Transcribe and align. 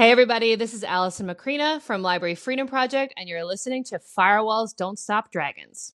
Hey, 0.00 0.10
everybody, 0.10 0.54
this 0.54 0.72
is 0.72 0.82
Allison 0.82 1.26
Macrina 1.26 1.78
from 1.82 2.00
Library 2.00 2.34
Freedom 2.34 2.66
Project, 2.66 3.12
and 3.18 3.28
you're 3.28 3.44
listening 3.44 3.84
to 3.84 3.98
Firewalls 3.98 4.74
Don't 4.74 4.98
Stop 4.98 5.30
Dragons. 5.30 5.92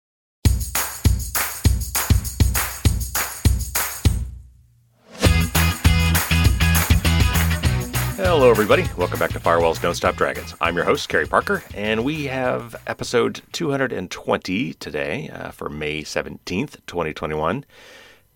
Hello, 8.17 8.51
everybody. 8.51 8.89
Welcome 8.97 9.21
back 9.21 9.31
to 9.35 9.39
Firewalls 9.39 9.81
Don't 9.81 9.95
Stop 9.95 10.17
Dragons. 10.17 10.53
I'm 10.61 10.75
your 10.75 10.85
host, 10.85 11.09
Carey 11.09 11.29
Parker, 11.29 11.63
and 11.73 12.03
we 12.03 12.25
have 12.25 12.75
episode 12.89 13.43
220 13.53 14.75
today 14.75 15.31
uh, 15.33 15.53
for 15.53 15.69
May 15.69 16.03
17th, 16.03 16.79
2021. 16.89 17.65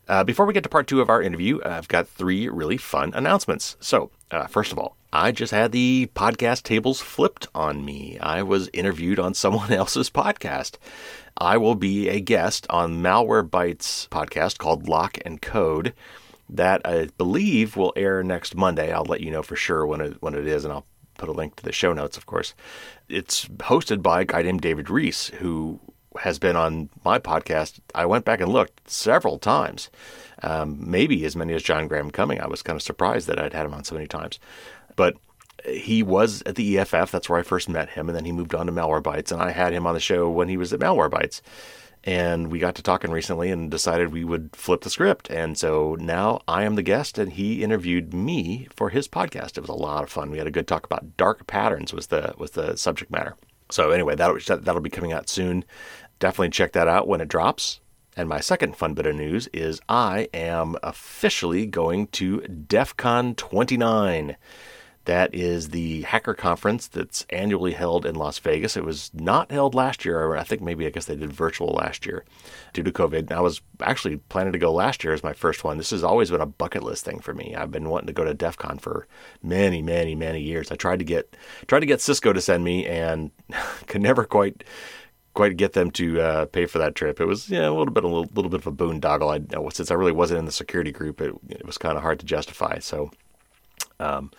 Uh, 0.06 0.22
before 0.22 0.46
we 0.46 0.54
get 0.54 0.62
to 0.62 0.68
part 0.68 0.86
two 0.86 1.00
of 1.00 1.10
our 1.10 1.20
interview, 1.20 1.58
I've 1.64 1.88
got 1.88 2.06
three 2.06 2.48
really 2.48 2.76
fun 2.76 3.12
announcements. 3.14 3.76
So, 3.80 4.12
uh, 4.30 4.46
first 4.46 4.72
of 4.72 4.78
all, 4.78 4.96
I 5.12 5.32
just 5.32 5.52
had 5.52 5.72
the 5.72 6.10
podcast 6.14 6.62
tables 6.62 7.00
flipped 7.00 7.48
on 7.54 7.84
me. 7.84 8.18
I 8.20 8.42
was 8.42 8.68
interviewed 8.72 9.18
on 9.18 9.34
someone 9.42 9.72
else's 9.72 10.10
podcast. 10.10 10.76
I 11.38 11.56
will 11.56 11.74
be 11.74 12.08
a 12.08 12.20
guest 12.20 12.66
on 12.70 13.02
Malwarebytes 13.02 14.08
podcast 14.08 14.58
called 14.58 14.88
Lock 14.88 15.18
and 15.24 15.40
Code 15.40 15.94
that 16.48 16.80
I 16.84 17.08
believe 17.18 17.76
will 17.76 17.92
air 17.96 18.22
next 18.22 18.54
Monday. 18.54 18.92
I'll 18.92 19.04
let 19.04 19.20
you 19.20 19.30
know 19.30 19.42
for 19.42 19.56
sure 19.56 19.86
when 19.86 20.00
it 20.00 20.16
when 20.20 20.34
it 20.34 20.46
is, 20.46 20.64
and 20.64 20.72
I'll 20.72 20.86
put 21.18 21.28
a 21.28 21.32
link 21.32 21.56
to 21.56 21.64
the 21.64 21.72
show 21.72 21.92
notes, 21.92 22.16
of 22.16 22.26
course. 22.26 22.54
It's 23.08 23.46
hosted 23.46 24.02
by 24.02 24.22
a 24.22 24.24
guy 24.24 24.42
named 24.42 24.60
David 24.60 24.90
Ruiz, 24.90 25.28
who 25.38 25.80
has 26.20 26.38
been 26.38 26.56
on 26.56 26.88
my 27.04 27.18
podcast. 27.18 27.80
I 27.94 28.06
went 28.06 28.24
back 28.24 28.40
and 28.40 28.52
looked 28.52 28.88
several 28.88 29.38
times, 29.38 29.90
um, 30.46 30.78
maybe 30.80 31.24
as 31.24 31.36
many 31.36 31.52
as 31.54 31.62
John 31.62 31.88
Graham 31.88 32.10
Cumming. 32.10 32.40
I 32.40 32.46
was 32.46 32.62
kind 32.62 32.76
of 32.76 32.82
surprised 32.82 33.26
that 33.28 33.38
I'd 33.38 33.52
had 33.52 33.66
him 33.66 33.74
on 33.74 33.84
so 33.84 33.94
many 33.94 34.06
times, 34.06 34.38
but 34.94 35.16
he 35.64 36.02
was 36.02 36.42
at 36.46 36.54
the 36.54 36.78
EFF. 36.78 37.10
That's 37.10 37.28
where 37.28 37.38
I 37.38 37.42
first 37.42 37.68
met 37.68 37.90
him, 37.90 38.08
and 38.08 38.16
then 38.16 38.24
he 38.24 38.32
moved 38.32 38.54
on 38.54 38.66
to 38.66 38.72
Malware 38.72 39.02
Malwarebytes, 39.02 39.32
and 39.32 39.42
I 39.42 39.50
had 39.50 39.72
him 39.72 39.86
on 39.86 39.94
the 39.94 40.00
show 40.00 40.30
when 40.30 40.48
he 40.48 40.56
was 40.56 40.72
at 40.72 40.80
Malware 40.80 41.10
Malwarebytes 41.10 41.40
and 42.06 42.52
we 42.52 42.60
got 42.60 42.76
to 42.76 42.82
talking 42.82 43.10
recently 43.10 43.50
and 43.50 43.68
decided 43.68 44.12
we 44.12 44.24
would 44.24 44.54
flip 44.54 44.82
the 44.82 44.90
script. 44.90 45.28
And 45.28 45.58
so 45.58 45.96
now 45.98 46.40
I 46.46 46.62
am 46.62 46.76
the 46.76 46.82
guest, 46.82 47.18
and 47.18 47.32
he 47.32 47.64
interviewed 47.64 48.14
me 48.14 48.68
for 48.70 48.90
his 48.90 49.08
podcast. 49.08 49.58
It 49.58 49.62
was 49.62 49.68
a 49.68 49.74
lot 49.74 50.04
of 50.04 50.10
fun. 50.10 50.30
We 50.30 50.38
had 50.38 50.46
a 50.46 50.52
good 50.52 50.68
talk 50.68 50.86
about 50.86 51.16
dark 51.16 51.48
patterns 51.48 51.92
was 51.92 52.06
the 52.06 52.32
was 52.38 52.52
the 52.52 52.76
subject 52.76 53.10
matter. 53.10 53.34
So 53.70 53.90
anyway, 53.90 54.14
that'll 54.14 54.38
that'll 54.38 54.80
be 54.80 54.88
coming 54.88 55.12
out 55.12 55.28
soon. 55.28 55.64
Definitely 56.20 56.50
check 56.50 56.72
that 56.72 56.86
out 56.86 57.08
when 57.08 57.20
it 57.20 57.28
drops. 57.28 57.80
And 58.16 58.28
my 58.30 58.40
second 58.40 58.76
fun 58.76 58.94
bit 58.94 59.06
of 59.06 59.14
news 59.14 59.46
is 59.52 59.80
I 59.88 60.28
am 60.32 60.76
officially 60.82 61.66
going 61.66 62.06
to 62.08 62.40
DEF 62.40 62.96
CON 62.96 63.34
29. 63.34 64.36
That 65.04 65.32
is 65.32 65.68
the 65.68 66.02
hacker 66.02 66.34
conference 66.34 66.88
that's 66.88 67.26
annually 67.30 67.74
held 67.74 68.04
in 68.04 68.16
Las 68.16 68.40
Vegas. 68.40 68.76
It 68.76 68.84
was 68.84 69.12
not 69.14 69.52
held 69.52 69.72
last 69.72 70.04
year. 70.04 70.34
I 70.34 70.42
think 70.42 70.62
maybe 70.62 70.84
I 70.84 70.90
guess 70.90 71.04
they 71.04 71.14
did 71.14 71.32
virtual 71.32 71.68
last 71.68 72.06
year 72.06 72.24
due 72.72 72.82
to 72.82 72.90
COVID. 72.90 73.30
I 73.30 73.40
was 73.40 73.60
actually 73.80 74.16
planning 74.16 74.52
to 74.52 74.58
go 74.58 74.72
last 74.72 75.04
year 75.04 75.12
as 75.12 75.22
my 75.22 75.32
first 75.32 75.62
one. 75.62 75.78
This 75.78 75.90
has 75.90 76.02
always 76.02 76.30
been 76.32 76.40
a 76.40 76.46
bucket 76.46 76.82
list 76.82 77.04
thing 77.04 77.20
for 77.20 77.34
me. 77.34 77.54
I've 77.54 77.70
been 77.70 77.88
wanting 77.88 78.08
to 78.08 78.12
go 78.12 78.24
to 78.24 78.34
DEF 78.34 78.56
CON 78.56 78.78
for 78.78 79.06
many, 79.42 79.80
many, 79.80 80.16
many 80.16 80.40
years. 80.40 80.72
I 80.72 80.74
tried 80.74 80.98
to 80.98 81.04
get 81.04 81.36
tried 81.68 81.80
to 81.80 81.86
get 81.86 82.00
Cisco 82.00 82.32
to 82.32 82.40
send 82.40 82.64
me 82.64 82.84
and 82.86 83.30
could 83.86 84.02
never 84.02 84.24
quite 84.24 84.64
quite 85.36 85.56
get 85.56 85.74
them 85.74 85.92
to 85.92 86.20
uh, 86.20 86.46
pay 86.46 86.66
for 86.66 86.78
that 86.78 86.96
trip. 86.96 87.20
It 87.20 87.26
was 87.26 87.48
yeah, 87.48 87.68
a 87.68 87.70
little 87.70 87.94
bit 87.94 88.02
a 88.02 88.08
little, 88.08 88.28
little 88.34 88.50
bit 88.50 88.60
of 88.60 88.66
a 88.66 88.72
boondoggle. 88.72 89.30
I, 89.30 89.68
since 89.70 89.92
I 89.92 89.94
really 89.94 90.10
wasn't 90.10 90.40
in 90.40 90.46
the 90.46 90.52
security 90.52 90.90
group, 90.90 91.20
it, 91.20 91.32
it 91.48 91.64
was 91.64 91.78
kind 91.78 91.96
of 91.96 92.02
hard 92.02 92.18
to 92.20 92.26
justify. 92.26 92.80
So. 92.80 93.10
Um, 94.00 94.32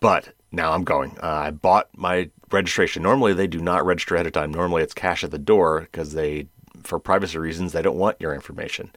but 0.00 0.34
now 0.52 0.72
I'm 0.72 0.84
going. 0.84 1.16
Uh, 1.22 1.44
I 1.46 1.50
bought 1.50 1.88
my 1.96 2.30
registration. 2.50 3.02
Normally, 3.02 3.32
they 3.32 3.46
do 3.46 3.60
not 3.60 3.86
register 3.86 4.14
ahead 4.14 4.26
of 4.26 4.32
time. 4.32 4.52
Normally, 4.52 4.82
it's 4.82 4.92
cash 4.92 5.24
at 5.24 5.30
the 5.30 5.38
door 5.38 5.80
because 5.80 6.12
they, 6.12 6.48
for 6.84 6.98
privacy 6.98 7.38
reasons, 7.38 7.72
they 7.72 7.82
don't 7.82 7.98
want 7.98 8.20
your 8.20 8.34
information. 8.34 8.90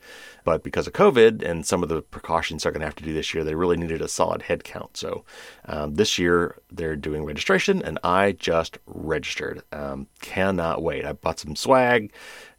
But 0.43 0.63
because 0.63 0.87
of 0.87 0.93
COVID 0.93 1.43
and 1.43 1.65
some 1.65 1.83
of 1.83 1.89
the 1.89 2.01
precautions 2.01 2.63
they're 2.63 2.71
going 2.71 2.81
to 2.81 2.87
have 2.87 2.95
to 2.95 3.03
do 3.03 3.13
this 3.13 3.33
year, 3.33 3.43
they 3.43 3.55
really 3.55 3.77
needed 3.77 4.01
a 4.01 4.07
solid 4.07 4.43
head 4.43 4.63
count. 4.63 4.97
So 4.97 5.25
um, 5.65 5.95
this 5.95 6.17
year, 6.17 6.57
they're 6.71 6.95
doing 6.95 7.25
registration, 7.25 7.81
and 7.81 7.99
I 8.03 8.33
just 8.33 8.77
registered. 8.85 9.63
Um, 9.71 10.07
cannot 10.21 10.81
wait. 10.81 11.05
I 11.05 11.13
bought 11.13 11.39
some 11.39 11.55
swag, 11.55 12.13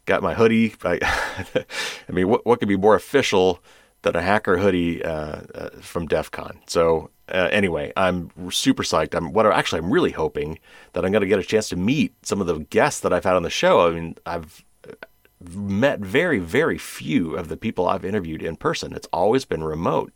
got 0.05 0.21
my 0.21 0.33
hoodie. 0.33 0.75
I, 0.83 0.99
I 2.09 2.11
mean, 2.11 2.27
what, 2.27 2.45
what 2.45 2.59
could 2.59 2.67
be 2.67 2.77
more 2.77 2.95
official? 2.95 3.63
than 4.01 4.15
a 4.15 4.21
hacker 4.21 4.57
hoodie 4.57 5.03
uh, 5.03 5.41
uh, 5.53 5.69
from 5.81 6.07
DEF 6.07 6.31
CON. 6.31 6.59
So 6.67 7.09
uh, 7.27 7.49
anyway, 7.51 7.91
I'm 7.95 8.31
super 8.49 8.83
psyched. 8.83 9.13
I'm 9.13 9.33
what 9.33 9.45
I, 9.45 9.57
actually 9.57 9.79
I'm 9.79 9.91
really 9.91 10.11
hoping 10.11 10.59
that 10.93 11.05
I'm 11.05 11.11
going 11.11 11.21
to 11.21 11.27
get 11.27 11.39
a 11.39 11.43
chance 11.43 11.69
to 11.69 11.75
meet 11.75 12.13
some 12.25 12.41
of 12.41 12.47
the 12.47 12.59
guests 12.59 13.01
that 13.01 13.13
I've 13.13 13.23
had 13.23 13.35
on 13.35 13.43
the 13.43 13.49
show. 13.49 13.87
I 13.87 13.91
mean, 13.91 14.15
I've 14.25 14.63
met 15.41 15.99
very 16.01 16.39
very 16.39 16.77
few 16.77 17.35
of 17.35 17.47
the 17.47 17.55
people 17.55 17.87
I've 17.87 18.03
interviewed 18.03 18.41
in 18.41 18.55
person. 18.57 18.93
It's 18.93 19.07
always 19.13 19.45
been 19.45 19.63
remote. 19.63 20.11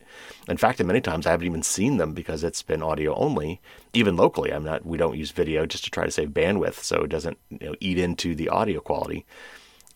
In 0.48 0.58
fact, 0.58 0.84
many 0.84 1.02
times 1.02 1.26
I 1.26 1.32
haven't 1.32 1.48
even 1.48 1.64
seen 1.64 1.98
them 1.98 2.14
because 2.14 2.44
it's 2.44 2.62
been 2.62 2.84
audio 2.84 3.16
only. 3.16 3.62
Even 3.94 4.16
locally, 4.16 4.52
I'm 4.52 4.64
not. 4.64 4.86
We 4.86 4.98
don't 4.98 5.18
use 5.18 5.32
video 5.32 5.66
just 5.66 5.86
to 5.86 5.92
try 5.92 6.06
to 6.06 6.12
save 6.12 6.30
bandwidth, 6.30 6.76
so 6.76 7.04
it 7.04 7.10
doesn't 7.10 7.38
you 7.50 7.68
know, 7.68 7.76
eat 7.80 7.98
into 7.98 8.36
the 8.36 8.50
audio 8.50 8.80
quality. 8.80 9.26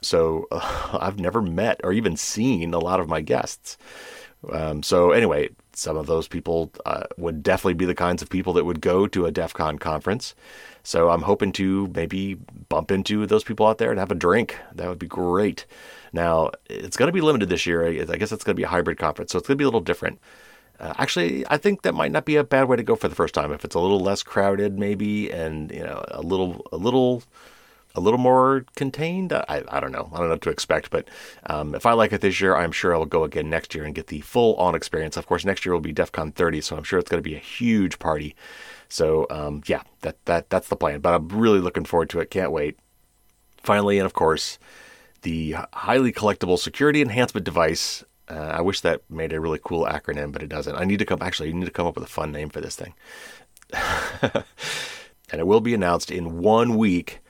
So 0.02 0.48
uh, 0.52 0.98
I've 1.02 1.20
never 1.20 1.42
met 1.42 1.82
or 1.84 1.92
even 1.92 2.16
seen 2.16 2.74
a 2.74 2.80
lot 2.80 3.00
of 3.00 3.10
my 3.10 3.22
guests. 3.22 3.78
Um, 4.52 4.84
so 4.84 5.12
anyway, 5.12 5.50
some 5.78 5.96
of 5.96 6.08
those 6.08 6.28
people 6.28 6.72
uh, 6.86 7.04
would 7.18 7.44
definitely 7.44 7.76
be 7.76 7.86
the 7.86 7.94
kinds 7.94 8.24
of 8.24 8.30
people 8.30 8.52
that 8.54 8.66
would 8.66 8.82
go 8.82 9.06
to 9.06 9.28
a 9.28 9.32
DEF 9.32 9.54
CON 9.54 9.78
conference. 9.78 10.34
So 10.82 11.10
I'm 11.10 11.22
hoping 11.22 11.52
to 11.54 11.88
maybe 11.94 12.34
bump 12.70 12.90
into 12.90 13.28
those 13.28 13.44
people 13.44 13.68
out 13.68 13.78
there 13.78 13.92
and 13.92 14.00
have 14.00 14.12
a 14.12 14.16
drink. 14.16 14.58
That 14.74 14.90
would 14.90 14.98
be 14.98 15.08
great. 15.08 15.68
Now, 16.12 16.50
it's 16.66 16.98
going 16.98 17.08
to 17.10 17.14
be 17.14 17.22
limited 17.22 17.50
this 17.50 17.68
year. 17.68 17.86
I 17.86 18.18
guess 18.18 18.32
it's 18.32 18.44
going 18.44 18.56
to 18.56 18.60
be 18.60 18.64
a 18.64 18.70
hybrid 18.70 18.98
conference, 18.98 19.32
so 19.32 19.38
it's 19.38 19.48
going 19.48 19.58
to 19.58 19.62
be 19.62 19.66
a 19.66 19.68
little 19.68 19.82
different. 19.82 20.20
Uh, 20.80 20.94
actually, 20.98 21.46
I 21.48 21.58
think 21.58 21.84
that 21.84 21.94
might 21.94 22.12
not 22.12 22.26
be 22.26 22.38
a 22.38 22.44
bad 22.44 22.68
way 22.68 22.78
to 22.78 22.84
go 22.84 22.96
for 22.96 23.08
the 23.08 23.16
first 23.16 23.36
time. 23.36 23.52
If 23.52 23.64
it's 23.64 23.76
a 23.76 23.80
little 23.80 24.00
less 24.00 24.24
crowded, 24.24 24.80
maybe, 24.80 25.32
and 25.32 25.72
you 25.72 25.84
know, 25.84 26.04
a 26.10 26.22
little, 26.22 26.66
a 26.72 26.78
little 26.78 27.24
a 27.98 28.00
little 28.00 28.20
more 28.20 28.64
contained. 28.76 29.34
I, 29.34 29.64
I 29.68 29.80
don't 29.80 29.92
know. 29.92 30.10
I 30.14 30.18
don't 30.18 30.28
know 30.28 30.34
what 30.36 30.42
to 30.44 30.50
expect, 30.52 30.92
but 30.92 31.10
um, 31.48 31.74
if 31.74 31.86
I 31.86 31.94
like 31.94 32.14
it 32.14 32.22
this 32.22 32.40
year, 32.40 32.56
I'm 32.56 32.72
sure 32.72 32.96
I'll 32.96 33.06
go 33.06 33.24
again 33.24 33.50
next 33.50 33.74
year 33.74 33.84
and 33.84 33.96
get 33.96 34.08
the 34.08 34.22
full 34.22 34.56
on 34.56 34.76
experience. 34.76 35.18
Of 35.18 35.26
course, 35.26 35.44
next 35.44 35.66
year 35.66 35.74
will 35.74 35.82
be 35.82 35.92
DEF 35.92 36.12
CON 36.12 36.32
30, 36.32 36.62
so 36.62 36.78
I'm 36.78 36.84
sure 36.84 37.00
it's 37.00 37.10
going 37.10 37.22
to 37.22 37.28
be 37.30 37.36
a 37.36 37.40
huge 37.40 37.98
party. 37.98 38.36
So 38.88 39.26
um, 39.32 39.64
yeah, 39.66 39.82
that 40.02 40.24
that 40.26 40.50
that's 40.50 40.70
the 40.70 40.76
plan. 40.76 41.02
But 41.02 41.16
I'm 41.16 41.28
really 41.28 41.60
looking 41.60 41.86
forward 41.86 42.10
to 42.12 42.20
it. 42.20 42.30
Can't 42.30 42.52
wait. 42.52 42.78
Finally, 43.62 43.98
and 43.98 44.06
of 44.06 44.14
course, 44.14 44.60
the 45.24 45.56
highly 45.74 46.14
collectible 46.14 46.58
security 46.60 47.02
enhancement 47.02 47.46
device. 47.46 48.04
Uh, 48.30 48.34
I 48.58 48.62
wish 48.62 48.82
that 48.82 49.02
made 49.10 49.32
a 49.32 49.40
really 49.40 49.60
cool 49.64 49.86
acronym, 49.86 50.34
but 50.34 50.44
it 50.44 50.50
doesn't. 50.50 50.76
I 50.76 50.84
need 50.84 51.00
to 51.00 51.06
come. 51.06 51.22
Actually, 51.22 51.50
you 51.50 51.56
need 51.56 51.66
to 51.66 51.72
come 51.72 51.88
up 51.88 51.96
with 51.96 52.04
a 52.04 52.08
fun 52.08 52.32
name 52.32 52.50
for 52.50 52.62
this 52.62 52.76
thing. 52.76 52.94
and 54.22 54.44
it 55.40 55.48
will 55.48 55.62
be 55.62 55.74
announced 55.74 56.12
in 56.12 56.38
one 56.40 56.76
week 56.76 57.22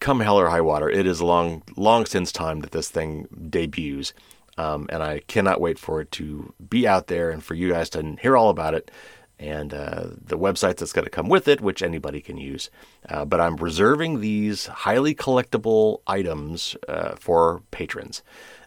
come 0.00 0.20
hell 0.20 0.38
or 0.38 0.48
high 0.48 0.60
water, 0.60 0.88
it 0.88 1.06
is 1.06 1.22
long, 1.22 1.62
long 1.76 2.06
since 2.06 2.32
time 2.32 2.60
that 2.60 2.72
this 2.72 2.88
thing 2.88 3.28
debuts. 3.50 4.12
Um, 4.58 4.86
and 4.88 5.02
I 5.02 5.20
cannot 5.26 5.60
wait 5.60 5.78
for 5.78 6.00
it 6.00 6.10
to 6.12 6.54
be 6.70 6.88
out 6.88 7.08
there 7.08 7.30
and 7.30 7.44
for 7.44 7.54
you 7.54 7.70
guys 7.72 7.90
to 7.90 8.16
hear 8.20 8.36
all 8.36 8.48
about 8.48 8.72
it 8.72 8.90
and 9.38 9.74
uh, 9.74 10.06
the 10.18 10.38
websites 10.38 10.76
that's 10.76 10.92
going 10.92 11.04
to 11.04 11.10
come 11.10 11.28
with 11.28 11.46
it, 11.46 11.60
which 11.60 11.82
anybody 11.82 12.20
can 12.20 12.38
use. 12.38 12.70
Uh, 13.08 13.24
but 13.24 13.40
I'm 13.40 13.56
reserving 13.56 14.20
these 14.20 14.66
highly 14.66 15.14
collectible 15.14 16.00
items 16.06 16.74
uh, 16.88 17.16
for 17.16 17.62
patrons. 17.70 18.22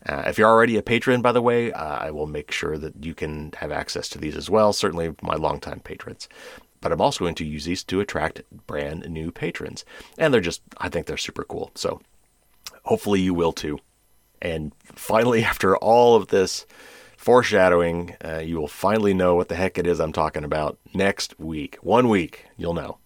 Uh, 0.06 0.23
if 0.28 0.38
you're 0.38 0.50
already 0.50 0.78
a 0.78 0.84
patron, 0.84 1.22
by 1.22 1.31
the 1.31 1.41
way, 1.41 1.72
uh, 1.72 1.97
I 1.97 2.12
will 2.12 2.28
make 2.28 2.51
sure 2.51 2.78
that 2.78 3.03
you 3.03 3.16
can 3.16 3.51
have 3.57 3.72
access 3.72 4.07
to 4.09 4.19
these 4.19 4.38
as 4.38 4.50
well. 4.50 4.72
Certainly, 4.72 5.16
my 5.22 5.35
longtime 5.35 5.79
patrons 5.79 6.29
but 6.81 6.91
I'm 6.91 7.01
also 7.01 7.25
going 7.25 7.35
to 7.35 7.45
use 7.45 7.66
these 7.66 7.84
to 7.85 8.00
attract 8.00 8.44
brand 8.68 9.09
new 9.09 9.31
patrons. 9.31 9.86
And 10.18 10.33
they're 10.33 10.42
just, 10.42 10.62
I 10.77 10.89
think 10.89 11.06
they're 11.06 11.18
super 11.18 11.44
cool. 11.44 11.71
So 11.75 12.01
hopefully 12.83 13.21
you 13.21 13.33
will 13.33 13.51
too. 13.51 13.80
And 14.42 14.71
finally, 14.83 15.44
after 15.51 15.77
all 15.77 16.15
of 16.15 16.27
this 16.27 16.65
foreshadowing, 17.18 18.15
uh, 18.24 18.38
you 18.38 18.59
will 18.59 18.68
finally 18.68 19.13
know 19.13 19.36
what 19.36 19.50
the 19.50 19.56
heck 19.56 19.77
it 19.77 19.88
is 19.88 20.00
I'm 20.00 20.13
talking 20.13 20.44
about 20.44 20.80
next 20.94 21.38
week. 21.39 21.77
One 21.81 22.07
week, 22.07 22.45
you'll 22.57 22.74
know. 22.74 22.98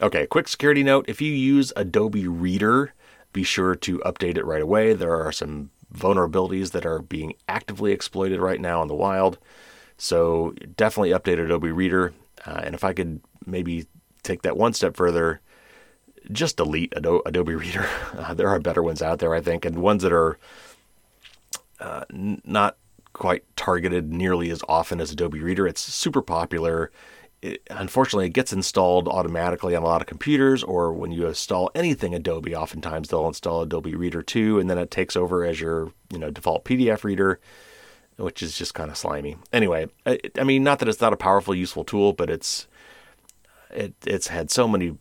Okay, 0.00 0.26
quick 0.26 0.48
security 0.48 0.82
note 0.82 1.04
if 1.08 1.20
you 1.20 1.32
use 1.32 1.72
Adobe 1.76 2.26
Reader, 2.26 2.94
be 3.32 3.42
sure 3.42 3.74
to 3.74 3.98
update 3.98 4.38
it 4.38 4.46
right 4.46 4.62
away. 4.62 4.94
There 4.94 5.14
are 5.14 5.32
some 5.32 5.70
vulnerabilities 5.94 6.70
that 6.70 6.86
are 6.86 7.00
being 7.00 7.34
actively 7.48 7.92
exploited 7.92 8.40
right 8.40 8.60
now 8.60 8.80
in 8.82 8.88
the 8.88 8.94
wild. 8.94 9.38
So 9.98 10.54
definitely 10.76 11.10
update 11.10 11.44
Adobe 11.44 11.70
Reader. 11.72 12.14
Uh, 12.46 12.60
and 12.64 12.74
if 12.74 12.84
I 12.84 12.92
could 12.92 13.20
maybe 13.46 13.86
take 14.22 14.42
that 14.42 14.56
one 14.56 14.72
step 14.72 14.96
further, 14.96 15.40
just 16.32 16.56
delete 16.56 16.92
Ado- 16.96 17.22
Adobe 17.26 17.54
Reader. 17.54 17.88
Uh, 18.16 18.34
there 18.34 18.48
are 18.48 18.60
better 18.60 18.82
ones 18.82 19.00
out 19.00 19.18
there, 19.18 19.34
I 19.34 19.40
think, 19.40 19.64
and 19.64 19.78
ones 19.78 20.02
that 20.02 20.12
are 20.12 20.38
uh, 21.80 22.04
n- 22.12 22.42
not 22.44 22.76
quite 23.12 23.44
targeted 23.56 24.12
nearly 24.12 24.50
as 24.50 24.62
often 24.68 25.00
as 25.00 25.10
Adobe 25.12 25.40
Reader. 25.40 25.66
It's 25.66 25.80
super 25.80 26.20
popular. 26.22 26.90
it, 27.42 27.62
unfortunately, 27.70 28.26
it 28.26 28.30
gets 28.34 28.52
installed 28.52 29.08
automatically 29.08 29.74
on 29.74 29.82
a 29.82 29.86
lot 29.86 30.02
of 30.02 30.06
computers, 30.06 30.62
or 30.62 30.92
when 30.92 31.10
you 31.12 31.26
install 31.26 31.70
anything 31.74 32.14
Adobe, 32.14 32.54
oftentimes 32.54 33.08
they'll 33.08 33.26
install 33.26 33.62
Adobe 33.62 33.94
Reader 33.94 34.22
2, 34.22 34.58
and 34.58 34.68
then 34.68 34.78
it 34.78 34.90
takes 34.90 35.16
over 35.16 35.44
as 35.44 35.60
your 35.60 35.92
you 36.12 36.18
know 36.18 36.30
default 36.30 36.64
PDF 36.64 37.02
reader, 37.04 37.40
which 38.20 38.42
is 38.42 38.56
just 38.56 38.74
kind 38.74 38.90
of 38.90 38.96
slimy. 38.96 39.36
Anyway, 39.52 39.88
I, 40.06 40.20
I 40.38 40.44
mean, 40.44 40.62
not 40.62 40.78
that 40.78 40.88
it's 40.88 41.00
not 41.00 41.12
a 41.12 41.16
powerful, 41.16 41.54
useful 41.54 41.84
tool, 41.84 42.12
but 42.12 42.30
it's 42.30 42.66
it, 43.70 43.94
it's 44.04 44.28
had 44.28 44.50
so 44.50 44.68
many 44.68 44.96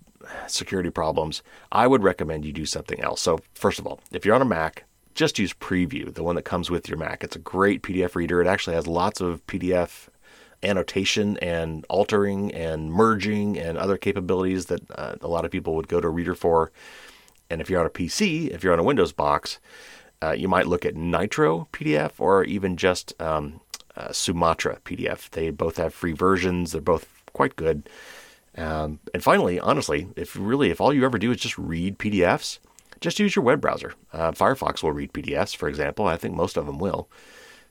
security 0.47 0.89
problems. 0.89 1.41
I 1.71 1.87
would 1.87 2.03
recommend 2.03 2.45
you 2.45 2.53
do 2.53 2.65
something 2.65 2.99
else. 3.01 3.21
So, 3.21 3.39
first 3.53 3.79
of 3.79 3.87
all, 3.87 3.99
if 4.11 4.25
you're 4.25 4.35
on 4.35 4.41
a 4.41 4.45
Mac, 4.45 4.85
just 5.15 5.39
use 5.39 5.53
Preview, 5.53 6.13
the 6.13 6.23
one 6.23 6.35
that 6.35 6.43
comes 6.43 6.69
with 6.69 6.87
your 6.87 6.97
Mac. 6.97 7.23
It's 7.23 7.35
a 7.35 7.39
great 7.39 7.83
PDF 7.83 8.15
reader. 8.15 8.41
It 8.41 8.47
actually 8.47 8.75
has 8.75 8.87
lots 8.87 9.21
of 9.21 9.45
PDF 9.47 10.07
annotation 10.61 11.37
and 11.37 11.85
altering 11.89 12.53
and 12.53 12.91
merging 12.91 13.57
and 13.57 13.77
other 13.77 13.97
capabilities 13.97 14.65
that 14.65 14.81
uh, 14.91 15.15
a 15.21 15.27
lot 15.27 15.45
of 15.45 15.51
people 15.51 15.75
would 15.75 15.87
go 15.87 16.01
to 16.01 16.07
a 16.07 16.11
Reader 16.11 16.35
for. 16.35 16.71
And 17.49 17.61
if 17.61 17.69
you're 17.69 17.79
on 17.79 17.85
a 17.85 17.89
PC, 17.89 18.49
if 18.49 18.63
you're 18.63 18.73
on 18.73 18.79
a 18.79 18.83
Windows 18.83 19.11
box, 19.11 19.59
uh, 20.21 20.31
you 20.31 20.47
might 20.47 20.67
look 20.67 20.85
at 20.85 20.95
Nitro 20.95 21.67
PDF 21.71 22.13
or 22.19 22.43
even 22.43 22.77
just 22.77 23.19
um, 23.21 23.61
uh, 23.95 24.11
Sumatra 24.11 24.79
PDF. 24.85 25.29
They 25.29 25.49
both 25.49 25.77
have 25.77 25.93
free 25.93 26.13
versions. 26.13 26.71
They're 26.71 26.81
both 26.81 27.07
quite 27.33 27.55
good. 27.55 27.89
Um, 28.57 28.99
and 29.13 29.23
finally, 29.23 29.59
honestly, 29.59 30.07
if 30.15 30.35
really 30.35 30.71
if 30.71 30.81
all 30.81 30.93
you 30.93 31.05
ever 31.05 31.17
do 31.17 31.31
is 31.31 31.37
just 31.37 31.57
read 31.57 31.99
PDFs, 31.99 32.59
just 32.99 33.19
use 33.19 33.35
your 33.35 33.45
web 33.45 33.61
browser. 33.61 33.93
Uh, 34.11 34.31
Firefox 34.31 34.83
will 34.83 34.91
read 34.91 35.13
PDFs, 35.13 35.55
for 35.55 35.69
example. 35.69 36.07
I 36.07 36.17
think 36.17 36.35
most 36.35 36.57
of 36.57 36.65
them 36.65 36.79
will. 36.79 37.09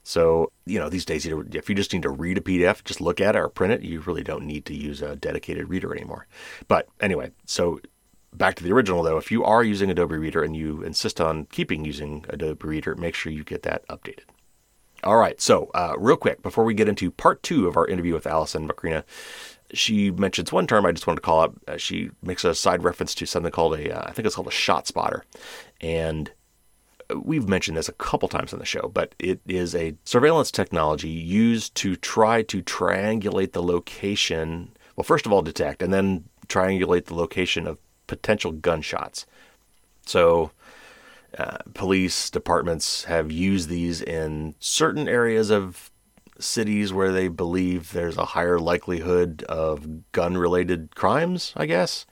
So, 0.02 0.52
you 0.64 0.78
know, 0.78 0.88
these 0.88 1.04
days, 1.04 1.26
if 1.26 1.68
you 1.68 1.74
just 1.74 1.92
need 1.92 2.02
to 2.02 2.08
read 2.08 2.38
a 2.38 2.40
PDF, 2.40 2.82
just 2.82 3.00
look 3.00 3.20
at 3.20 3.36
it 3.36 3.38
or 3.38 3.50
print 3.50 3.74
it, 3.74 3.82
you 3.82 4.00
really 4.00 4.22
don't 4.22 4.46
need 4.46 4.64
to 4.66 4.74
use 4.74 5.02
a 5.02 5.16
dedicated 5.16 5.68
reader 5.68 5.94
anymore. 5.94 6.26
But 6.66 6.88
anyway, 6.98 7.32
so 7.44 7.80
back 8.38 8.54
to 8.56 8.64
the 8.64 8.72
original 8.72 9.02
though, 9.02 9.18
if 9.18 9.30
you 9.30 9.44
are 9.44 9.62
using 9.62 9.90
Adobe 9.90 10.16
Reader 10.16 10.42
and 10.42 10.56
you 10.56 10.82
insist 10.82 11.20
on 11.20 11.46
keeping 11.46 11.84
using 11.84 12.24
Adobe 12.28 12.66
Reader, 12.66 12.94
make 12.94 13.14
sure 13.14 13.32
you 13.32 13.44
get 13.44 13.62
that 13.64 13.86
updated. 13.88 14.24
All 15.04 15.16
right, 15.16 15.40
so 15.40 15.70
uh, 15.74 15.94
real 15.96 16.16
quick, 16.16 16.42
before 16.42 16.64
we 16.64 16.74
get 16.74 16.88
into 16.88 17.10
part 17.10 17.42
two 17.42 17.68
of 17.68 17.76
our 17.76 17.86
interview 17.86 18.14
with 18.14 18.26
Allison 18.26 18.66
Macrina, 18.66 19.04
she 19.72 20.10
mentions 20.10 20.52
one 20.52 20.66
term 20.66 20.86
I 20.86 20.92
just 20.92 21.06
wanted 21.06 21.20
to 21.20 21.26
call 21.26 21.40
up. 21.40 21.54
Uh, 21.68 21.76
she 21.76 22.10
makes 22.22 22.44
a 22.44 22.54
side 22.54 22.82
reference 22.82 23.14
to 23.16 23.26
something 23.26 23.52
called 23.52 23.74
a, 23.74 23.96
uh, 23.96 24.08
I 24.08 24.12
think 24.12 24.26
it's 24.26 24.34
called 24.34 24.48
a 24.48 24.50
ShotSpotter. 24.50 25.22
And 25.80 26.32
we've 27.14 27.48
mentioned 27.48 27.76
this 27.76 27.88
a 27.88 27.92
couple 27.92 28.28
times 28.28 28.52
on 28.52 28.58
the 28.58 28.64
show, 28.64 28.90
but 28.92 29.14
it 29.18 29.40
is 29.46 29.74
a 29.74 29.94
surveillance 30.04 30.50
technology 30.50 31.08
used 31.08 31.74
to 31.76 31.96
try 31.96 32.42
to 32.42 32.62
triangulate 32.62 33.52
the 33.52 33.62
location. 33.62 34.70
Well, 34.96 35.04
first 35.04 35.26
of 35.26 35.32
all, 35.32 35.42
detect 35.42 35.82
and 35.82 35.92
then 35.92 36.24
triangulate 36.48 37.04
the 37.04 37.14
location 37.14 37.66
of 37.66 37.78
potential 38.08 38.50
gunshots. 38.50 39.24
So, 40.04 40.50
uh, 41.36 41.58
police 41.74 42.30
departments 42.30 43.04
have 43.04 43.30
used 43.30 43.68
these 43.68 44.02
in 44.02 44.54
certain 44.58 45.06
areas 45.08 45.50
of 45.50 45.90
cities 46.40 46.92
where 46.92 47.12
they 47.12 47.28
believe 47.28 47.92
there's 47.92 48.16
a 48.16 48.24
higher 48.24 48.58
likelihood 48.58 49.44
of 49.48 50.10
gun 50.12 50.36
related 50.36 50.94
crimes, 50.94 51.52
I 51.56 51.66
guess. 51.66 52.06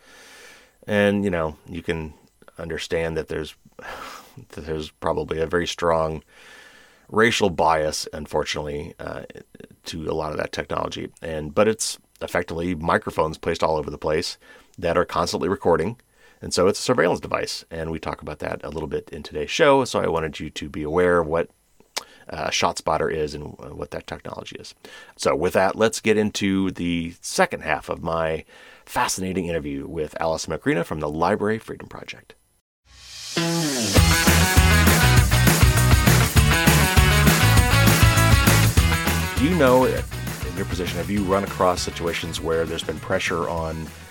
And, 0.86 1.24
you 1.24 1.30
know, 1.30 1.56
you 1.68 1.82
can 1.82 2.14
understand 2.58 3.16
that 3.16 3.28
there's 3.28 3.54
that 4.50 4.66
there's 4.66 4.90
probably 4.90 5.40
a 5.40 5.46
very 5.46 5.66
strong 5.66 6.22
racial 7.08 7.50
bias, 7.50 8.06
unfortunately, 8.12 8.94
uh, 8.98 9.22
to 9.86 10.10
a 10.10 10.12
lot 10.12 10.32
of 10.32 10.38
that 10.38 10.52
technology. 10.52 11.08
And 11.22 11.54
but 11.54 11.68
it's 11.68 11.98
effectively 12.20 12.74
microphones 12.74 13.38
placed 13.38 13.62
all 13.62 13.76
over 13.76 13.90
the 13.90 13.98
place 13.98 14.38
that 14.78 14.96
are 14.96 15.04
constantly 15.04 15.48
recording. 15.48 15.98
And 16.40 16.52
so 16.52 16.68
it's 16.68 16.78
a 16.78 16.82
surveillance 16.82 17.20
device. 17.20 17.64
And 17.70 17.90
we 17.90 17.98
talk 17.98 18.20
about 18.22 18.40
that 18.40 18.62
a 18.62 18.70
little 18.70 18.88
bit 18.88 19.08
in 19.10 19.22
today's 19.22 19.50
show. 19.50 19.84
So 19.84 20.00
I 20.00 20.08
wanted 20.08 20.38
you 20.38 20.50
to 20.50 20.68
be 20.68 20.82
aware 20.82 21.18
of 21.18 21.26
what 21.26 21.50
uh, 22.28 22.48
ShotSpotter 22.48 23.12
is 23.12 23.34
and 23.34 23.56
what 23.58 23.90
that 23.92 24.06
technology 24.06 24.56
is. 24.56 24.74
So, 25.16 25.34
with 25.36 25.52
that, 25.52 25.76
let's 25.76 26.00
get 26.00 26.16
into 26.16 26.70
the 26.72 27.14
second 27.20 27.62
half 27.62 27.88
of 27.88 28.02
my 28.02 28.44
fascinating 28.84 29.46
interview 29.46 29.86
with 29.86 30.20
Alice 30.20 30.46
Macrina 30.46 30.84
from 30.84 31.00
the 31.00 31.08
Library 31.08 31.58
Freedom 31.58 31.86
Project. 31.86 32.34
Do 39.38 39.44
you 39.44 39.54
know, 39.56 39.84
in 39.84 40.56
your 40.56 40.64
position, 40.66 40.96
have 40.96 41.10
you 41.10 41.22
run 41.24 41.44
across 41.44 41.82
situations 41.82 42.40
where 42.40 42.64
there's 42.64 42.82
been 42.82 42.98
pressure 42.98 43.48
on 43.48 43.76
uh, 43.86 44.05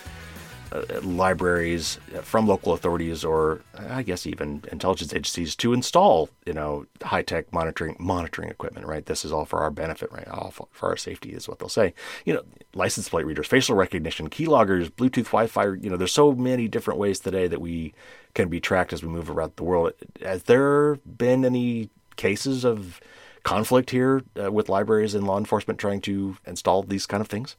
libraries 1.02 2.00
from 2.22 2.48
local 2.48 2.74
authorities 2.74 3.24
or 3.24 3.62
I 3.78 4.04
guess 4.04 4.26
even 4.26 4.64
intelligence 4.72 5.14
agencies 5.14 5.56
to 5.58 5.74
install, 5.74 6.30
you 6.46 6.54
know, 6.54 6.86
high 7.04 7.22
tech 7.22 7.52
monitoring 7.54 7.96
monitoring 8.00 8.50
equipment. 8.50 8.88
Right, 8.88 9.06
this 9.06 9.26
is 9.26 9.32
all 9.32 9.46
for 9.46 9.60
our 9.60 9.72
benefit, 9.72 10.12
right? 10.12 10.28
All 10.28 10.52
for 10.52 10.90
our 10.90 10.98
safety 10.98 11.32
is 11.32 11.48
what 11.48 11.60
they'll 11.60 11.70
say. 11.70 11.94
You 12.26 12.34
know, 12.36 12.44
license 12.74 13.10
plate 13.10 13.26
readers, 13.26 13.48
facial 13.48 13.76
recognition, 13.76 14.30
keyloggers, 14.30 14.90
Bluetooth, 14.90 15.26
Wi-Fi. 15.26 15.66
You 15.82 15.90
know, 15.90 15.98
there's 15.98 16.12
so 16.12 16.34
many 16.34 16.68
different 16.68 17.00
ways 17.00 17.20
today 17.20 17.48
that 17.48 17.62
we 17.62 17.94
can 18.34 18.50
be 18.50 18.60
tracked 18.60 18.94
as 18.94 19.02
we 19.02 19.10
move 19.10 19.30
around 19.30 19.54
the 19.56 19.64
world. 19.64 19.94
Has 20.22 20.44
there 20.44 20.96
been 20.96 21.46
any 21.46 21.90
cases 22.16 22.64
of 22.64 23.00
conflict 23.44 23.92
here 23.92 24.24
uh, 24.42 24.52
with 24.52 24.70
libraries 24.70 25.16
and 25.16 25.26
law 25.26 25.38
enforcement 25.38 25.80
trying 25.80 26.02
to 26.02 26.38
install 26.46 26.84
these 26.84 27.06
kind 27.06 27.22
of 27.22 27.28
things? 27.28 27.56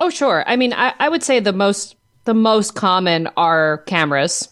Oh, 0.00 0.10
sure. 0.10 0.44
I 0.46 0.56
mean, 0.56 0.72
I, 0.72 0.94
I 0.98 1.08
would 1.08 1.22
say 1.22 1.38
the 1.38 1.52
most 1.52 1.96
the 2.24 2.34
most 2.34 2.74
common 2.74 3.28
are 3.36 3.78
cameras. 3.86 4.48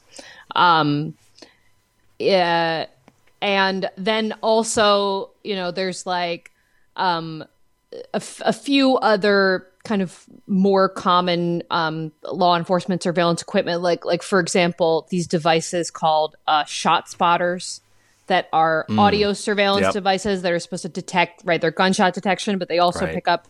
Um, 0.55 1.15
yeah, 2.19 2.87
and 3.41 3.91
then 3.97 4.35
also, 4.43 5.31
you 5.43 5.55
know, 5.55 5.71
there's 5.71 6.07
like 6.07 6.51
um, 6.97 7.45
a, 7.93 8.17
f- 8.17 8.43
a 8.45 8.53
few 8.53 8.97
other 8.97 9.67
kind 9.85 10.03
of 10.03 10.27
more 10.47 10.89
common 10.89 11.63
um, 11.71 12.13
law 12.31 12.57
enforcement 12.57 13.03
surveillance 13.03 13.41
equipment, 13.41 13.81
like 13.81 14.05
like 14.05 14.23
for 14.23 14.41
example, 14.41 15.07
these 15.11 15.27
devices 15.27 15.91
called 15.91 16.37
uh, 16.47 16.65
ShotSpotters 16.65 17.81
that 18.27 18.49
are 18.53 18.87
mm. 18.89 18.99
audio 18.99 19.33
surveillance 19.33 19.85
yep. 19.85 19.93
devices 19.93 20.43
that 20.43 20.53
are 20.53 20.59
supposed 20.59 20.83
to 20.83 20.89
detect 20.89 21.43
right 21.45 21.61
their 21.61 21.71
gunshot 21.71 22.15
detection, 22.15 22.59
but 22.59 22.69
they 22.69 22.79
also 22.79 23.07
right. 23.07 23.15
pick 23.15 23.27
up 23.27 23.49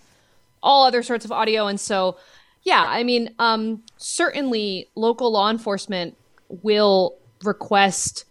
all 0.62 0.84
other 0.84 1.02
sorts 1.02 1.24
of 1.24 1.32
audio, 1.32 1.66
and 1.66 1.80
so 1.80 2.16
yeah, 2.62 2.84
I 2.86 3.04
mean, 3.04 3.34
um, 3.38 3.82
certainly 3.96 4.88
local 4.94 5.32
law 5.32 5.50
enforcement 5.50 6.16
will 6.48 7.16
request 7.42 8.24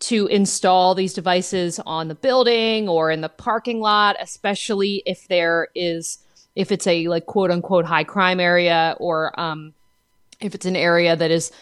to 0.00 0.26
install 0.26 0.94
these 0.94 1.12
devices 1.12 1.78
on 1.86 2.08
the 2.08 2.14
building 2.14 2.88
or 2.88 3.10
in 3.10 3.20
the 3.20 3.28
parking 3.28 3.80
lot, 3.80 4.16
especially 4.18 5.02
if 5.06 5.28
there 5.28 5.68
is 5.74 6.18
if 6.56 6.72
it's 6.72 6.86
a 6.86 7.06
like 7.08 7.26
quote 7.26 7.50
unquote 7.50 7.84
high 7.84 8.04
crime 8.04 8.40
area 8.40 8.96
or 8.98 9.38
um, 9.38 9.72
if 10.40 10.54
it's 10.54 10.66
an 10.66 10.76
area 10.76 11.14
that 11.14 11.30
is 11.30 11.52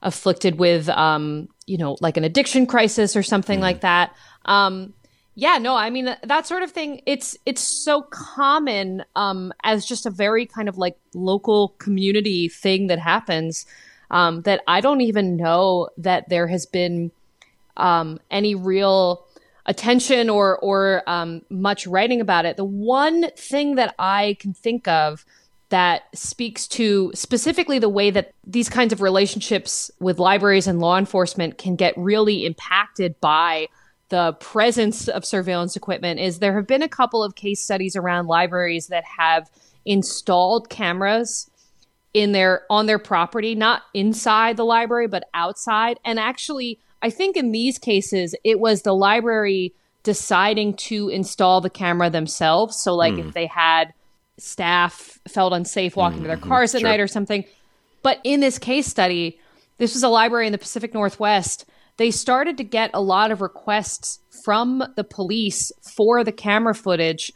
afflicted 0.00 0.58
with 0.58 0.88
um, 0.88 1.48
you 1.66 1.76
know 1.76 1.96
like 2.00 2.16
an 2.16 2.24
addiction 2.24 2.66
crisis 2.66 3.16
or 3.16 3.22
something 3.22 3.58
mm. 3.58 3.62
like 3.62 3.80
that. 3.82 4.14
Um, 4.44 4.94
yeah, 5.40 5.58
no, 5.58 5.76
I 5.76 5.88
mean 5.90 6.16
that 6.24 6.48
sort 6.48 6.64
of 6.64 6.72
thing. 6.72 7.00
It's 7.06 7.36
it's 7.46 7.60
so 7.60 8.02
common 8.02 9.04
um, 9.14 9.52
as 9.62 9.86
just 9.86 10.04
a 10.04 10.10
very 10.10 10.46
kind 10.46 10.68
of 10.68 10.78
like 10.78 10.98
local 11.14 11.76
community 11.78 12.48
thing 12.48 12.88
that 12.88 12.98
happens 12.98 13.64
um, 14.10 14.42
that 14.42 14.62
I 14.66 14.80
don't 14.80 15.00
even 15.00 15.36
know 15.36 15.90
that 15.96 16.28
there 16.28 16.48
has 16.48 16.66
been 16.66 17.12
um, 17.76 18.18
any 18.32 18.56
real 18.56 19.24
attention 19.64 20.28
or 20.28 20.58
or 20.58 21.08
um, 21.08 21.42
much 21.50 21.86
writing 21.86 22.20
about 22.20 22.44
it. 22.44 22.56
The 22.56 22.64
one 22.64 23.30
thing 23.36 23.76
that 23.76 23.94
I 23.96 24.36
can 24.40 24.54
think 24.54 24.88
of 24.88 25.24
that 25.68 26.02
speaks 26.16 26.66
to 26.66 27.12
specifically 27.14 27.78
the 27.78 27.88
way 27.88 28.10
that 28.10 28.32
these 28.44 28.68
kinds 28.68 28.92
of 28.92 29.00
relationships 29.00 29.88
with 30.00 30.18
libraries 30.18 30.66
and 30.66 30.80
law 30.80 30.98
enforcement 30.98 31.58
can 31.58 31.76
get 31.76 31.96
really 31.96 32.44
impacted 32.44 33.20
by 33.20 33.68
the 34.08 34.32
presence 34.34 35.08
of 35.08 35.24
surveillance 35.24 35.76
equipment 35.76 36.18
is 36.18 36.38
there 36.38 36.54
have 36.56 36.66
been 36.66 36.82
a 36.82 36.88
couple 36.88 37.22
of 37.22 37.34
case 37.34 37.60
studies 37.60 37.94
around 37.96 38.26
libraries 38.26 38.86
that 38.88 39.04
have 39.04 39.50
installed 39.84 40.68
cameras 40.68 41.50
in 42.14 42.32
their 42.32 42.62
on 42.70 42.86
their 42.86 42.98
property 42.98 43.54
not 43.54 43.82
inside 43.94 44.56
the 44.56 44.64
library 44.64 45.06
but 45.06 45.24
outside 45.34 45.98
and 46.04 46.18
actually 46.18 46.78
i 47.02 47.10
think 47.10 47.36
in 47.36 47.52
these 47.52 47.78
cases 47.78 48.34
it 48.44 48.58
was 48.58 48.82
the 48.82 48.94
library 48.94 49.74
deciding 50.04 50.74
to 50.74 51.08
install 51.08 51.60
the 51.60 51.70
camera 51.70 52.08
themselves 52.08 52.76
so 52.76 52.94
like 52.94 53.14
mm. 53.14 53.20
if 53.20 53.24
hmm. 53.26 53.30
they 53.32 53.46
had 53.46 53.92
staff 54.38 55.18
felt 55.28 55.52
unsafe 55.52 55.96
walking 55.96 56.18
mm-hmm. 56.18 56.24
to 56.24 56.28
their 56.28 56.36
hmm, 56.36 56.48
cars 56.48 56.74
at 56.74 56.80
sure. 56.80 56.88
night 56.88 57.00
or 57.00 57.08
something 57.08 57.44
but 58.02 58.20
in 58.24 58.40
this 58.40 58.58
case 58.58 58.86
study 58.86 59.38
this 59.76 59.92
was 59.94 60.02
a 60.02 60.08
library 60.08 60.46
in 60.46 60.52
the 60.52 60.58
pacific 60.58 60.94
northwest 60.94 61.66
they 61.98 62.10
started 62.10 62.56
to 62.56 62.64
get 62.64 62.90
a 62.94 63.00
lot 63.00 63.30
of 63.30 63.40
requests 63.40 64.18
from 64.44 64.82
the 64.96 65.04
police 65.04 65.70
for 65.82 66.24
the 66.24 66.32
camera 66.32 66.74
footage 66.74 67.32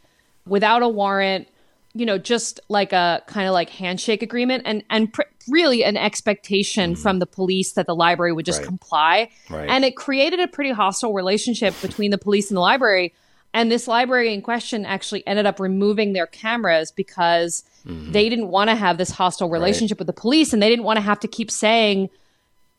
without 0.46 0.82
a 0.82 0.88
warrant 0.88 1.46
you 1.94 2.06
know, 2.06 2.16
just 2.18 2.60
like 2.68 2.92
a 2.92 3.22
kind 3.26 3.46
of 3.46 3.52
like 3.52 3.68
handshake 3.68 4.22
agreement 4.22 4.62
and 4.64 4.82
and 4.88 5.12
pr- 5.12 5.22
really 5.48 5.84
an 5.84 5.96
expectation 5.96 6.92
mm-hmm. 6.92 7.02
from 7.02 7.18
the 7.18 7.26
police 7.26 7.72
that 7.72 7.86
the 7.86 7.94
library 7.94 8.32
would 8.32 8.46
just 8.46 8.60
right. 8.60 8.66
comply. 8.66 9.30
Right. 9.50 9.68
And 9.68 9.84
it 9.84 9.96
created 9.96 10.40
a 10.40 10.48
pretty 10.48 10.70
hostile 10.70 11.12
relationship 11.12 11.74
between 11.82 12.10
the 12.10 12.18
police 12.18 12.50
and 12.50 12.56
the 12.56 12.62
library. 12.62 13.12
And 13.54 13.70
this 13.70 13.86
library 13.86 14.32
in 14.32 14.40
question 14.40 14.86
actually 14.86 15.26
ended 15.26 15.44
up 15.44 15.60
removing 15.60 16.14
their 16.14 16.26
cameras 16.26 16.90
because 16.90 17.64
mm-hmm. 17.86 18.12
they 18.12 18.30
didn't 18.30 18.48
want 18.48 18.70
to 18.70 18.76
have 18.76 18.96
this 18.96 19.10
hostile 19.10 19.50
relationship 19.50 19.96
right. 19.96 20.06
with 20.06 20.06
the 20.06 20.20
police 20.20 20.54
and 20.54 20.62
they 20.62 20.70
didn't 20.70 20.86
want 20.86 20.96
to 20.96 21.02
have 21.02 21.20
to 21.20 21.28
keep 21.28 21.50
saying, 21.50 22.08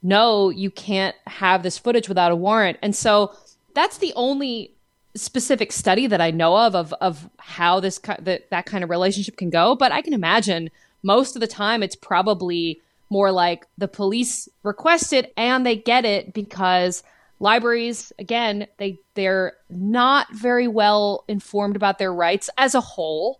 no, 0.04 0.50
you 0.50 0.70
can't 0.70 1.16
have 1.26 1.64
this 1.64 1.78
footage 1.78 2.10
without 2.10 2.32
a 2.32 2.36
warrant. 2.36 2.78
And 2.82 2.94
so 2.96 3.34
that's 3.74 3.98
the 3.98 4.14
only 4.16 4.76
specific 5.16 5.72
study 5.72 6.08
that 6.08 6.20
I 6.20 6.32
know 6.32 6.58
of 6.58 6.76
of 6.76 6.94
of 6.94 7.30
how 7.38 7.80
this 7.80 8.00
that 8.20 8.50
that 8.50 8.66
kind 8.66 8.84
of 8.84 8.90
relationship 8.90 9.38
can 9.38 9.50
go, 9.50 9.76
but 9.76 9.92
I 9.92 10.02
can 10.02 10.14
imagine 10.14 10.70
most 11.04 11.36
of 11.36 11.40
the 11.40 11.48
time 11.48 11.82
it's 11.82 11.96
probably 11.96 12.82
more 13.10 13.32
like 13.32 13.68
the 13.78 13.88
police 13.88 14.50
request 14.64 15.14
it 15.14 15.32
and 15.38 15.66
they 15.66 15.76
get 15.76 16.04
it 16.04 16.34
because 16.34 17.04
libraries 17.40 18.12
again 18.18 18.68
they 18.78 18.98
they're 19.14 19.54
not 19.70 20.34
very 20.34 20.68
well 20.68 21.24
informed 21.28 21.76
about 21.76 22.00
their 22.00 22.14
rights 22.14 22.50
as 22.58 22.74
a 22.74 22.82
whole 22.82 23.40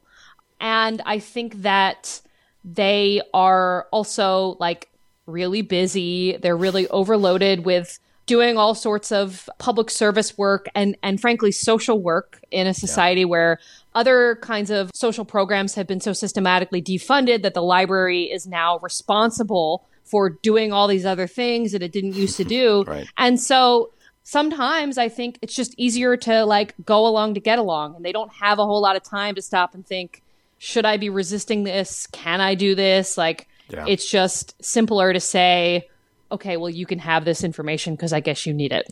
and 0.60 1.02
I 1.06 1.20
think 1.20 1.62
that 1.64 2.22
they 2.64 3.22
are 3.34 3.88
also 3.92 4.58
like 4.60 4.90
really 5.26 5.62
busy. 5.62 6.38
They're 6.38 6.58
really 6.58 6.88
overloaded 6.90 7.66
with 7.66 8.00
doing 8.26 8.58
all 8.58 8.74
sorts 8.74 9.12
of 9.12 9.50
public 9.58 9.90
service 9.90 10.38
work 10.38 10.68
and 10.76 10.96
and 11.04 11.20
frankly 11.20 11.52
social 11.52 12.02
work 12.02 12.40
in 12.52 12.68
a 12.68 12.74
society 12.74 13.22
yeah. 13.22 13.28
where 13.28 13.60
other 13.96 14.38
kinds 14.42 14.70
of 14.70 14.90
social 14.94 15.26
programs 15.26 15.76
have 15.76 15.88
been 15.88 16.00
so 16.00 16.14
systematically 16.14 16.82
defunded 16.82 17.42
that 17.42 17.54
the 17.54 17.62
library 17.62 18.24
is 18.32 18.48
now 18.48 18.80
responsible 18.80 19.86
for 20.04 20.30
doing 20.30 20.72
all 20.72 20.88
these 20.88 21.06
other 21.06 21.28
things 21.28 21.72
that 21.72 21.84
it 21.84 21.92
didn't 21.92 22.14
used 22.14 22.38
to 22.38 22.44
do. 22.60 22.84
right. 22.88 23.08
And 23.18 23.40
so 23.40 23.92
sometimes 24.24 24.98
I 24.98 25.10
think 25.10 25.38
it's 25.42 25.54
just 25.54 25.74
easier 25.78 26.16
to 26.18 26.46
like 26.46 26.76
go 26.86 27.06
along 27.06 27.34
to 27.34 27.40
get 27.40 27.60
along 27.60 27.96
and 27.96 28.06
they 28.06 28.14
don't 28.14 28.32
have 28.34 28.58
a 28.58 28.66
whole 28.66 28.82
lot 28.82 28.96
of 28.96 29.04
time 29.04 29.36
to 29.36 29.42
stop 29.42 29.74
and 29.74 29.86
think 29.86 30.22
should 30.60 30.86
I 30.86 30.96
be 30.96 31.10
resisting 31.10 31.66
this? 31.66 32.08
Can 32.08 32.40
I 32.40 32.56
do 32.56 32.74
this? 32.74 33.18
Like 33.18 33.50
yeah. 33.70 33.86
it's 33.88 34.10
just 34.10 34.56
simpler 34.64 35.14
to 35.14 35.20
say 35.20 35.88
okay, 36.34 36.58
well, 36.58 36.70
you 36.70 36.86
can 36.86 37.00
have 37.00 37.24
this 37.24 37.44
information 37.44 37.96
because 37.96 38.12
I 38.12 38.20
guess 38.20 38.46
you 38.46 38.54
need 38.54 38.74
it. 38.74 38.92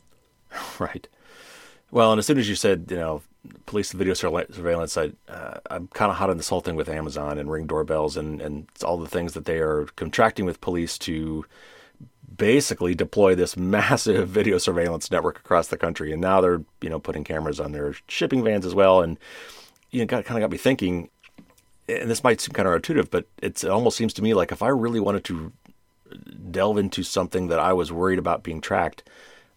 Right. 0.79 1.07
Well, 1.91 2.11
and 2.11 2.19
as 2.19 2.25
soon 2.25 2.37
as 2.37 2.49
you 2.49 2.55
said, 2.55 2.87
you 2.89 2.97
know, 2.97 3.21
police 3.65 3.91
video 3.91 4.13
surveillance, 4.13 4.97
I, 4.97 5.11
uh, 5.29 5.59
I'm 5.69 5.87
kind 5.87 6.11
of 6.11 6.17
hot 6.17 6.29
on 6.29 6.37
this 6.37 6.49
whole 6.49 6.61
thing 6.61 6.75
with 6.75 6.89
Amazon 6.89 7.37
and 7.37 7.49
Ring 7.49 7.67
doorbells 7.67 8.17
and, 8.17 8.41
and 8.41 8.67
all 8.83 8.97
the 8.97 9.07
things 9.07 9.33
that 9.33 9.45
they 9.45 9.59
are 9.59 9.85
contracting 9.95 10.45
with 10.45 10.59
police 10.59 10.97
to 10.99 11.45
basically 12.35 12.95
deploy 12.95 13.35
this 13.35 13.55
massive 13.75 14.27
video 14.27 14.57
surveillance 14.57 15.11
network 15.11 15.39
across 15.39 15.67
the 15.67 15.77
country. 15.77 16.11
And 16.11 16.21
now 16.21 16.41
they're, 16.41 16.63
you 16.81 16.89
know, 16.89 16.99
putting 16.99 17.23
cameras 17.23 17.59
on 17.59 17.71
their 17.71 17.95
shipping 18.07 18.43
vans 18.43 18.65
as 18.65 18.75
well. 18.75 19.01
And, 19.01 19.17
you 19.91 20.01
know, 20.01 20.07
kind 20.07 20.25
of 20.25 20.39
got 20.39 20.51
me 20.51 20.57
thinking, 20.57 21.09
and 21.87 22.09
this 22.09 22.23
might 22.23 22.41
seem 22.41 22.53
counterintuitive, 22.53 23.09
but 23.09 23.25
it 23.41 23.63
almost 23.65 23.97
seems 23.97 24.13
to 24.13 24.21
me 24.21 24.33
like 24.33 24.51
if 24.51 24.61
I 24.61 24.69
really 24.69 24.99
wanted 24.99 25.23
to 25.25 25.51
delve 26.51 26.77
into 26.77 27.03
something 27.03 27.47
that 27.47 27.59
I 27.59 27.73
was 27.73 27.91
worried 27.91 28.19
about 28.19 28.43
being 28.43 28.61
tracked, 28.61 29.03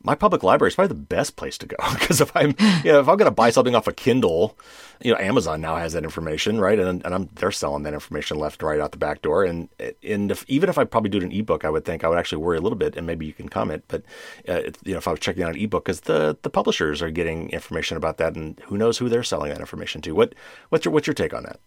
my 0.04 0.14
public 0.14 0.42
library 0.42 0.68
is 0.68 0.74
probably 0.74 0.94
the 0.94 1.02
best 1.02 1.34
place 1.34 1.56
to 1.58 1.66
go 1.66 1.76
because 1.94 2.20
if 2.20 2.30
I'm, 2.36 2.54
you 2.84 2.92
know, 2.92 3.00
if 3.00 3.08
I'm 3.08 3.16
going 3.16 3.20
to 3.20 3.30
buy 3.30 3.50
something 3.50 3.74
off 3.74 3.88
a 3.88 3.92
Kindle, 3.92 4.56
you 5.02 5.10
know, 5.10 5.18
Amazon 5.18 5.62
now 5.62 5.76
has 5.76 5.94
that 5.94 6.04
information, 6.04 6.60
right? 6.60 6.78
And 6.78 7.04
and 7.04 7.14
I'm 7.14 7.28
they're 7.36 7.50
selling 7.50 7.82
that 7.84 7.94
information 7.94 8.38
left 8.38 8.60
and 8.62 8.68
right 8.68 8.80
out 8.80 8.92
the 8.92 8.98
back 8.98 9.22
door. 9.22 9.44
And 9.44 9.68
and 10.02 10.30
if, 10.30 10.44
even 10.46 10.68
if 10.68 10.78
I 10.78 10.84
probably 10.84 11.10
do 11.10 11.20
an 11.20 11.32
ebook, 11.32 11.64
I 11.64 11.70
would 11.70 11.84
think 11.84 12.04
I 12.04 12.08
would 12.08 12.18
actually 12.18 12.42
worry 12.42 12.58
a 12.58 12.60
little 12.60 12.78
bit, 12.78 12.96
and 12.96 13.06
maybe 13.06 13.26
you 13.26 13.32
can 13.32 13.48
comment. 13.48 13.84
But 13.88 14.02
uh, 14.46 14.60
you 14.84 14.92
know, 14.92 14.98
if 14.98 15.08
I 15.08 15.10
was 15.10 15.20
checking 15.20 15.42
out 15.42 15.54
an 15.54 15.60
ebook, 15.60 15.86
because 15.86 16.02
the 16.02 16.36
the 16.42 16.50
publishers 16.50 17.00
are 17.02 17.10
getting 17.10 17.48
information 17.50 17.96
about 17.96 18.18
that, 18.18 18.36
and 18.36 18.60
who 18.66 18.76
knows 18.76 18.98
who 18.98 19.08
they're 19.08 19.24
selling 19.24 19.50
that 19.50 19.60
information 19.60 20.02
to? 20.02 20.12
What 20.12 20.34
what's 20.68 20.84
your 20.84 20.92
what's 20.92 21.06
your 21.06 21.14
take 21.14 21.32
on 21.34 21.44
that? 21.44 21.60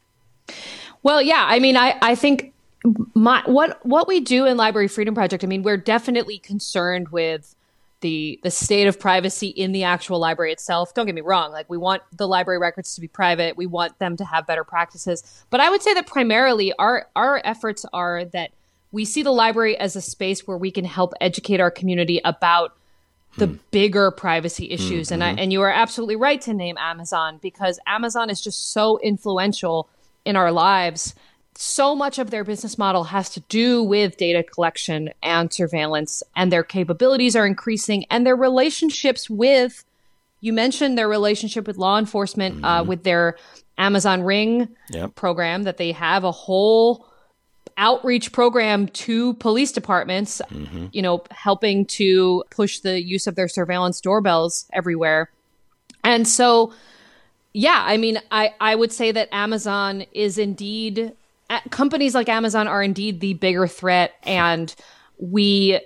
Well, 1.03 1.21
yeah, 1.21 1.45
I 1.47 1.59
mean, 1.59 1.77
I 1.77 1.97
I 2.01 2.15
think 2.15 2.53
my 3.13 3.43
what 3.45 3.85
what 3.85 4.07
we 4.07 4.19
do 4.19 4.45
in 4.45 4.57
Library 4.57 4.87
Freedom 4.87 5.15
Project, 5.15 5.43
I 5.43 5.47
mean, 5.47 5.63
we're 5.63 5.77
definitely 5.77 6.39
concerned 6.39 7.09
with 7.09 7.55
the 8.01 8.39
the 8.43 8.51
state 8.51 8.87
of 8.87 8.99
privacy 8.99 9.47
in 9.47 9.71
the 9.71 9.83
actual 9.83 10.19
library 10.19 10.51
itself. 10.51 10.93
Don't 10.93 11.05
get 11.05 11.15
me 11.15 11.21
wrong, 11.21 11.51
like 11.51 11.69
we 11.69 11.77
want 11.77 12.03
the 12.15 12.27
library 12.27 12.59
records 12.59 12.93
to 12.95 13.01
be 13.01 13.07
private. 13.07 13.57
We 13.57 13.65
want 13.65 13.97
them 13.99 14.17
to 14.17 14.25
have 14.25 14.45
better 14.45 14.63
practices. 14.63 15.45
But 15.49 15.59
I 15.59 15.69
would 15.69 15.81
say 15.81 15.93
that 15.93 16.07
primarily 16.07 16.73
our 16.73 17.07
our 17.15 17.41
efforts 17.43 17.85
are 17.93 18.25
that 18.25 18.51
we 18.91 19.05
see 19.05 19.23
the 19.23 19.31
library 19.31 19.77
as 19.77 19.95
a 19.95 20.01
space 20.01 20.47
where 20.47 20.57
we 20.57 20.71
can 20.71 20.85
help 20.85 21.13
educate 21.19 21.59
our 21.59 21.71
community 21.71 22.21
about 22.23 22.77
the 23.37 23.47
hmm. 23.47 23.55
bigger 23.71 24.11
privacy 24.11 24.71
issues. 24.71 25.07
Mm-hmm. 25.07 25.13
And 25.13 25.23
I, 25.23 25.29
mm-hmm. 25.31 25.39
and 25.39 25.53
you 25.53 25.61
are 25.61 25.71
absolutely 25.71 26.15
right 26.15 26.41
to 26.41 26.53
name 26.53 26.77
Amazon 26.77 27.39
because 27.41 27.79
Amazon 27.85 28.29
is 28.29 28.41
just 28.41 28.71
so 28.71 28.99
influential 28.99 29.89
in 30.27 30.35
our 30.35 30.51
lives 30.51 31.15
so 31.59 31.95
much 31.95 32.19
of 32.19 32.29
their 32.29 32.43
business 32.43 32.77
model 32.77 33.05
has 33.05 33.29
to 33.31 33.39
do 33.49 33.81
with 33.81 34.17
data 34.17 34.43
collection 34.43 35.09
and 35.23 35.51
surveillance, 35.51 36.21
and 36.35 36.51
their 36.51 36.63
capabilities 36.63 37.35
are 37.35 37.47
increasing, 37.47 38.05
and 38.11 38.25
their 38.25 38.35
relationships 38.35 39.29
with 39.29 39.83
you 40.39 40.53
mentioned 40.53 40.97
their 40.97 41.09
relationship 41.09 41.65
with 41.65 41.77
law 41.77 41.97
enforcement 41.97 42.55
uh, 42.55 42.57
mm-hmm. 42.57 42.65
uh, 42.65 42.83
with 42.83 43.03
their 43.03 43.37
Amazon 43.79 44.21
Ring 44.21 44.69
yep. 44.89 45.15
program 45.15 45.63
that 45.63 45.77
they 45.77 45.91
have 45.93 46.23
a 46.23 46.31
whole 46.31 47.07
outreach 47.75 48.31
program 48.31 48.87
to 48.87 49.33
police 49.35 49.71
departments, 49.71 50.41
mm-hmm. 50.49 50.87
you 50.91 51.01
know, 51.01 51.23
helping 51.31 51.85
to 51.85 52.43
push 52.51 52.79
the 52.79 53.01
use 53.01 53.25
of 53.25 53.35
their 53.35 53.47
surveillance 53.47 53.99
doorbells 53.99 54.67
everywhere. 54.73 55.31
And 56.03 56.27
so, 56.27 56.71
yeah, 57.57 57.83
I 57.83 57.97
mean, 57.97 58.19
I, 58.29 58.53
I 58.61 58.75
would 58.75 58.91
say 58.91 59.11
that 59.11 59.29
Amazon 59.31 60.05
is 60.13 60.37
indeed 60.37 61.13
companies 61.71 62.13
like 62.13 62.29
Amazon 62.29 62.67
are 62.67 62.83
indeed 62.83 63.19
the 63.19 63.33
bigger 63.33 63.65
threat, 63.65 64.13
and 64.21 64.75
we 65.17 65.79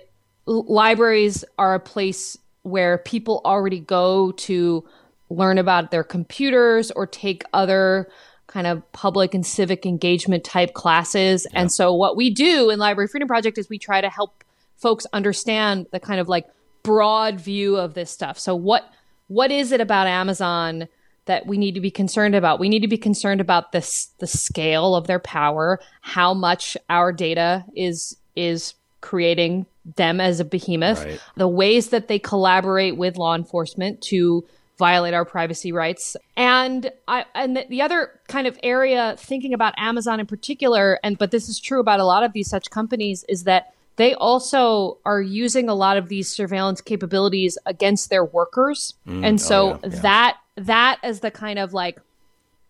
libraries 0.44 1.46
are 1.58 1.74
a 1.74 1.80
place 1.80 2.36
where 2.60 2.98
people 2.98 3.40
already 3.46 3.80
go 3.80 4.32
to 4.32 4.84
learn 5.30 5.56
about 5.56 5.90
their 5.90 6.04
computers 6.04 6.90
or 6.90 7.06
take 7.06 7.42
other 7.54 8.06
kind 8.48 8.66
of 8.66 8.92
public 8.92 9.32
and 9.32 9.46
civic 9.46 9.86
engagement 9.86 10.44
type 10.44 10.74
classes. 10.74 11.46
Yeah. 11.50 11.60
And 11.60 11.72
so 11.72 11.94
what 11.94 12.16
we 12.16 12.28
do 12.28 12.68
in 12.68 12.78
Library 12.78 13.08
Freedom 13.08 13.28
Project 13.28 13.56
is 13.56 13.70
we 13.70 13.78
try 13.78 14.02
to 14.02 14.10
help 14.10 14.44
folks 14.76 15.06
understand 15.14 15.86
the 15.90 16.00
kind 16.00 16.20
of 16.20 16.28
like 16.28 16.46
broad 16.82 17.40
view 17.40 17.78
of 17.78 17.94
this 17.94 18.10
stuff. 18.10 18.38
So 18.38 18.54
what 18.54 18.92
what 19.28 19.50
is 19.50 19.72
it 19.72 19.80
about 19.80 20.06
Amazon 20.06 20.88
that 21.26 21.46
we 21.46 21.56
need 21.56 21.74
to 21.74 21.80
be 21.80 21.90
concerned 21.90 22.34
about. 22.34 22.58
We 22.58 22.68
need 22.68 22.80
to 22.80 22.88
be 22.88 22.98
concerned 22.98 23.40
about 23.40 23.72
this 23.72 24.10
the 24.18 24.26
scale 24.26 24.94
of 24.94 25.06
their 25.06 25.18
power, 25.18 25.80
how 26.00 26.34
much 26.34 26.76
our 26.88 27.12
data 27.12 27.64
is 27.76 28.16
is 28.34 28.74
creating 29.00 29.66
them 29.96 30.20
as 30.20 30.40
a 30.40 30.44
behemoth, 30.44 31.04
right. 31.04 31.20
the 31.36 31.48
ways 31.48 31.88
that 31.88 32.08
they 32.08 32.18
collaborate 32.18 32.96
with 32.96 33.16
law 33.16 33.34
enforcement 33.34 34.00
to 34.00 34.44
violate 34.78 35.14
our 35.14 35.24
privacy 35.24 35.72
rights. 35.72 36.16
And 36.36 36.90
I 37.06 37.24
and 37.34 37.56
the, 37.56 37.66
the 37.68 37.82
other 37.82 38.18
kind 38.28 38.46
of 38.46 38.58
area 38.62 39.14
thinking 39.18 39.54
about 39.54 39.74
Amazon 39.76 40.18
in 40.18 40.26
particular 40.26 40.98
and 41.04 41.18
but 41.18 41.30
this 41.30 41.48
is 41.48 41.60
true 41.60 41.80
about 41.80 42.00
a 42.00 42.04
lot 42.04 42.24
of 42.24 42.32
these 42.32 42.48
such 42.48 42.70
companies 42.70 43.24
is 43.28 43.44
that 43.44 43.74
they 43.96 44.14
also 44.14 44.98
are 45.04 45.20
using 45.20 45.68
a 45.68 45.74
lot 45.74 45.98
of 45.98 46.08
these 46.08 46.28
surveillance 46.28 46.80
capabilities 46.80 47.58
against 47.66 48.08
their 48.08 48.24
workers. 48.24 48.94
Mm, 49.06 49.26
and 49.26 49.40
so 49.40 49.74
oh 49.74 49.80
yeah, 49.84 49.90
yeah. 49.90 50.00
that 50.00 50.36
that 50.56 50.98
as 51.02 51.20
the 51.20 51.30
kind 51.30 51.58
of 51.58 51.72
like 51.72 52.00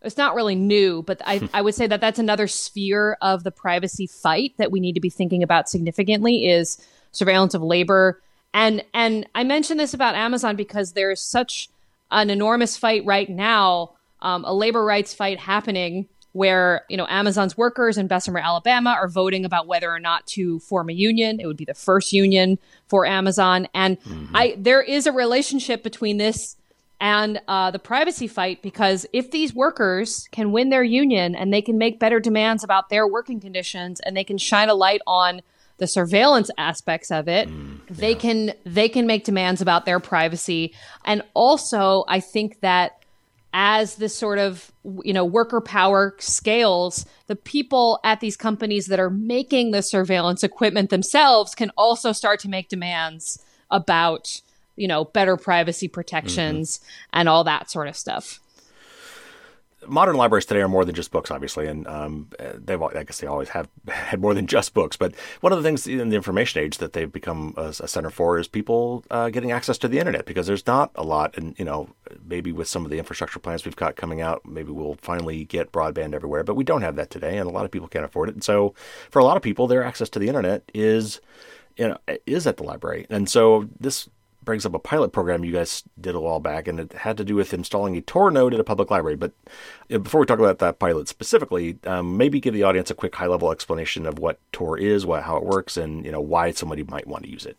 it's 0.04 0.16
not 0.16 0.34
really 0.34 0.54
new, 0.54 1.02
but 1.02 1.22
I, 1.24 1.48
I 1.54 1.62
would 1.62 1.74
say 1.74 1.86
that 1.86 2.00
that's 2.00 2.18
another 2.18 2.48
sphere 2.48 3.16
of 3.22 3.44
the 3.44 3.50
privacy 3.50 4.06
fight 4.06 4.52
that 4.58 4.72
we 4.72 4.80
need 4.80 4.94
to 4.94 5.00
be 5.00 5.10
thinking 5.10 5.42
about 5.42 5.68
significantly 5.68 6.48
is 6.48 6.84
surveillance 7.12 7.54
of 7.54 7.62
labor. 7.62 8.20
And 8.52 8.84
and 8.92 9.26
I 9.34 9.44
mention 9.44 9.76
this 9.76 9.94
about 9.94 10.14
Amazon 10.14 10.56
because 10.56 10.92
there's 10.92 11.20
such 11.20 11.68
an 12.10 12.30
enormous 12.30 12.76
fight 12.76 13.04
right 13.06 13.28
now, 13.28 13.92
um, 14.20 14.44
a 14.44 14.52
labor 14.52 14.84
rights 14.84 15.14
fight 15.14 15.38
happening 15.38 16.08
where 16.32 16.84
you 16.88 16.96
know 16.96 17.06
Amazon's 17.08 17.56
workers 17.56 17.98
in 17.98 18.06
Bessemer, 18.06 18.40
Alabama, 18.40 18.90
are 18.90 19.08
voting 19.08 19.44
about 19.44 19.66
whether 19.66 19.90
or 19.90 20.00
not 20.00 20.26
to 20.28 20.58
form 20.60 20.90
a 20.90 20.92
union. 20.92 21.40
It 21.40 21.46
would 21.46 21.56
be 21.56 21.64
the 21.64 21.74
first 21.74 22.12
union 22.12 22.58
for 22.88 23.06
Amazon, 23.06 23.68
and 23.74 24.00
mm-hmm. 24.00 24.34
I 24.36 24.56
there 24.58 24.82
is 24.82 25.06
a 25.06 25.12
relationship 25.12 25.82
between 25.82 26.16
this 26.18 26.56
and 27.02 27.42
uh, 27.48 27.72
the 27.72 27.80
privacy 27.80 28.28
fight 28.28 28.62
because 28.62 29.04
if 29.12 29.32
these 29.32 29.52
workers 29.52 30.28
can 30.30 30.52
win 30.52 30.70
their 30.70 30.84
union 30.84 31.34
and 31.34 31.52
they 31.52 31.60
can 31.60 31.76
make 31.76 31.98
better 31.98 32.20
demands 32.20 32.62
about 32.62 32.88
their 32.90 33.06
working 33.08 33.40
conditions 33.40 33.98
and 34.00 34.16
they 34.16 34.22
can 34.22 34.38
shine 34.38 34.68
a 34.68 34.74
light 34.74 35.02
on 35.04 35.42
the 35.78 35.86
surveillance 35.88 36.48
aspects 36.58 37.10
of 37.10 37.26
it 37.26 37.48
mm, 37.48 37.78
yeah. 37.88 37.94
they 37.96 38.14
can 38.14 38.54
they 38.64 38.88
can 38.88 39.04
make 39.06 39.24
demands 39.24 39.60
about 39.60 39.84
their 39.84 39.98
privacy 39.98 40.72
and 41.04 41.22
also 41.34 42.04
i 42.06 42.20
think 42.20 42.60
that 42.60 43.02
as 43.52 43.96
this 43.96 44.16
sort 44.16 44.38
of 44.38 44.70
you 45.02 45.12
know 45.12 45.24
worker 45.24 45.60
power 45.60 46.14
scales 46.18 47.04
the 47.26 47.34
people 47.34 47.98
at 48.04 48.20
these 48.20 48.36
companies 48.36 48.86
that 48.86 49.00
are 49.00 49.10
making 49.10 49.72
the 49.72 49.82
surveillance 49.82 50.44
equipment 50.44 50.88
themselves 50.90 51.52
can 51.52 51.70
also 51.76 52.12
start 52.12 52.38
to 52.38 52.48
make 52.48 52.68
demands 52.68 53.44
about 53.72 54.40
you 54.76 54.88
know 54.88 55.04
better 55.04 55.36
privacy 55.36 55.88
protections 55.88 56.78
mm-hmm. 56.78 57.20
and 57.20 57.28
all 57.28 57.44
that 57.44 57.70
sort 57.70 57.88
of 57.88 57.96
stuff 57.96 58.40
modern 59.86 60.16
libraries 60.16 60.46
today 60.46 60.60
are 60.60 60.68
more 60.68 60.84
than 60.84 60.94
just 60.94 61.10
books, 61.10 61.30
obviously, 61.30 61.66
and 61.66 61.86
um, 61.86 62.28
they've 62.54 62.80
I 62.80 63.04
guess 63.04 63.20
they 63.20 63.26
always 63.26 63.50
have 63.50 63.68
had 63.88 64.20
more 64.20 64.34
than 64.34 64.46
just 64.46 64.74
books. 64.74 64.96
But 64.96 65.14
one 65.40 65.52
of 65.52 65.58
the 65.58 65.62
things 65.62 65.86
in 65.86 66.08
the 66.08 66.16
information 66.16 66.62
age 66.62 66.78
that 66.78 66.92
they've 66.92 67.10
become 67.10 67.54
a, 67.56 67.74
a 67.80 67.88
center 67.88 68.10
for 68.10 68.38
is 68.38 68.48
people 68.48 69.04
uh, 69.10 69.30
getting 69.30 69.52
access 69.52 69.78
to 69.78 69.88
the 69.88 69.98
internet 69.98 70.26
because 70.26 70.46
there's 70.46 70.66
not 70.66 70.90
a 70.94 71.02
lot, 71.02 71.36
and 71.36 71.58
you 71.58 71.64
know 71.64 71.88
maybe 72.24 72.52
with 72.52 72.68
some 72.68 72.84
of 72.84 72.90
the 72.90 72.98
infrastructure 72.98 73.38
plans 73.38 73.64
we've 73.64 73.76
got 73.76 73.96
coming 73.96 74.20
out, 74.20 74.44
maybe 74.46 74.70
we'll 74.70 74.96
finally 75.00 75.44
get 75.44 75.72
broadband 75.72 76.14
everywhere, 76.14 76.44
but 76.44 76.54
we 76.54 76.64
don't 76.64 76.82
have 76.82 76.96
that 76.96 77.10
today, 77.10 77.38
and 77.38 77.48
a 77.48 77.52
lot 77.52 77.64
of 77.64 77.70
people 77.70 77.88
can't 77.88 78.04
afford 78.04 78.28
it. 78.28 78.34
And 78.34 78.44
so 78.44 78.74
for 79.10 79.18
a 79.18 79.24
lot 79.24 79.36
of 79.36 79.42
people, 79.42 79.66
their 79.66 79.84
access 79.84 80.08
to 80.10 80.18
the 80.18 80.28
internet 80.28 80.70
is 80.74 81.20
you 81.76 81.88
know 81.88 81.98
is 82.26 82.46
at 82.46 82.56
the 82.56 82.64
library, 82.64 83.06
and 83.10 83.28
so 83.28 83.68
this 83.78 84.08
brings 84.44 84.66
up 84.66 84.74
a 84.74 84.78
pilot 84.78 85.12
program 85.12 85.44
you 85.44 85.52
guys 85.52 85.82
did 86.00 86.14
a 86.14 86.20
while 86.20 86.40
back, 86.40 86.68
and 86.68 86.80
it 86.80 86.92
had 86.92 87.16
to 87.16 87.24
do 87.24 87.34
with 87.34 87.54
installing 87.54 87.96
a 87.96 88.00
Tor 88.00 88.30
node 88.30 88.54
at 88.54 88.60
a 88.60 88.64
public 88.64 88.90
library. 88.90 89.16
But 89.16 89.32
before 89.88 90.20
we 90.20 90.26
talk 90.26 90.38
about 90.38 90.58
that 90.58 90.78
pilot 90.78 91.08
specifically, 91.08 91.78
um, 91.84 92.16
maybe 92.16 92.40
give 92.40 92.54
the 92.54 92.62
audience 92.62 92.90
a 92.90 92.94
quick 92.94 93.14
high-level 93.14 93.52
explanation 93.52 94.06
of 94.06 94.18
what 94.18 94.38
Tor 94.52 94.78
is, 94.78 95.06
what, 95.06 95.22
how 95.22 95.36
it 95.36 95.44
works, 95.44 95.76
and 95.76 96.04
you 96.04 96.12
know 96.12 96.20
why 96.20 96.50
somebody 96.50 96.82
might 96.84 97.06
want 97.06 97.24
to 97.24 97.30
use 97.30 97.46
it. 97.46 97.56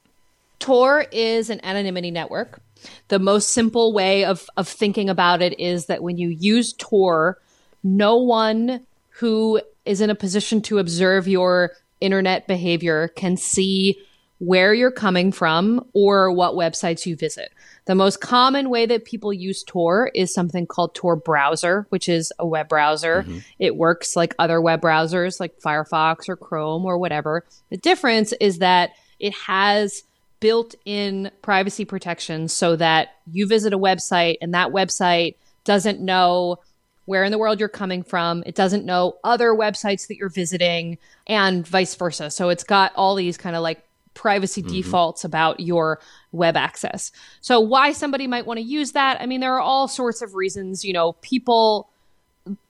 Tor 0.59 1.05
is 1.11 1.49
an 1.49 1.59
anonymity 1.63 2.11
network. 2.11 2.61
The 3.09 3.19
most 3.19 3.51
simple 3.51 3.93
way 3.93 4.23
of, 4.23 4.49
of 4.55 4.67
thinking 4.67 5.09
about 5.09 5.41
it 5.41 5.59
is 5.59 5.87
that 5.87 6.03
when 6.03 6.17
you 6.17 6.29
use 6.29 6.73
Tor, 6.73 7.37
no 7.83 8.17
one 8.17 8.85
who 9.09 9.61
is 9.85 9.99
in 9.99 10.09
a 10.09 10.15
position 10.15 10.61
to 10.61 10.79
observe 10.79 11.27
your 11.27 11.71
internet 11.99 12.47
behavior 12.47 13.09
can 13.09 13.37
see 13.37 13.97
where 14.39 14.73
you're 14.73 14.91
coming 14.91 15.31
from 15.31 15.85
or 15.93 16.31
what 16.31 16.53
websites 16.53 17.05
you 17.05 17.15
visit. 17.15 17.53
The 17.85 17.95
most 17.95 18.19
common 18.19 18.69
way 18.69 18.85
that 18.85 19.05
people 19.05 19.31
use 19.31 19.63
Tor 19.63 20.11
is 20.13 20.33
something 20.33 20.67
called 20.67 20.95
Tor 20.95 21.15
browser, 21.15 21.85
which 21.89 22.09
is 22.09 22.33
a 22.39 22.45
web 22.45 22.67
browser. 22.67 23.23
Mm-hmm. 23.23 23.39
It 23.59 23.75
works 23.75 24.15
like 24.15 24.35
other 24.39 24.59
web 24.59 24.81
browsers 24.81 25.39
like 25.39 25.59
Firefox 25.59 26.27
or 26.27 26.35
Chrome 26.35 26.85
or 26.85 26.97
whatever. 26.97 27.45
The 27.69 27.77
difference 27.77 28.33
is 28.33 28.59
that 28.59 28.91
it 29.19 29.33
has 29.33 30.03
built 30.39 30.75
in 30.83 31.31
privacy 31.41 31.85
protections 31.85 32.51
so 32.51 32.75
that 32.75 33.15
you 33.31 33.47
visit 33.47 33.71
a 33.71 33.79
website 33.79 34.37
and 34.41 34.53
that 34.53 34.71
website 34.71 35.35
doesn't 35.63 36.01
know 36.01 36.57
where 37.05 37.23
in 37.23 37.31
the 37.31 37.37
world 37.37 37.59
you're 37.59 37.69
coming 37.69 38.03
from. 38.03 38.43
It 38.45 38.55
doesn't 38.55 38.85
know 38.85 39.17
other 39.23 39.51
websites 39.51 40.07
that 40.07 40.17
you're 40.17 40.29
visiting 40.29 40.97
and 41.27 41.65
vice 41.65 41.95
versa. 41.95 42.29
So 42.29 42.49
it's 42.49 42.63
got 42.63 42.93
all 42.95 43.15
these 43.15 43.37
kind 43.37 43.55
of 43.55 43.61
like 43.61 43.83
privacy 44.13 44.61
mm-hmm. 44.61 44.71
defaults 44.71 45.23
about 45.23 45.59
your 45.59 45.99
web 46.31 46.55
access. 46.55 47.11
So 47.41 47.59
why 47.59 47.91
somebody 47.93 48.27
might 48.27 48.45
want 48.45 48.59
to 48.59 48.65
use 48.65 48.91
that? 48.93 49.19
I 49.21 49.25
mean, 49.25 49.39
there 49.39 49.53
are 49.53 49.61
all 49.61 49.87
sorts 49.87 50.21
of 50.21 50.35
reasons. 50.35 50.83
You 50.83 50.93
know, 50.93 51.13
people 51.21 51.89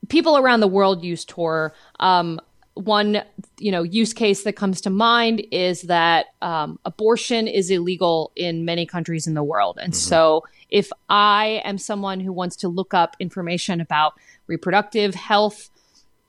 people 0.09 0.37
around 0.37 0.59
the 0.59 0.67
world 0.67 1.03
use 1.03 1.25
Tor. 1.25 1.73
Um, 1.99 2.39
one 2.75 3.21
you 3.59 3.71
know 3.71 3.83
use 3.83 4.13
case 4.13 4.43
that 4.43 4.53
comes 4.53 4.81
to 4.81 4.89
mind 4.89 5.45
is 5.51 5.83
that 5.83 6.27
um, 6.41 6.79
abortion 6.85 7.47
is 7.47 7.69
illegal 7.69 8.31
in 8.35 8.65
many 8.65 8.85
countries 8.85 9.27
in 9.27 9.35
the 9.35 9.43
world 9.43 9.77
and 9.79 9.93
mm-hmm. 9.93 10.09
so 10.09 10.43
if 10.69 10.89
i 11.09 11.61
am 11.63 11.77
someone 11.77 12.19
who 12.19 12.33
wants 12.33 12.55
to 12.55 12.67
look 12.67 12.93
up 12.93 13.15
information 13.19 13.79
about 13.79 14.13
reproductive 14.47 15.13
health 15.13 15.69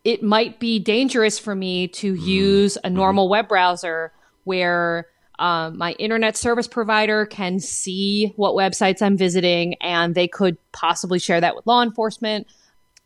it 0.04 0.22
might 0.22 0.60
be 0.60 0.78
dangerous 0.78 1.38
for 1.38 1.54
me 1.54 1.88
to 1.88 2.12
mm-hmm. 2.12 2.28
use 2.28 2.76
a 2.76 2.80
mm-hmm. 2.80 2.96
normal 2.96 3.24
mm-hmm. 3.24 3.30
web 3.30 3.48
browser 3.48 4.12
where 4.44 5.06
um, 5.38 5.78
my 5.78 5.92
internet 5.92 6.36
service 6.36 6.68
provider 6.68 7.26
can 7.26 7.58
see 7.58 8.32
what 8.36 8.54
websites 8.54 9.02
I'm 9.02 9.16
visiting 9.16 9.74
and 9.80 10.14
they 10.14 10.28
could 10.28 10.56
possibly 10.72 11.18
share 11.18 11.40
that 11.40 11.56
with 11.56 11.66
law 11.66 11.82
enforcement. 11.82 12.46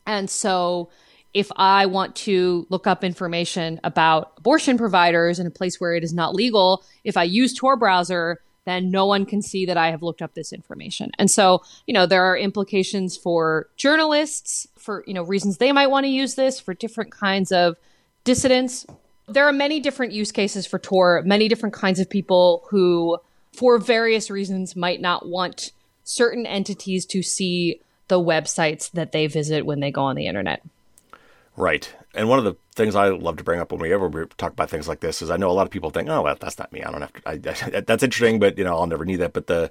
And 0.07 0.29
so, 0.29 0.91
if 1.35 1.51
I 1.57 1.87
want 1.87 2.17
to 2.17 2.67
look 2.71 2.87
up 2.87 3.05
information 3.05 3.81
about 3.85 4.33
abortion 4.39 4.79
providers 4.79 5.39
in 5.39 5.47
a 5.47 5.51
place 5.51 5.79
where 5.79 5.95
it 5.95 6.03
is 6.03 6.15
not 6.15 6.35
legal, 6.35 6.83
if 7.05 7.19
I 7.19 7.25
use 7.25 7.53
Tor 7.53 7.77
browser, 7.77 8.41
then 8.65 8.91
no 8.91 9.07
one 9.07 9.25
can 9.25 9.43
see 9.43 9.67
that 9.67 9.77
I 9.77 9.91
have 9.91 10.03
looked 10.03 10.23
up 10.23 10.35
this 10.35 10.53
information. 10.53 11.11
And 11.19 11.31
so, 11.31 11.63
you 11.87 11.95
know, 11.95 12.07
there 12.07 12.25
are 12.25 12.37
implications 12.37 13.17
for 13.17 13.69
journalists, 13.77 14.67
for, 14.79 15.05
you 15.07 15.15
know, 15.15 15.23
reasons 15.23 15.59
they 15.59 15.73
might 15.73 15.87
want 15.89 16.05
to 16.05 16.11
use 16.11 16.35
this, 16.35 16.61
for 16.61 16.75
different 16.75 17.11
kinds 17.11 17.53
of 17.53 17.77
dissidents, 18.25 18.87
there 19.29 19.47
are 19.47 19.53
many 19.53 19.81
different 19.81 20.13
use 20.13 20.33
cases 20.33 20.67
for 20.67 20.79
Tor, 20.79 21.23
many 21.25 21.49
different 21.49 21.75
kinds 21.75 22.01
of 22.01 22.09
people 22.09 22.67
who, 22.71 23.19
for 23.53 23.79
various 23.79 24.31
reasons, 24.31 24.75
might 24.75 25.01
not 25.01 25.29
want 25.29 25.73
certain 26.05 26.47
entities 26.47 27.05
to 27.07 27.23
see 27.23 27.81
the 28.09 28.19
websites 28.19 28.91
that 28.93 29.13
they 29.13 29.27
visit 29.27 29.67
when 29.67 29.81
they 29.81 29.91
go 29.91 30.03
on 30.03 30.17
the 30.17 30.27
internet. 30.27 30.63
Right. 31.57 31.93
And 32.15 32.29
one 32.29 32.39
of 32.39 32.45
the 32.45 32.57
things 32.75 32.95
I 32.95 33.09
love 33.09 33.37
to 33.37 33.45
bring 33.45 33.61
up 33.61 33.71
when 33.71 33.81
we 33.81 33.93
ever 33.93 34.27
talk 34.39 34.53
about 34.53 34.71
things 34.71 34.89
like 34.89 35.01
this 35.01 35.21
is 35.21 35.31
I 35.31 35.37
know 35.37 35.51
a 35.51 35.53
lot 35.53 35.67
of 35.67 35.71
people 35.71 35.91
think, 35.91 36.09
oh, 36.09 36.23
well, 36.23 36.37
that's 36.41 36.59
not 36.59 36.73
me. 36.73 36.83
I 36.83 36.91
don't 36.91 37.03
have 37.03 37.13
to. 37.13 37.29
I, 37.29 37.81
that's 37.81 38.03
interesting, 38.03 38.39
but 38.39 38.57
you 38.57 38.65
know, 38.65 38.77
I'll 38.77 38.87
never 38.87 39.05
need 39.05 39.17
that. 39.17 39.33
But 39.33 39.49
the 39.49 39.71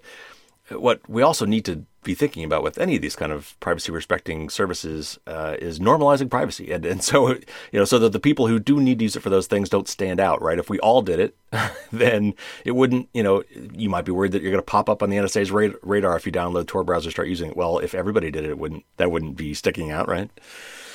what 0.69 1.01
we 1.09 1.21
also 1.21 1.45
need 1.45 1.65
to 1.65 1.83
be 2.07 2.15
thinking 2.15 2.45
about 2.45 2.63
with 2.63 2.77
any 2.77 2.95
of 2.95 3.01
these 3.01 3.15
kind 3.15 3.31
of 3.31 3.59
privacy 3.59 3.91
respecting 3.91 4.49
services 4.49 5.19
uh, 5.27 5.57
is 5.59 5.77
normalizing 5.77 6.29
privacy. 6.29 6.71
And 6.71 6.85
and 6.85 7.03
so 7.03 7.29
you 7.29 7.45
know 7.73 7.85
so 7.85 7.99
that 7.99 8.13
the 8.13 8.19
people 8.19 8.47
who 8.47 8.57
do 8.57 8.79
need 8.79 8.99
to 8.99 9.05
use 9.05 9.15
it 9.15 9.19
for 9.19 9.29
those 9.29 9.45
things 9.45 9.69
don't 9.69 9.87
stand 9.87 10.19
out 10.19 10.41
right? 10.41 10.57
If 10.57 10.69
we 10.69 10.79
all 10.79 11.01
did 11.03 11.19
it 11.19 11.37
then 11.91 12.33
it 12.65 12.71
wouldn't 12.71 13.09
you 13.13 13.21
know 13.21 13.43
you 13.51 13.89
might 13.89 14.05
be 14.05 14.11
worried 14.11 14.31
that 14.31 14.41
you're 14.41 14.51
going 14.51 14.63
to 14.63 14.65
pop 14.65 14.89
up 14.89 15.03
on 15.03 15.09
the 15.09 15.17
NSA's 15.17 15.51
radar 15.51 16.15
if 16.15 16.25
you 16.25 16.31
download 16.31 16.67
Tor 16.67 16.83
browser 16.83 17.11
start 17.11 17.27
using 17.27 17.51
it. 17.51 17.57
Well 17.57 17.79
if 17.79 17.93
everybody 17.93 18.31
did 18.31 18.45
it 18.45 18.51
it 18.51 18.57
wouldn't 18.57 18.85
that 18.95 19.11
wouldn't 19.11 19.35
be 19.35 19.53
sticking 19.53 19.91
out 19.91 20.07
right? 20.07 20.31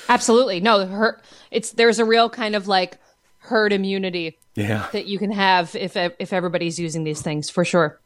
Absolutely. 0.08 0.60
No 0.60 0.86
her, 0.86 1.20
it's 1.50 1.72
there's 1.72 1.98
a 1.98 2.04
real 2.04 2.28
kind 2.28 2.56
of 2.56 2.66
like 2.66 2.98
herd 3.38 3.72
immunity 3.72 4.38
yeah. 4.54 4.86
that 4.92 5.06
you 5.06 5.18
can 5.18 5.30
have 5.30 5.76
if 5.76 5.96
if 5.96 6.32
everybody's 6.32 6.78
using 6.78 7.04
these 7.04 7.20
things 7.20 7.50
for 7.50 7.64
sure 7.64 8.00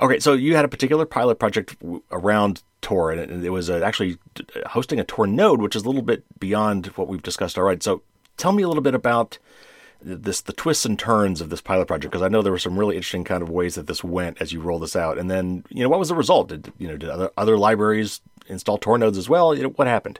Okay, 0.00 0.18
so 0.18 0.32
you 0.32 0.56
had 0.56 0.64
a 0.64 0.68
particular 0.68 1.04
pilot 1.04 1.38
project 1.38 1.76
around 2.10 2.62
Tor, 2.80 3.10
and 3.10 3.44
it 3.44 3.50
was 3.50 3.68
uh, 3.68 3.80
actually 3.84 4.18
hosting 4.66 4.98
a 4.98 5.04
Tor 5.04 5.26
node, 5.26 5.60
which 5.60 5.76
is 5.76 5.82
a 5.82 5.86
little 5.86 6.02
bit 6.02 6.24
beyond 6.38 6.86
what 6.88 7.08
we've 7.08 7.22
discussed 7.22 7.58
All 7.58 7.64
right, 7.64 7.82
So 7.82 8.02
tell 8.36 8.52
me 8.52 8.62
a 8.62 8.68
little 8.68 8.82
bit 8.82 8.94
about 8.94 9.38
this, 10.02 10.40
the 10.40 10.54
twists 10.54 10.86
and 10.86 10.98
turns 10.98 11.42
of 11.42 11.50
this 11.50 11.60
pilot 11.60 11.86
project, 11.86 12.10
because 12.10 12.24
I 12.24 12.28
know 12.28 12.40
there 12.40 12.52
were 12.52 12.58
some 12.58 12.78
really 12.78 12.96
interesting 12.96 13.24
kind 13.24 13.42
of 13.42 13.50
ways 13.50 13.74
that 13.74 13.86
this 13.86 14.02
went 14.02 14.40
as 14.40 14.52
you 14.52 14.60
roll 14.60 14.78
this 14.78 14.96
out. 14.96 15.18
And 15.18 15.30
then, 15.30 15.64
you 15.68 15.82
know, 15.82 15.90
what 15.90 15.98
was 15.98 16.08
the 16.08 16.14
result? 16.14 16.48
Did 16.48 16.72
you 16.78 16.88
know 16.88 16.96
did 16.96 17.10
other 17.10 17.30
other 17.36 17.58
libraries 17.58 18.22
install 18.48 18.78
Tor 18.78 18.96
nodes 18.96 19.18
as 19.18 19.28
well? 19.28 19.54
You 19.54 19.64
know, 19.64 19.68
what 19.70 19.86
happened? 19.86 20.18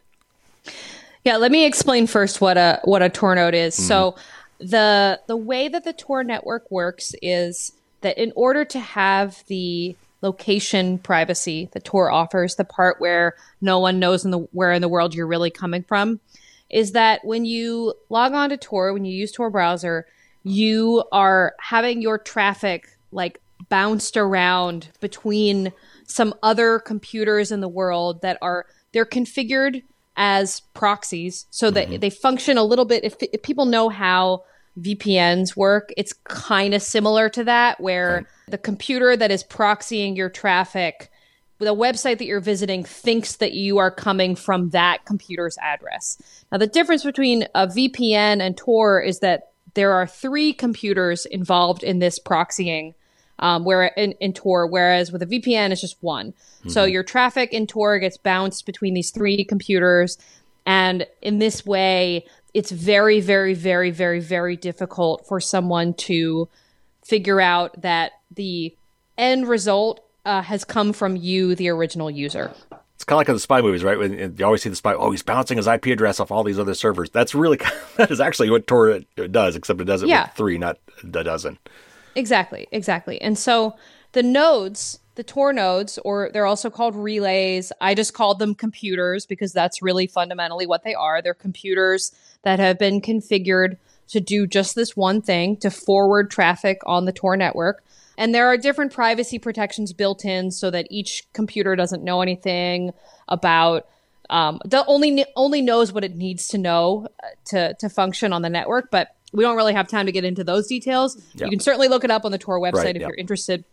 Yeah, 1.25 1.37
let 1.37 1.51
me 1.51 1.65
explain 1.65 2.07
first 2.07 2.43
what 2.43 2.59
a 2.59 2.81
what 2.85 3.01
a 3.01 3.09
Tor 3.09 3.35
node 3.35 3.55
is. 3.55 3.75
Mm-hmm. 3.75 3.85
So 3.85 4.17
the 4.59 5.21
the 5.27 5.37
way 5.37 5.69
that 5.69 5.85
the 5.85 5.95
Tor 5.95 6.25
network 6.25 6.71
works 6.71 7.15
is 7.23 7.73
that 8.01 8.19
in 8.19 8.33
order 8.37 8.65
to 8.65 8.81
have 8.81 9.45
the 9.47 9.97
location 10.23 10.99
privacy 10.99 11.69
that 11.73 11.85
Tor 11.85 12.11
offers, 12.11 12.57
the 12.57 12.65
part 12.65 13.01
where 13.01 13.35
no 13.61 13.79
one 13.79 13.99
knows 13.99 14.25
in 14.25 14.31
the 14.31 14.39
where 14.53 14.73
in 14.73 14.83
the 14.83 14.89
world 14.89 15.15
you're 15.15 15.27
really 15.27 15.51
coming 15.51 15.83
from, 15.83 16.21
is 16.69 16.93
that 16.93 17.25
when 17.25 17.45
you 17.45 17.95
log 18.09 18.33
on 18.33 18.51
to 18.51 18.57
Tor, 18.57 18.93
when 18.93 19.05
you 19.05 19.13
use 19.13 19.33
Tor 19.33 19.51
browser, 19.51 20.07
you 20.43 21.05
are 21.13 21.55
having 21.59 22.03
your 22.03 22.19
traffic 22.19 22.97
like 23.13 23.41
bounced 23.69 24.17
around 24.17 24.89
between 25.01 25.73
some 26.05 26.35
other 26.43 26.79
computers 26.79 27.53
in 27.53 27.61
the 27.61 27.69
world 27.69 28.23
that 28.23 28.39
are 28.41 28.67
they're 28.93 29.07
configured 29.07 29.83
as 30.17 30.61
proxies 30.75 31.47
so 31.51 31.71
that 31.71 31.89
mm-hmm. 31.89 32.01
they 32.01 32.11
function 32.11 32.59
a 32.59 32.65
little 32.65 32.85
bit 32.85 33.05
if, 33.05 33.17
if 33.21 33.43
people 33.43 33.65
know 33.65 33.89
how 33.89 34.43
VPNs 34.79 35.57
work, 35.57 35.93
it's 35.97 36.13
kind 36.25 36.75
of 36.75 36.83
similar 36.83 37.29
to 37.31 37.45
that, 37.45 37.81
where 37.81 38.19
okay. 38.19 38.27
the 38.49 38.59
computer 38.59 39.17
that 39.17 39.31
is 39.31 39.45
proxying 39.45 40.17
your 40.17 40.31
traffic, 40.31 41.11
the 41.59 41.75
website 41.75 42.19
that 42.19 42.27
you're 42.27 42.41
visiting 42.41 42.85
thinks 42.85 43.37
that 43.37 43.53
you 43.53 43.79
are 43.79 43.91
coming 43.91 44.35
from 44.35 44.71
that 44.71 45.05
computer's 45.05 45.59
address. 45.61 46.21
Now, 46.51 46.59
the 46.59 46.67
difference 46.67 47.05
between 47.05 47.47
a 47.55 47.67
VPN 47.67 48.41
and 48.41 48.57
Tor 48.57 49.01
is 49.01 49.19
that 49.21 49.53
there 49.75 49.93
are 49.93 50.07
three 50.07 50.53
computers 50.53 51.27
involved 51.27 51.83
in 51.83 51.99
this 51.99 52.19
proxying. 52.19 52.95
Um, 53.43 53.65
where 53.65 53.87
in, 53.87 54.13
in 54.21 54.35
Tor, 54.35 54.67
whereas 54.67 55.11
with 55.11 55.23
a 55.23 55.27
VPN, 55.27 55.71
it's 55.71 55.81
just 55.81 55.97
one. 56.03 56.33
Mm-hmm. 56.33 56.69
So 56.69 56.85
your 56.85 57.03
traffic 57.03 57.55
in 57.55 57.67
Tor 57.67 57.99
gets 57.99 58.19
bounced 58.19 58.67
between 58.67 58.93
these 58.93 59.11
three 59.13 59.45
computers. 59.45 60.19
And 60.67 61.07
in 61.23 61.39
this 61.39 61.65
way, 61.65 62.27
it's 62.55 62.71
very, 62.71 63.21
very, 63.21 63.55
very, 63.55 63.91
very, 63.91 64.21
very 64.21 64.57
difficult 64.57 65.27
for 65.27 65.41
someone 65.41 65.95
to 65.95 66.49
figure 67.05 67.41
out 67.41 67.81
that 67.83 68.13
the 68.35 68.75
end 69.17 69.49
result 69.49 70.05
uh, 70.25 70.43
has 70.43 70.65
come 70.65 70.93
from 70.93 71.17
you, 71.17 71.55
the 71.55 71.69
original 71.69 72.11
user. 72.11 72.53
It's 72.95 73.05
kind 73.05 73.17
of 73.17 73.19
like 73.21 73.29
in 73.29 73.35
the 73.35 73.41
spy 73.41 73.63
movies, 73.63 73.83
right? 73.83 73.99
When 73.99 74.37
you 74.37 74.45
always 74.45 74.63
see 74.63 74.69
the 74.69 74.77
spy, 74.77 74.93
oh, 74.95 75.11
he's 75.11 75.23
bouncing 75.23 75.57
his 75.57 75.67
IP 75.67 75.87
address 75.87 76.21
off 76.21 76.31
all 76.31 76.45
these 76.45 76.59
other 76.59 76.75
servers. 76.75 77.09
That's 77.11 77.35
really 77.35 77.59
that 77.97 78.11
is 78.11 78.21
actually 78.21 78.51
what 78.51 78.67
Tor 78.67 79.01
does, 79.31 79.57
except 79.57 79.81
it 79.81 79.85
does 79.85 80.03
it 80.03 80.09
Yeah. 80.09 80.25
with 80.25 80.33
three, 80.37 80.59
not 80.59 80.79
a 81.03 81.07
dozen. 81.25 81.59
Exactly, 82.15 82.67
exactly. 82.73 83.21
And 83.23 83.39
so 83.39 83.75
the 84.13 84.23
nodes, 84.23 84.99
the 85.15 85.23
Tor 85.23 85.53
nodes, 85.53 85.99
or 86.05 86.31
they're 86.33 86.47
also 86.47 86.69
called 86.69 86.95
relays. 86.95 87.73
I 87.81 87.95
just 87.95 88.13
called 88.13 88.39
them 88.39 88.55
computers 88.55 89.25
because 89.27 89.53
that's 89.53 89.81
really 89.81 90.07
fundamentally 90.07 90.67
what 90.67 90.83
they 90.85 90.95
are. 90.95 91.23
They're 91.23 91.35
computers 91.35 92.13
that 92.43 92.59
have 92.59 92.79
been 92.79 93.01
configured 93.01 93.77
to 94.09 94.21
do 94.21 94.47
just 94.47 94.75
this 94.75 94.97
one 94.97 95.23
thing 95.23 95.57
to 95.59 95.71
forward 95.71 96.31
traffic 96.31 96.81
on 96.85 97.05
the 97.05 97.13
Tor 97.13 97.37
network. 97.37 97.85
And 98.19 98.35
there 98.35 98.47
are 98.49 98.57
different 98.57 98.93
privacy 98.93 99.39
protections 99.39 99.93
built 99.93 100.25
in 100.25 100.51
so 100.51 100.71
that 100.71 100.87
each 100.91 101.27
computer 101.33 101.77
doesn't 101.77 102.05
know 102.05 102.21
anything 102.21 102.93
about 103.29 103.87
um, 104.29 104.61
the 104.65 104.85
only 104.87 105.25
only 105.37 105.61
knows 105.61 105.93
what 105.93 106.05
it 106.05 106.15
needs 106.15 106.47
to 106.49 106.59
know 106.59 107.09
uh, 107.23 107.27
to 107.47 107.75
to 107.75 107.89
function 107.89 108.33
on 108.33 108.43
the 108.43 108.49
network. 108.49 108.91
But 108.91 109.09
we 109.33 109.43
don't 109.43 109.57
really 109.57 109.75
have 109.75 109.89
time 109.89 110.07
to 110.07 110.13
get 110.13 110.25
into 110.25 110.45
those 110.45 110.67
details. 110.67 111.21
Yeah. 111.35 111.47
You 111.47 111.51
can 111.51 111.61
certainly 111.61 111.89
look 111.89 112.05
it 112.05 112.11
up 112.11 112.25
on 112.25 112.33
the 112.33 112.39
Tor 112.39 112.61
website 112.61 112.75
Right, 112.75 112.97
if 112.97 113.03
yeah. 113.03 113.09
you're 113.09 113.17
interested. 113.17 113.65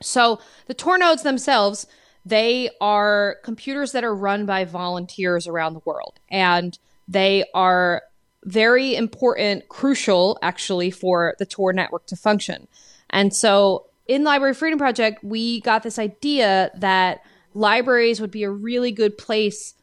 So 0.00 0.40
the 0.66 0.74
Tor 0.74 0.98
nodes 0.98 1.22
themselves, 1.22 1.86
they 2.24 2.70
are 2.80 3.38
computers 3.42 3.92
that 3.92 4.04
are 4.04 4.14
run 4.14 4.46
by 4.46 4.64
volunteers 4.64 5.46
around 5.46 5.74
the 5.74 5.82
world, 5.84 6.20
and 6.30 6.78
they 7.08 7.44
are 7.54 8.02
very 8.44 8.94
important, 8.94 9.68
crucial 9.68 10.38
actually 10.42 10.90
for 10.90 11.34
the 11.38 11.46
Tor 11.46 11.72
network 11.72 12.06
to 12.06 12.16
function. 12.16 12.68
And 13.10 13.34
so 13.34 13.86
in 14.06 14.24
Library 14.24 14.54
Freedom 14.54 14.78
Project, 14.78 15.24
we 15.24 15.60
got 15.60 15.82
this 15.82 15.98
idea 15.98 16.70
that 16.76 17.22
libraries 17.54 18.20
would 18.20 18.30
be 18.30 18.44
a 18.44 18.50
really 18.50 18.92
good 18.92 19.18
place 19.18 19.74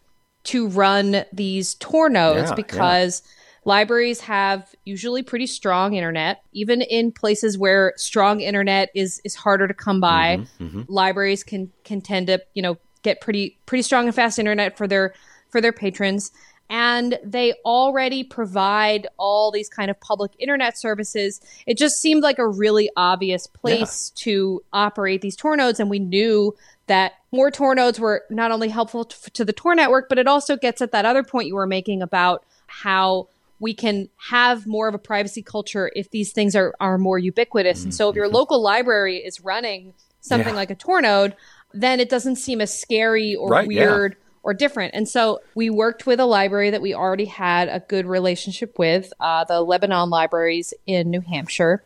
to 0.46 0.68
run 0.68 1.26
these 1.34 1.76
Tor 1.76 2.10
nodes 2.10 2.50
Yeah, 2.50 2.56
because 2.56 3.24
libraries 3.66 4.22
have 4.22 4.74
usually 4.86 5.24
pretty 5.24 5.48
strong 5.48 5.96
internet. 5.96 6.44
Even 6.54 6.82
in 6.82 7.12
places 7.12 7.58
where 7.58 7.94
strong 7.98 8.42
internet 8.42 8.90
is 8.94 9.20
is 9.24 9.36
harder 9.36 9.68
to 9.68 9.74
come 9.74 10.00
by 10.00 10.38
mm-hmm, 10.38 10.64
mm-hmm. 10.66 10.82
libraries 10.88 11.44
can 11.44 11.72
can 11.84 12.02
tend 12.02 12.28
to 12.28 12.42
you 12.54 12.62
know 12.62 12.78
get 13.02 13.22
pretty 13.22 13.58
pretty 13.66 13.82
strong 13.82 14.06
and 14.06 14.16
fast 14.16 14.40
internet 14.40 14.78
for 14.78 14.88
their 14.88 15.14
for 15.50 15.62
their 15.62 15.74
patrons 15.74 16.32
and 16.70 17.20
they 17.24 17.54
already 17.64 18.24
provide 18.24 19.08
all 19.18 19.52
these 19.52 19.70
kind 19.70 19.92
of 19.92 20.00
public 20.00 20.32
internet 20.40 20.78
services 20.78 21.42
it 21.66 21.78
just 21.78 21.98
seemed 22.02 22.24
like 22.24 22.40
a 22.40 22.48
really 22.48 22.90
obvious 22.98 23.48
place 23.48 24.10
to 24.12 24.64
operate 24.74 25.22
these 25.22 25.36
tor 25.36 25.56
nodes 25.56 25.80
and 25.80 25.90
we 25.90 26.00
knew 26.00 26.56
that 26.88 27.14
more 27.32 27.52
tor 27.52 27.76
nodes 27.76 28.00
were 28.00 28.24
not 28.30 28.52
only 28.52 28.70
helpful 28.70 29.06
to, 29.06 29.32
to 29.32 29.46
the 29.46 29.54
tor 29.54 29.76
network 29.76 30.10
but 30.10 30.18
it 30.18 30.28
also 30.28 30.56
gets 30.56 30.82
at 30.82 30.92
that 30.92 31.06
other 31.06 31.24
point 31.24 31.48
you 31.48 31.56
were 31.56 31.68
making 31.68 32.02
about 32.02 32.44
how 32.68 33.28
we 33.60 33.74
can 33.74 34.10
have 34.18 34.68
more 34.68 34.88
of 34.88 34.94
a 34.94 35.00
privacy 35.00 35.42
culture 35.42 35.90
if 35.96 36.10
these 36.12 36.34
things 36.34 36.58
are, 36.58 36.76
are 36.82 36.98
more 36.98 37.18
ubiquitous. 37.18 37.86
And 37.86 37.96
so 37.96 38.10
if 38.10 38.16
your 38.16 38.28
local 38.28 38.62
library 38.62 39.18
is 39.18 39.40
running 39.40 39.94
something 40.20 40.48
Mm-hmm. 40.48 40.56
Yeah. 40.56 40.60
like 40.60 40.72
a 40.72 40.76
Tor 40.76 41.02
node, 41.02 41.36
then 41.74 42.02
it 42.02 42.10
doesn't 42.10 42.36
seem 42.36 42.60
as 42.60 42.78
scary 42.78 43.34
or 43.34 43.48
Right, 43.50 43.72
yeah. 43.72 44.10
Or 44.46 44.54
different. 44.54 44.94
And 44.94 45.10
so 45.10 45.42
we 45.56 45.70
worked 45.70 46.06
with 46.06 46.22
a 46.22 46.26
library 46.26 46.70
that 46.70 46.82
we 46.82 46.94
already 46.94 47.26
had 47.26 47.68
a 47.68 47.82
good 47.82 48.06
relationship 48.06 48.80
with, 48.80 49.12
uh, 49.20 49.44
the 49.44 49.60
Lebanon 49.62 50.10
libraries 50.10 50.74
in 50.86 51.10
New 51.10 51.22
Hampshire. 51.22 51.84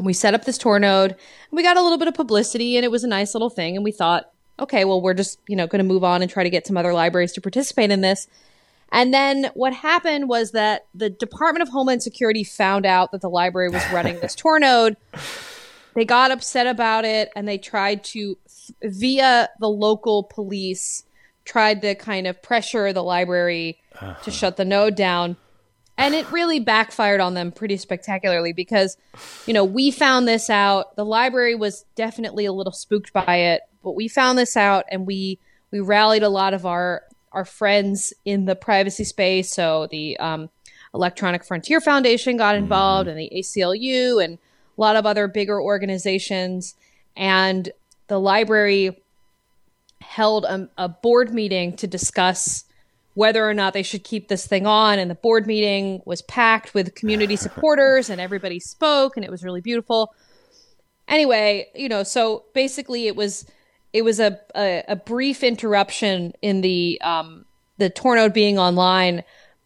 We 0.00 0.12
set 0.12 0.34
up 0.34 0.44
this 0.44 0.58
Tor 0.58 0.80
node 0.80 1.14
we 1.54 1.62
got 1.62 1.76
a 1.76 1.82
little 1.82 1.98
bit 1.98 2.08
of 2.08 2.14
publicity 2.14 2.76
and 2.76 2.84
it 2.84 2.90
was 2.90 3.04
a 3.04 3.08
nice 3.08 3.34
little 3.34 3.50
thing. 3.50 3.76
And 3.76 3.84
we 3.84 3.92
thought, 3.92 4.30
okay, 4.58 4.84
well, 4.84 5.00
we're 5.00 5.14
just, 5.14 5.38
you 5.48 5.56
know, 5.56 5.66
going 5.66 5.78
to 5.78 5.84
move 5.84 6.04
on 6.04 6.22
and 6.22 6.30
try 6.30 6.42
to 6.42 6.50
get 6.50 6.66
some 6.66 6.76
other 6.76 6.92
libraries 6.92 7.32
to 7.32 7.40
participate 7.40 7.90
in 7.90 8.00
this. 8.00 8.26
And 8.92 9.12
then 9.12 9.50
what 9.54 9.72
happened 9.72 10.28
was 10.28 10.52
that 10.52 10.86
the 10.94 11.10
Department 11.10 11.62
of 11.62 11.68
Homeland 11.68 12.02
Security 12.02 12.44
found 12.44 12.86
out 12.86 13.12
that 13.12 13.20
the 13.20 13.30
library 13.30 13.68
was 13.68 13.84
running 13.92 14.20
this 14.20 14.34
Tor 14.34 14.58
node. 14.58 14.96
They 15.94 16.04
got 16.04 16.30
upset 16.30 16.66
about 16.66 17.04
it 17.04 17.30
and 17.34 17.46
they 17.46 17.58
tried 17.58 18.04
to, 18.04 18.36
via 18.82 19.48
the 19.60 19.68
local 19.68 20.24
police, 20.24 21.04
tried 21.44 21.82
to 21.82 21.94
kind 21.94 22.26
of 22.26 22.42
pressure 22.42 22.92
the 22.92 23.02
library 23.02 23.78
to 24.22 24.30
shut 24.30 24.56
the 24.56 24.64
node 24.64 24.94
down. 24.94 25.36
And 25.96 26.14
it 26.14 26.30
really 26.32 26.58
backfired 26.58 27.20
on 27.20 27.34
them 27.34 27.52
pretty 27.52 27.76
spectacularly 27.76 28.52
because, 28.52 28.96
you 29.46 29.54
know, 29.54 29.64
we 29.64 29.92
found 29.92 30.26
this 30.26 30.50
out. 30.50 30.96
The 30.96 31.04
library 31.04 31.54
was 31.54 31.84
definitely 31.94 32.46
a 32.46 32.52
little 32.52 32.72
spooked 32.72 33.12
by 33.12 33.36
it, 33.36 33.62
but 33.82 33.92
we 33.92 34.08
found 34.08 34.36
this 34.36 34.56
out 34.56 34.84
and 34.90 35.06
we 35.06 35.38
we 35.70 35.80
rallied 35.80 36.22
a 36.22 36.28
lot 36.28 36.54
of 36.54 36.66
our 36.66 37.02
our 37.32 37.44
friends 37.44 38.12
in 38.24 38.44
the 38.46 38.56
privacy 38.56 39.04
space. 39.04 39.52
So 39.52 39.88
the 39.90 40.16
um, 40.18 40.50
Electronic 40.94 41.44
Frontier 41.44 41.80
Foundation 41.80 42.36
got 42.36 42.54
involved, 42.54 43.08
and 43.08 43.18
the 43.18 43.30
ACLU, 43.34 44.24
and 44.24 44.34
a 44.34 44.80
lot 44.80 44.96
of 44.96 45.04
other 45.04 45.26
bigger 45.26 45.60
organizations. 45.60 46.76
And 47.16 47.70
the 48.06 48.20
library 48.20 49.02
held 50.14 50.44
a, 50.44 50.68
a 50.78 50.88
board 50.88 51.34
meeting 51.34 51.74
to 51.74 51.88
discuss 51.88 52.64
whether 53.14 53.48
or 53.48 53.52
not 53.52 53.72
they 53.72 53.82
should 53.82 54.04
keep 54.04 54.28
this 54.28 54.46
thing 54.46 54.64
on. 54.64 55.00
And 55.00 55.10
the 55.10 55.16
board 55.16 55.44
meeting 55.44 56.02
was 56.04 56.22
packed 56.22 56.72
with 56.72 56.94
community 56.94 57.34
supporters, 57.46 58.10
and 58.10 58.20
everybody 58.20 58.60
spoke, 58.60 59.16
and 59.16 59.24
it 59.24 59.30
was 59.30 59.42
really 59.42 59.60
beautiful. 59.60 60.14
Anyway, 61.08 61.66
you 61.74 61.88
know, 61.88 62.04
so 62.04 62.44
basically, 62.54 63.08
it 63.08 63.16
was 63.16 63.44
it 63.92 64.02
was 64.02 64.20
a 64.20 64.38
a, 64.54 64.84
a 64.88 64.96
brief 64.96 65.42
interruption 65.42 66.32
in 66.42 66.60
the 66.60 67.00
um, 67.02 67.44
the 67.78 67.90
Tor 67.90 68.14
node 68.14 68.32
being 68.32 68.56
online, 68.56 69.24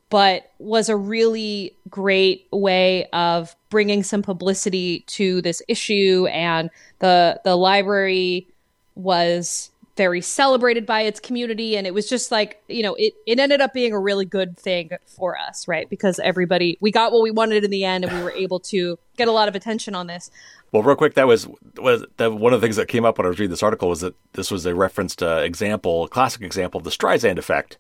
but 0.09 0.51
was 0.59 0.89
a 0.89 0.97
really 0.97 1.77
great 1.91 2.47
way 2.51 3.05
of 3.13 3.55
bringing 3.69 4.03
some 4.03 4.23
publicity 4.23 5.01
to 5.09 5.43
this 5.43 5.61
issue, 5.69 6.27
and 6.33 6.71
the 7.01 7.39
the 7.45 7.55
library 7.55 8.49
was 8.95 9.71
very 9.99 10.21
celebrated 10.21 10.87
by 10.87 11.03
its 11.03 11.19
community 11.19 11.77
and 11.77 11.85
it 11.85 11.93
was 11.93 12.09
just 12.09 12.31
like 12.31 12.63
you 12.69 12.85
know 12.85 12.95
it, 12.95 13.15
it 13.27 13.41
ended 13.41 13.61
up 13.61 13.75
being 13.75 13.93
a 13.93 13.99
really 13.99 14.25
good 14.25 14.57
thing 14.57 14.91
for 15.07 15.37
us 15.37 15.67
right 15.67 15.91
because 15.91 16.21
everybody 16.21 16.79
we 16.81 16.93
got 16.93 17.11
what 17.11 17.21
we 17.21 17.33
wanted 17.33 17.65
in 17.65 17.71
the 17.73 17.85
end 17.85 18.05
and 18.05 18.17
we 18.17 18.23
were 18.23 18.31
able 18.31 18.61
to 18.61 18.97
get 19.17 19.27
a 19.27 19.33
lot 19.33 19.49
of 19.49 19.57
attention 19.57 19.97
on 19.97 20.07
this 20.07 20.31
Well, 20.71 20.83
real 20.83 20.97
quick, 20.97 21.15
that 21.15 21.27
was 21.27 21.49
was 21.79 22.05
that 22.19 22.33
one 22.33 22.53
of 22.53 22.61
the 22.61 22.65
things 22.67 22.77
that 22.77 22.89
came 22.89 23.05
up 23.05 23.19
when 23.19 23.27
I 23.27 23.29
was 23.29 23.39
reading 23.39 23.51
this 23.51 23.63
article 23.63 23.89
was 23.89 24.01
that 24.03 24.15
this 24.35 24.51
was 24.51 24.67
a 24.67 24.75
referenced 24.75 25.23
uh, 25.23 25.41
example, 25.43 26.07
classic 26.09 26.43
example 26.43 26.79
of 26.79 26.85
the 26.85 26.91
Streisand 26.91 27.39
effect. 27.39 27.79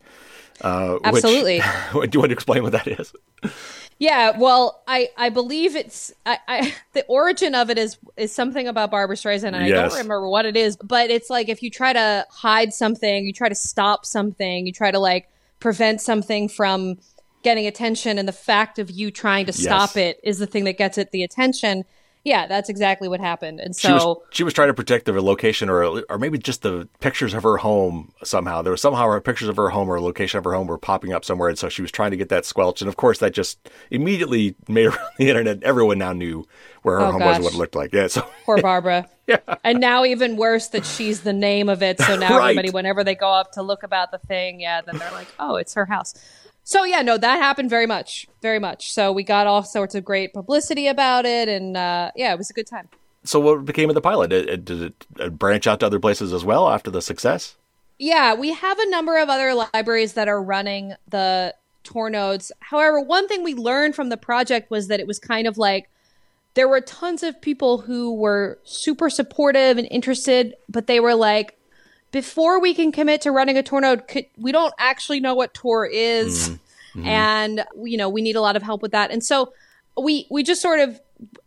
Uh, 0.60 0.94
which- 0.94 1.24
Absolutely. 1.24 1.58
do 1.92 2.08
you 2.12 2.20
want 2.20 2.30
to 2.30 2.32
explain 2.32 2.62
what 2.62 2.72
that 2.72 2.88
is? 2.88 3.12
Yeah, 3.98 4.38
well, 4.38 4.82
I 4.86 5.10
I 5.16 5.28
believe 5.30 5.74
it's 5.74 6.12
I, 6.24 6.38
I 6.46 6.74
the 6.92 7.04
origin 7.06 7.54
of 7.54 7.70
it 7.70 7.78
is 7.78 7.98
is 8.16 8.32
something 8.32 8.68
about 8.68 8.90
Barbra 8.90 9.16
Streisand, 9.16 9.48
and 9.48 9.56
I 9.56 9.68
don't 9.70 9.90
remember 9.92 10.28
what 10.28 10.46
it 10.46 10.56
is. 10.56 10.76
But 10.76 11.10
it's 11.10 11.28
like 11.28 11.48
if 11.48 11.62
you 11.62 11.70
try 11.70 11.92
to 11.92 12.26
hide 12.30 12.72
something, 12.72 13.24
you 13.24 13.32
try 13.32 13.48
to 13.48 13.54
stop 13.54 14.06
something, 14.06 14.66
you 14.66 14.72
try 14.72 14.90
to 14.90 14.98
like 14.98 15.28
prevent 15.58 16.00
something 16.00 16.48
from 16.48 16.98
getting 17.42 17.66
attention, 17.66 18.18
and 18.18 18.28
the 18.28 18.32
fact 18.32 18.78
of 18.78 18.90
you 18.90 19.10
trying 19.10 19.46
to 19.46 19.52
stop 19.52 19.96
it 19.96 20.20
is 20.22 20.38
the 20.38 20.46
thing 20.46 20.64
that 20.64 20.78
gets 20.78 20.96
it 20.96 21.10
the 21.10 21.24
attention. 21.24 21.84
Yeah, 22.28 22.46
that's 22.46 22.68
exactly 22.68 23.08
what 23.08 23.20
happened. 23.20 23.58
And 23.58 23.74
She 23.74 23.86
so 23.88 23.94
was 23.94 24.16
she 24.30 24.44
was 24.44 24.52
trying 24.52 24.68
to 24.68 24.74
protect 24.74 25.06
the 25.06 25.12
location 25.22 25.68
or 25.70 26.02
or 26.08 26.18
maybe 26.18 26.36
just 26.38 26.62
the 26.62 26.88
pictures 27.00 27.32
of 27.32 27.42
her 27.42 27.56
home 27.56 28.12
somehow. 28.22 28.60
There 28.62 28.70
was 28.70 28.82
somehow 28.82 29.08
her 29.08 29.20
pictures 29.20 29.48
of 29.48 29.56
her 29.56 29.70
home 29.70 29.88
or 29.88 30.00
location 30.00 30.36
of 30.38 30.44
her 30.44 30.52
home 30.52 30.66
were 30.66 30.78
popping 30.78 31.12
up 31.12 31.24
somewhere, 31.24 31.48
and 31.48 31.58
so 31.58 31.68
she 31.68 31.82
was 31.82 31.90
trying 31.90 32.10
to 32.10 32.16
get 32.16 32.28
that 32.28 32.44
squelched. 32.44 32.82
And 32.82 32.88
of 32.88 32.96
course, 32.96 33.18
that 33.18 33.32
just 33.32 33.68
immediately 33.90 34.54
made 34.68 34.86
around 34.88 34.98
the 35.18 35.28
internet. 35.28 35.62
Everyone 35.62 35.98
now 35.98 36.12
knew 36.12 36.46
where 36.82 36.96
her 36.98 37.06
Oh, 37.06 37.12
home 37.12 37.22
was 37.22 37.36
and 37.36 37.44
what 37.44 37.54
it 37.54 37.56
looked 37.56 37.74
like. 37.74 37.92
Yeah, 37.92 38.06
so 38.08 38.28
poor 38.44 38.58
Barbra. 38.62 39.08
yeah. 39.26 39.38
And 39.64 39.80
now 39.80 40.04
even 40.04 40.36
worse 40.36 40.68
that 40.68 40.84
she's 40.84 41.22
the 41.22 41.32
name 41.32 41.68
of 41.68 41.82
it. 41.82 41.98
So 42.00 42.14
now 42.18 42.36
Right. 42.38 42.50
everybody, 42.50 42.70
whenever 42.70 43.02
they 43.04 43.14
go 43.14 43.28
up 43.32 43.52
to 43.52 43.62
look 43.62 43.82
about 43.82 44.10
the 44.10 44.18
thing, 44.18 44.60
yeah, 44.60 44.80
then 44.82 44.98
they're 44.98 45.10
like, 45.12 45.28
oh, 45.38 45.56
it's 45.56 45.74
her 45.74 45.86
house. 45.86 46.14
So 46.68 46.84
yeah, 46.84 47.00
no, 47.00 47.16
that 47.16 47.38
happened 47.38 47.70
very 47.70 47.86
much, 47.86 48.28
very 48.42 48.58
much. 48.58 48.92
So 48.92 49.10
we 49.10 49.22
got 49.22 49.46
all 49.46 49.62
sorts 49.62 49.94
of 49.94 50.04
great 50.04 50.34
publicity 50.34 50.86
about 50.86 51.24
it, 51.24 51.48
and 51.48 51.78
uh, 51.78 52.10
yeah, 52.14 52.30
it 52.30 52.36
was 52.36 52.50
a 52.50 52.52
good 52.52 52.66
time. 52.66 52.90
so 53.24 53.40
what 53.40 53.64
became 53.64 53.88
of 53.88 53.94
the 53.94 54.02
pilot? 54.02 54.28
Did 54.28 54.50
it, 54.50 54.64
did 54.66 54.82
it 54.82 55.06
uh, 55.18 55.30
branch 55.30 55.66
out 55.66 55.80
to 55.80 55.86
other 55.86 55.98
places 55.98 56.30
as 56.30 56.44
well 56.44 56.68
after 56.68 56.90
the 56.90 57.00
success? 57.00 57.56
Yeah, 57.98 58.34
we 58.34 58.52
have 58.52 58.78
a 58.78 58.90
number 58.90 59.16
of 59.16 59.30
other 59.30 59.54
libraries 59.54 60.12
that 60.12 60.28
are 60.28 60.42
running 60.42 60.92
the 61.08 61.54
Tor 61.84 62.10
nodes. 62.10 62.52
However, 62.60 63.00
one 63.00 63.28
thing 63.28 63.42
we 63.42 63.54
learned 63.54 63.94
from 63.94 64.10
the 64.10 64.18
project 64.18 64.70
was 64.70 64.88
that 64.88 65.00
it 65.00 65.06
was 65.06 65.18
kind 65.18 65.46
of 65.46 65.56
like 65.56 65.88
there 66.52 66.68
were 66.68 66.82
tons 66.82 67.22
of 67.22 67.40
people 67.40 67.78
who 67.78 68.14
were 68.14 68.58
super 68.64 69.08
supportive 69.08 69.78
and 69.78 69.88
interested, 69.90 70.54
but 70.68 70.86
they 70.86 71.00
were 71.00 71.14
like, 71.14 71.57
before 72.10 72.60
we 72.60 72.74
can 72.74 72.92
commit 72.92 73.22
to 73.22 73.32
running 73.32 73.56
a 73.58 73.62
Tor 73.62 73.80
node, 73.80 74.08
could, 74.08 74.26
we 74.36 74.52
don't 74.52 74.74
actually 74.78 75.20
know 75.20 75.34
what 75.34 75.54
Tor 75.54 75.86
is, 75.86 76.58
and 77.04 77.64
you 77.82 77.96
know 77.96 78.08
we 78.08 78.22
need 78.22 78.36
a 78.36 78.40
lot 78.40 78.56
of 78.56 78.62
help 78.62 78.82
with 78.82 78.92
that. 78.92 79.10
And 79.10 79.24
so 79.24 79.52
we 80.00 80.26
we 80.30 80.42
just 80.42 80.62
sort 80.62 80.80
of 80.80 81.00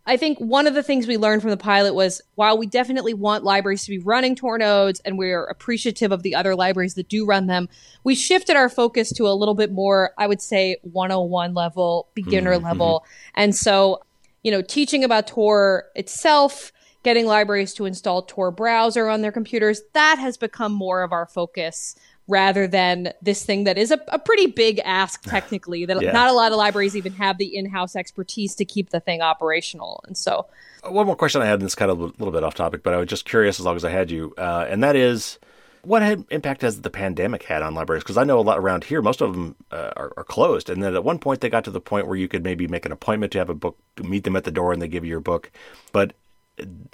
I 0.04 0.16
think 0.16 0.38
one 0.38 0.66
of 0.66 0.74
the 0.74 0.82
things 0.82 1.06
we 1.06 1.16
learned 1.16 1.40
from 1.40 1.50
the 1.50 1.56
pilot 1.56 1.94
was 1.94 2.20
while 2.34 2.58
we 2.58 2.66
definitely 2.66 3.14
want 3.14 3.44
libraries 3.44 3.84
to 3.84 3.90
be 3.90 3.98
running 3.98 4.34
Tor 4.34 4.58
nodes 4.58 5.00
and 5.04 5.16
we're 5.16 5.44
appreciative 5.44 6.12
of 6.12 6.22
the 6.22 6.34
other 6.34 6.54
libraries 6.54 6.94
that 6.94 7.08
do 7.08 7.24
run 7.24 7.46
them, 7.46 7.68
we 8.04 8.14
shifted 8.14 8.56
our 8.56 8.68
focus 8.68 9.12
to 9.14 9.26
a 9.26 9.32
little 9.32 9.54
bit 9.54 9.72
more, 9.72 10.12
I 10.18 10.26
would 10.26 10.42
say, 10.42 10.76
101 10.82 11.54
level, 11.54 12.08
beginner 12.14 12.54
mm-hmm. 12.54 12.66
level. 12.66 13.06
And 13.34 13.54
so, 13.54 14.02
you 14.42 14.50
know, 14.50 14.60
teaching 14.60 15.04
about 15.04 15.28
Tor 15.28 15.86
itself, 15.94 16.72
getting 17.02 17.26
libraries 17.26 17.74
to 17.74 17.84
install 17.84 18.22
Tor 18.22 18.50
browser 18.50 19.08
on 19.08 19.22
their 19.22 19.32
computers, 19.32 19.82
that 19.92 20.18
has 20.18 20.36
become 20.36 20.72
more 20.72 21.02
of 21.02 21.12
our 21.12 21.26
focus 21.26 21.96
rather 22.28 22.66
than 22.68 23.12
this 23.20 23.44
thing 23.44 23.64
that 23.64 23.76
is 23.76 23.90
a, 23.90 24.00
a 24.08 24.18
pretty 24.18 24.46
big 24.46 24.80
ask 24.84 25.22
technically 25.28 25.84
that 25.84 26.00
yeah. 26.00 26.12
not 26.12 26.28
a 26.28 26.32
lot 26.32 26.52
of 26.52 26.58
libraries 26.58 26.96
even 26.96 27.12
have 27.12 27.38
the 27.38 27.56
in-house 27.56 27.96
expertise 27.96 28.54
to 28.54 28.64
keep 28.64 28.90
the 28.90 29.00
thing 29.00 29.20
operational 29.20 30.02
and 30.06 30.16
so 30.16 30.46
uh, 30.86 30.90
one 30.90 31.04
more 31.04 31.16
question 31.16 31.42
i 31.42 31.46
had 31.46 31.54
and 31.54 31.64
it's 31.64 31.74
kind 31.74 31.90
of 31.90 31.98
a 31.98 32.04
little 32.04 32.30
bit 32.30 32.44
off 32.44 32.54
topic 32.54 32.84
but 32.84 32.94
i 32.94 32.96
was 32.96 33.08
just 33.08 33.24
curious 33.24 33.58
as 33.58 33.66
long 33.66 33.74
as 33.74 33.84
i 33.84 33.90
had 33.90 34.08
you 34.08 34.32
uh, 34.38 34.64
and 34.68 34.84
that 34.84 34.94
is 34.94 35.38
what 35.84 36.02
impact 36.30 36.62
has 36.62 36.80
the 36.80 36.90
pandemic 36.90 37.42
had 37.42 37.62
on 37.62 37.74
libraries? 37.74 38.04
Because 38.04 38.16
I 38.16 38.24
know 38.24 38.38
a 38.38 38.40
lot 38.42 38.58
around 38.58 38.84
here, 38.84 39.02
most 39.02 39.20
of 39.20 39.32
them 39.32 39.56
uh, 39.72 39.90
are, 39.96 40.12
are, 40.16 40.24
closed. 40.24 40.70
And 40.70 40.82
then 40.82 40.94
at 40.94 41.02
one 41.02 41.18
point, 41.18 41.40
they 41.40 41.50
got 41.50 41.64
to 41.64 41.72
the 41.72 41.80
point 41.80 42.06
where 42.06 42.16
you 42.16 42.28
could 42.28 42.44
maybe 42.44 42.68
make 42.68 42.86
an 42.86 42.92
appointment 42.92 43.32
to 43.32 43.38
have 43.38 43.50
a 43.50 43.54
book, 43.54 43.76
meet 44.00 44.22
them 44.22 44.36
at 44.36 44.44
the 44.44 44.52
door, 44.52 44.72
and 44.72 44.80
they 44.80 44.86
give 44.86 45.04
you 45.04 45.10
your 45.10 45.20
book. 45.20 45.50
But 45.90 46.12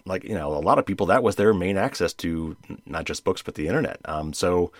like 0.05 0.25
you 0.25 0.35
know, 0.35 0.53
a 0.55 0.61
lot 0.61 0.79
of 0.79 0.87
people 0.87 1.07
that 1.07 1.23
was 1.23 1.37
their 1.37 1.55
main 1.55 1.77
access 1.77 2.13
to 2.15 2.57
not 2.87 3.05
just 3.05 3.25
books 3.25 3.43
but 3.43 3.55
the 3.55 3.67
internet. 3.67 4.01
Um, 4.05 4.33
so 4.33 4.73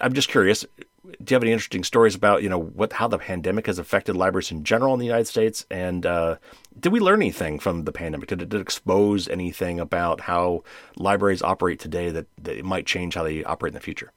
I'm 0.00 0.12
just 0.12 0.28
curious. 0.28 0.64
Do 1.04 1.32
you 1.32 1.34
have 1.36 1.42
any 1.42 1.52
interesting 1.52 1.84
stories 1.84 2.14
about 2.14 2.42
you 2.42 2.48
know 2.48 2.58
what 2.58 2.92
how 2.92 3.08
the 3.08 3.18
pandemic 3.18 3.66
has 3.66 3.78
affected 3.78 4.16
libraries 4.16 4.50
in 4.50 4.64
general 4.64 4.92
in 4.94 5.00
the 5.00 5.06
United 5.06 5.26
States? 5.26 5.64
And 5.70 6.04
uh, 6.04 6.36
did 6.78 6.92
we 6.92 7.00
learn 7.00 7.22
anything 7.22 7.58
from 7.58 7.84
the 7.84 7.92
pandemic? 7.92 8.28
Did 8.28 8.42
it, 8.42 8.48
did 8.50 8.58
it, 8.58 8.62
expose 8.62 9.28
anything 9.28 9.80
about 9.80 10.20
how 10.20 10.64
libraries 10.96 11.42
operate 11.42 11.80
today 11.80 12.10
that, 12.10 12.26
that 12.42 12.58
it 12.58 12.64
might 12.64 12.86
change 12.86 13.14
how 13.14 13.22
they 13.22 13.42
operate 13.44 13.72
in 13.72 13.74
the 13.74 13.80
future? 13.80 14.12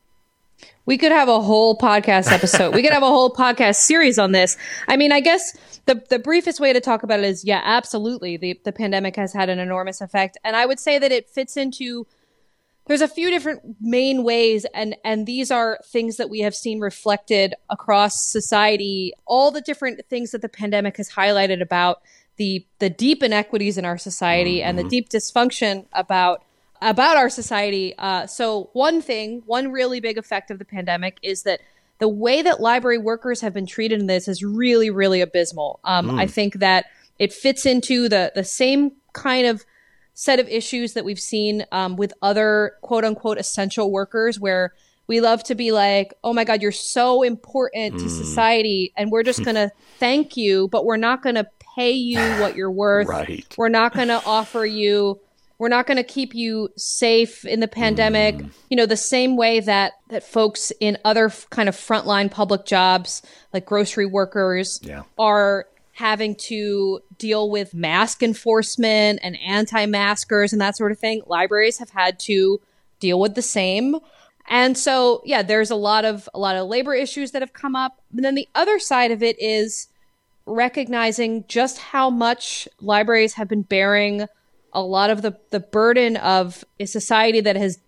We 0.85 0.97
could 0.97 1.11
have 1.11 1.29
a 1.29 1.39
whole 1.39 1.77
podcast 1.77 2.31
episode. 2.31 2.75
we 2.75 2.81
could 2.81 2.93
have 2.93 3.03
a 3.03 3.07
whole 3.07 3.33
podcast 3.33 3.77
series 3.77 4.19
on 4.19 4.31
this. 4.31 4.57
I 4.87 4.97
mean, 4.97 5.11
I 5.11 5.19
guess 5.19 5.57
the 5.85 6.03
the 6.09 6.19
briefest 6.19 6.59
way 6.59 6.73
to 6.73 6.79
talk 6.79 7.03
about 7.03 7.19
it 7.19 7.25
is 7.25 7.43
yeah, 7.43 7.61
absolutely. 7.63 8.37
The 8.37 8.59
the 8.63 8.71
pandemic 8.71 9.15
has 9.15 9.33
had 9.33 9.49
an 9.49 9.59
enormous 9.59 10.01
effect, 10.01 10.37
and 10.43 10.55
I 10.55 10.65
would 10.65 10.79
say 10.79 10.99
that 10.99 11.11
it 11.11 11.29
fits 11.29 11.57
into 11.57 12.07
there's 12.87 13.01
a 13.01 13.07
few 13.07 13.29
different 13.29 13.61
main 13.79 14.23
ways 14.23 14.65
and 14.73 14.95
and 15.03 15.25
these 15.25 15.51
are 15.51 15.79
things 15.85 16.17
that 16.17 16.29
we 16.29 16.39
have 16.39 16.55
seen 16.55 16.79
reflected 16.79 17.53
across 17.69 18.25
society 18.29 19.13
all 19.25 19.51
the 19.51 19.61
different 19.61 20.01
things 20.09 20.31
that 20.31 20.41
the 20.41 20.49
pandemic 20.49 20.97
has 20.97 21.11
highlighted 21.11 21.61
about 21.61 22.01
the 22.37 22.65
the 22.79 22.89
deep 22.89 23.21
inequities 23.23 23.77
in 23.77 23.85
our 23.85 23.97
society 23.97 24.59
mm-hmm. 24.59 24.69
and 24.69 24.77
the 24.77 24.83
mm-hmm. 24.83 24.89
deep 24.89 25.09
dysfunction 25.09 25.85
about 25.93 26.43
about 26.81 27.17
our 27.17 27.29
society 27.29 27.93
uh, 27.97 28.25
so 28.25 28.69
one 28.73 29.01
thing 29.01 29.43
one 29.45 29.71
really 29.71 29.99
big 29.99 30.17
effect 30.17 30.49
of 30.49 30.57
the 30.59 30.65
pandemic 30.65 31.17
is 31.21 31.43
that 31.43 31.61
the 32.01 32.09
way 32.09 32.41
that 32.41 32.59
library 32.59 32.97
workers 32.97 33.39
have 33.39 33.53
been 33.53 33.65
treated 33.65 34.01
in 34.01 34.07
this 34.07 34.27
is 34.27 34.43
really 34.43 34.89
really 34.89 35.21
abysmal 35.21 35.79
um, 35.85 36.09
mm. 36.09 36.19
i 36.19 36.27
think 36.27 36.55
that 36.55 36.85
it 37.17 37.31
fits 37.31 37.65
into 37.65 38.09
the 38.09 38.31
the 38.35 38.43
same 38.43 38.91
kind 39.13 39.47
of 39.47 39.63
set 40.13 40.39
of 40.39 40.47
issues 40.49 40.93
that 40.93 41.05
we've 41.05 41.19
seen 41.19 41.65
um, 41.71 41.95
with 41.95 42.13
other 42.21 42.73
quote 42.81 43.05
unquote 43.05 43.37
essential 43.37 43.91
workers 43.91 44.39
where 44.39 44.73
we 45.07 45.19
love 45.19 45.43
to 45.43 45.55
be 45.55 45.71
like, 45.71 46.13
oh 46.23 46.31
my 46.31 46.43
God, 46.43 46.61
you're 46.61 46.71
so 46.71 47.21
important 47.21 47.95
mm. 47.95 47.99
to 47.99 48.09
society, 48.09 48.93
and 48.95 49.11
we're 49.11 49.23
just 49.23 49.43
going 49.45 49.55
to 49.55 49.71
thank 49.99 50.37
you, 50.37 50.67
but 50.69 50.85
we're 50.85 50.95
not 50.97 51.21
going 51.21 51.35
to 51.35 51.47
pay 51.75 51.91
you 51.91 52.19
what 52.39 52.55
you're 52.55 52.71
worth. 52.71 53.07
right. 53.07 53.45
We're 53.57 53.69
not 53.69 53.93
going 53.93 54.07
to 54.07 54.21
offer 54.25 54.65
you. 54.65 55.19
We're 55.61 55.67
not 55.69 55.85
going 55.85 55.97
to 55.97 56.03
keep 56.03 56.33
you 56.33 56.69
safe 56.75 57.45
in 57.45 57.59
the 57.59 57.67
pandemic. 57.67 58.37
Mm. 58.37 58.49
You 58.71 58.77
know, 58.77 58.87
the 58.87 58.97
same 58.97 59.37
way 59.37 59.59
that 59.59 59.93
that 60.09 60.23
folks 60.23 60.71
in 60.79 60.97
other 61.05 61.27
f- 61.27 61.47
kind 61.51 61.69
of 61.69 61.75
frontline 61.75 62.31
public 62.31 62.65
jobs, 62.65 63.21
like 63.53 63.63
grocery 63.67 64.07
workers, 64.07 64.79
yeah. 64.81 65.03
are 65.19 65.67
having 65.91 66.33
to 66.47 67.01
deal 67.19 67.51
with 67.51 67.75
mask 67.75 68.23
enforcement 68.23 69.19
and 69.21 69.39
anti-maskers 69.39 70.51
and 70.51 70.59
that 70.59 70.77
sort 70.77 70.91
of 70.91 70.97
thing. 70.97 71.21
Libraries 71.27 71.77
have 71.77 71.91
had 71.91 72.17
to 72.21 72.59
deal 72.99 73.19
with 73.19 73.35
the 73.35 73.43
same. 73.43 73.97
And 74.49 74.75
so, 74.75 75.21
yeah, 75.25 75.43
there's 75.43 75.69
a 75.69 75.75
lot 75.75 76.05
of 76.05 76.27
a 76.33 76.39
lot 76.39 76.55
of 76.55 76.69
labor 76.69 76.95
issues 76.95 77.33
that 77.33 77.43
have 77.43 77.53
come 77.53 77.75
up. 77.75 78.01
And 78.15 78.25
then 78.25 78.33
the 78.33 78.49
other 78.55 78.79
side 78.79 79.11
of 79.11 79.21
it 79.21 79.39
is 79.39 79.89
recognizing 80.47 81.45
just 81.47 81.77
how 81.77 82.09
much 82.09 82.67
libraries 82.81 83.35
have 83.35 83.47
been 83.47 83.61
bearing 83.61 84.25
a 84.73 84.81
lot 84.81 85.09
of 85.09 85.21
the, 85.21 85.37
the 85.49 85.59
burden 85.59 86.17
of 86.17 86.63
a 86.79 86.85
society 86.85 87.41
that 87.41 87.55
has, 87.55 87.79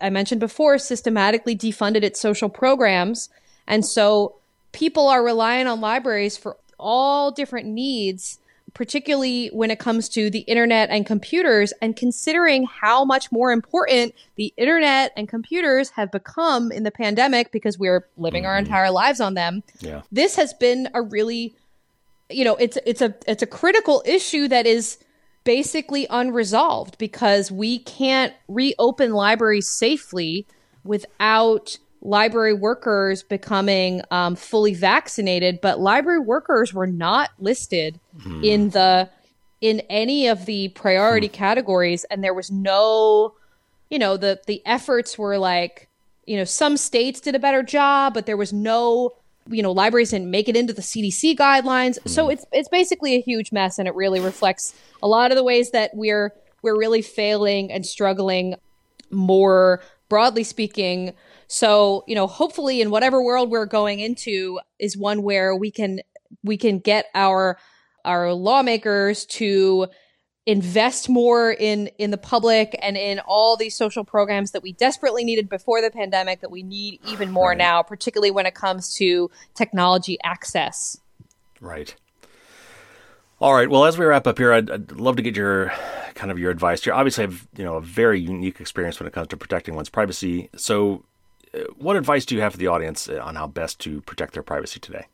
I 0.00 0.10
mentioned 0.10 0.40
before, 0.40 0.78
systematically 0.78 1.56
defunded 1.56 2.02
its 2.02 2.20
social 2.20 2.48
programs. 2.48 3.28
And 3.66 3.84
so 3.84 4.36
people 4.72 5.08
are 5.08 5.24
relying 5.24 5.66
on 5.66 5.80
libraries 5.80 6.36
for 6.36 6.56
all 6.78 7.30
different 7.30 7.66
needs, 7.66 8.38
particularly 8.74 9.48
when 9.48 9.70
it 9.70 9.78
comes 9.78 10.08
to 10.10 10.30
the 10.30 10.40
internet 10.40 10.90
and 10.90 11.06
computers, 11.06 11.72
and 11.80 11.96
considering 11.96 12.66
how 12.66 13.04
much 13.04 13.32
more 13.32 13.50
important 13.50 14.14
the 14.36 14.52
internet 14.56 15.12
and 15.16 15.28
computers 15.28 15.90
have 15.90 16.12
become 16.12 16.70
in 16.70 16.82
the 16.82 16.90
pandemic 16.90 17.50
because 17.52 17.78
we're 17.78 18.06
living 18.16 18.42
mm-hmm. 18.42 18.50
our 18.50 18.58
entire 18.58 18.90
lives 18.90 19.20
on 19.20 19.34
them. 19.34 19.62
Yeah. 19.80 20.02
This 20.12 20.36
has 20.36 20.52
been 20.54 20.88
a 20.94 21.02
really 21.02 21.54
you 22.30 22.44
know, 22.44 22.56
it's 22.56 22.78
it's 22.84 23.00
a 23.00 23.14
it's 23.26 23.42
a 23.42 23.46
critical 23.46 24.02
issue 24.04 24.48
that 24.48 24.66
is 24.66 24.98
basically 25.48 26.06
unresolved 26.10 26.98
because 26.98 27.50
we 27.50 27.78
can't 27.78 28.34
reopen 28.48 29.14
libraries 29.14 29.66
safely 29.66 30.46
without 30.84 31.78
library 32.02 32.52
workers 32.52 33.22
becoming 33.22 34.02
um, 34.10 34.36
fully 34.36 34.74
vaccinated, 34.74 35.58
but 35.62 35.80
library 35.80 36.18
workers 36.18 36.74
were 36.74 36.86
not 36.86 37.30
listed 37.38 37.98
mm. 38.18 38.44
in 38.44 38.68
the 38.68 39.08
in 39.62 39.80
any 39.88 40.26
of 40.26 40.44
the 40.44 40.68
priority 40.68 41.30
mm. 41.30 41.32
categories, 41.32 42.04
and 42.10 42.22
there 42.22 42.34
was 42.34 42.50
no, 42.50 43.34
you 43.88 43.98
know, 43.98 44.18
the 44.18 44.38
the 44.46 44.60
efforts 44.66 45.16
were 45.16 45.38
like, 45.38 45.88
you 46.26 46.36
know, 46.36 46.44
some 46.44 46.76
states 46.76 47.22
did 47.22 47.34
a 47.34 47.38
better 47.38 47.62
job, 47.62 48.12
but 48.12 48.26
there 48.26 48.36
was 48.36 48.52
no, 48.52 49.14
you 49.50 49.62
know, 49.62 49.72
libraries 49.72 50.10
didn't 50.10 50.30
make 50.30 50.48
it 50.48 50.56
into 50.56 50.72
the 50.72 50.82
CDC 50.82 51.36
guidelines, 51.36 51.98
mm. 52.00 52.08
so 52.08 52.28
it's 52.28 52.44
it's 52.52 52.68
basically 52.68 53.14
a 53.14 53.20
huge 53.20 53.52
mess, 53.52 53.78
and 53.78 53.88
it 53.88 53.94
really 53.94 54.20
reflects 54.20 54.74
a 55.02 55.08
lot 55.08 55.30
of 55.30 55.36
the 55.36 55.44
ways 55.44 55.70
that 55.72 55.90
we're 55.94 56.32
we're 56.62 56.78
really 56.78 57.02
failing 57.02 57.70
and 57.70 57.86
struggling 57.86 58.54
more 59.10 59.80
broadly 60.08 60.44
speaking 60.44 61.14
so, 61.48 62.04
you 62.06 62.14
know, 62.14 62.26
hopefully 62.26 62.82
in 62.82 62.90
whatever 62.90 63.22
world 63.22 63.50
we're 63.50 63.66
going 63.66 64.00
into 64.00 64.60
is 64.78 64.96
one 64.96 65.22
where 65.22 65.56
we 65.56 65.70
can 65.70 66.00
we 66.44 66.58
can 66.58 66.78
get 66.78 67.06
our 67.14 67.58
our 68.04 68.32
lawmakers 68.34 69.24
to 69.26 69.88
invest 70.48 71.10
more 71.10 71.52
in 71.52 71.88
in 71.98 72.10
the 72.10 72.16
public 72.16 72.74
and 72.80 72.96
in 72.96 73.20
all 73.20 73.54
these 73.54 73.76
social 73.76 74.02
programs 74.02 74.52
that 74.52 74.62
we 74.62 74.72
desperately 74.72 75.22
needed 75.22 75.46
before 75.46 75.82
the 75.82 75.90
pandemic 75.90 76.40
that 76.40 76.50
we 76.50 76.62
need 76.62 76.98
even 77.06 77.30
more 77.30 77.50
right. 77.50 77.58
now 77.58 77.82
particularly 77.82 78.30
when 78.30 78.46
it 78.46 78.54
comes 78.54 78.94
to 78.94 79.30
technology 79.54 80.16
access. 80.24 80.98
Right. 81.60 81.94
All 83.40 83.52
right. 83.52 83.68
Well 83.68 83.84
as 83.84 83.98
we 83.98 84.06
wrap 84.06 84.26
up 84.26 84.38
here 84.38 84.54
I'd, 84.54 84.70
I'd 84.70 84.92
love 84.92 85.16
to 85.16 85.22
get 85.22 85.36
your 85.36 85.70
kind 86.14 86.30
of 86.30 86.38
your 86.38 86.50
advice 86.50 86.84
you 86.86 86.92
obviously 86.92 87.24
have 87.24 87.46
you 87.54 87.64
know 87.64 87.76
a 87.76 87.82
very 87.82 88.18
unique 88.18 88.58
experience 88.58 88.98
when 88.98 89.06
it 89.06 89.12
comes 89.12 89.28
to 89.28 89.36
protecting 89.36 89.74
one's 89.74 89.90
privacy. 89.90 90.48
So 90.56 91.04
what 91.76 91.96
advice 91.96 92.24
do 92.24 92.34
you 92.34 92.40
have 92.40 92.52
for 92.52 92.58
the 92.58 92.68
audience 92.68 93.06
uh, 93.06 93.20
on 93.22 93.34
how 93.34 93.48
best 93.48 93.80
to 93.80 94.00
protect 94.00 94.32
their 94.32 94.42
privacy 94.42 94.80
today? 94.80 95.08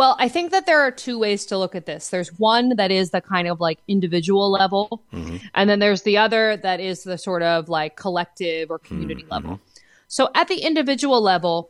Well, 0.00 0.16
I 0.18 0.30
think 0.30 0.50
that 0.52 0.64
there 0.64 0.80
are 0.80 0.90
two 0.90 1.18
ways 1.18 1.44
to 1.44 1.58
look 1.58 1.74
at 1.74 1.84
this. 1.84 2.08
There's 2.08 2.30
one 2.38 2.76
that 2.76 2.90
is 2.90 3.10
the 3.10 3.20
kind 3.20 3.46
of 3.46 3.60
like 3.60 3.80
individual 3.86 4.50
level, 4.50 5.02
mm-hmm. 5.12 5.36
and 5.54 5.68
then 5.68 5.78
there's 5.78 6.04
the 6.04 6.16
other 6.16 6.56
that 6.56 6.80
is 6.80 7.02
the 7.02 7.18
sort 7.18 7.42
of 7.42 7.68
like 7.68 7.96
collective 7.96 8.70
or 8.70 8.78
community 8.78 9.24
mm-hmm. 9.24 9.32
level. 9.32 9.60
So 10.08 10.30
at 10.34 10.48
the 10.48 10.60
individual 10.60 11.20
level, 11.20 11.68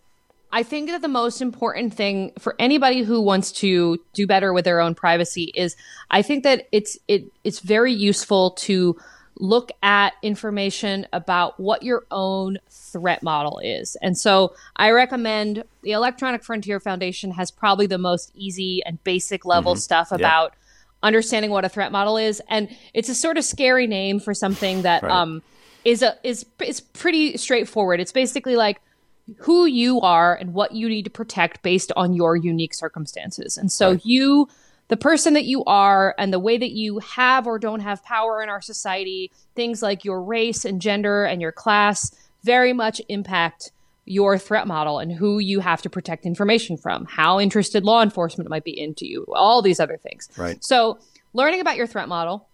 I 0.53 0.63
think 0.63 0.91
that 0.91 1.03
the 1.03 1.09
most 1.09 1.43
important 1.43 1.93
thing 1.93 2.31
for 2.39 2.55
anybody 2.61 3.03
who 3.03 3.21
wants 3.21 3.51
to 3.65 3.99
do 4.13 4.29
better 4.29 4.53
with 4.53 4.65
their 4.65 4.79
own 4.81 4.95
privacy 4.95 5.51
is 5.57 5.75
I 6.13 6.23
think 6.23 6.45
that 6.45 6.69
it's 6.71 6.97
it 7.09 7.25
it's 7.43 7.59
very 7.59 7.93
useful 7.93 8.53
to 8.53 8.97
look 9.41 9.73
at 9.83 10.13
information 10.23 11.07
about 11.13 11.59
what 11.59 11.83
your 11.83 12.05
own 12.11 12.59
threat 12.69 13.23
model 13.23 13.59
is. 13.65 13.97
And 14.03 14.17
so 14.17 14.55
I 14.77 14.91
recommend 14.91 15.65
the 15.83 15.93
Electronic 15.93 16.45
Frontier 16.45 16.79
Foundation 16.79 17.33
has 17.33 17.51
probably 17.51 17.87
the 17.87 17.99
most 17.99 18.31
easy 18.35 18.83
and 18.85 19.03
basic 19.03 19.47
level 19.47 19.73
mm-hmm. 19.73 19.81
stuff 19.81 20.13
about 20.13 20.53
yeah. 20.53 21.07
understanding 21.09 21.51
what 21.51 21.65
a 21.65 21.69
threat 21.69 21.91
model 21.91 22.19
is. 22.19 22.43
And 22.49 22.69
it's 22.93 23.09
a 23.09 23.15
sort 23.15 23.39
of 23.39 23.45
scary 23.45 23.87
name 23.87 24.21
for 24.21 24.35
something 24.35 24.83
that 24.83 25.03
right. 25.03 25.11
um, 25.11 25.43
is 25.85 26.03
a 26.03 26.17
is 26.23 26.45
is 26.61 26.81
pretty 26.81 27.39
straightforward. 27.39 28.01
It's 28.01 28.13
basically 28.13 28.57
like 28.57 28.81
who 29.39 29.65
you 29.65 30.01
are 30.01 30.35
and 30.35 30.53
what 30.53 30.73
you 30.73 30.89
need 30.89 31.05
to 31.05 31.11
protect 31.11 31.63
based 31.63 31.93
on 31.97 32.13
your 32.13 32.37
unique 32.37 32.75
circumstances. 32.75 33.57
And 33.57 33.73
so 33.73 33.93
right. 33.93 34.05
you 34.05 34.49
the 34.91 34.97
person 34.97 35.35
that 35.35 35.45
you 35.45 35.65
are 35.65 36.17
and 36.19 36.33
the 36.33 36.39
way 36.41 36.59
that 36.59 36.73
you 36.73 36.99
have 36.99 37.47
or 37.47 37.61
don't 37.61 37.81
have 37.81 38.03
power 38.03 38.43
in 38.43 38.49
our 38.49 38.61
society, 38.61 39.31
things 39.55 39.83
like 39.83 40.05
your 40.05 40.21
race 40.21 40.65
and 40.65 40.83
gender 40.83 41.25
and 41.25 41.41
your 41.41 41.53
class 41.53 42.13
very 42.43 42.73
much 42.73 43.01
impact 43.09 43.71
your 44.05 44.37
threat 44.37 44.67
model 44.67 44.99
and 44.99 45.13
who 45.13 45.39
you 45.39 45.61
have 45.61 45.81
to 45.83 45.89
protect 45.89 46.27
information 46.27 46.77
from, 46.77 47.05
how 47.05 47.39
interested 47.39 47.85
law 47.85 48.03
enforcement 48.03 48.51
might 48.51 48.65
be 48.65 48.79
into 48.79 49.07
you, 49.07 49.25
all 49.33 49.63
these 49.63 49.79
other 49.79 49.97
things. 49.97 50.29
Right. 50.37 50.63
So, 50.63 50.99
learning 51.35 51.61
about 51.61 51.77
your 51.77 51.87
threat 51.87 52.09
model 52.09 52.49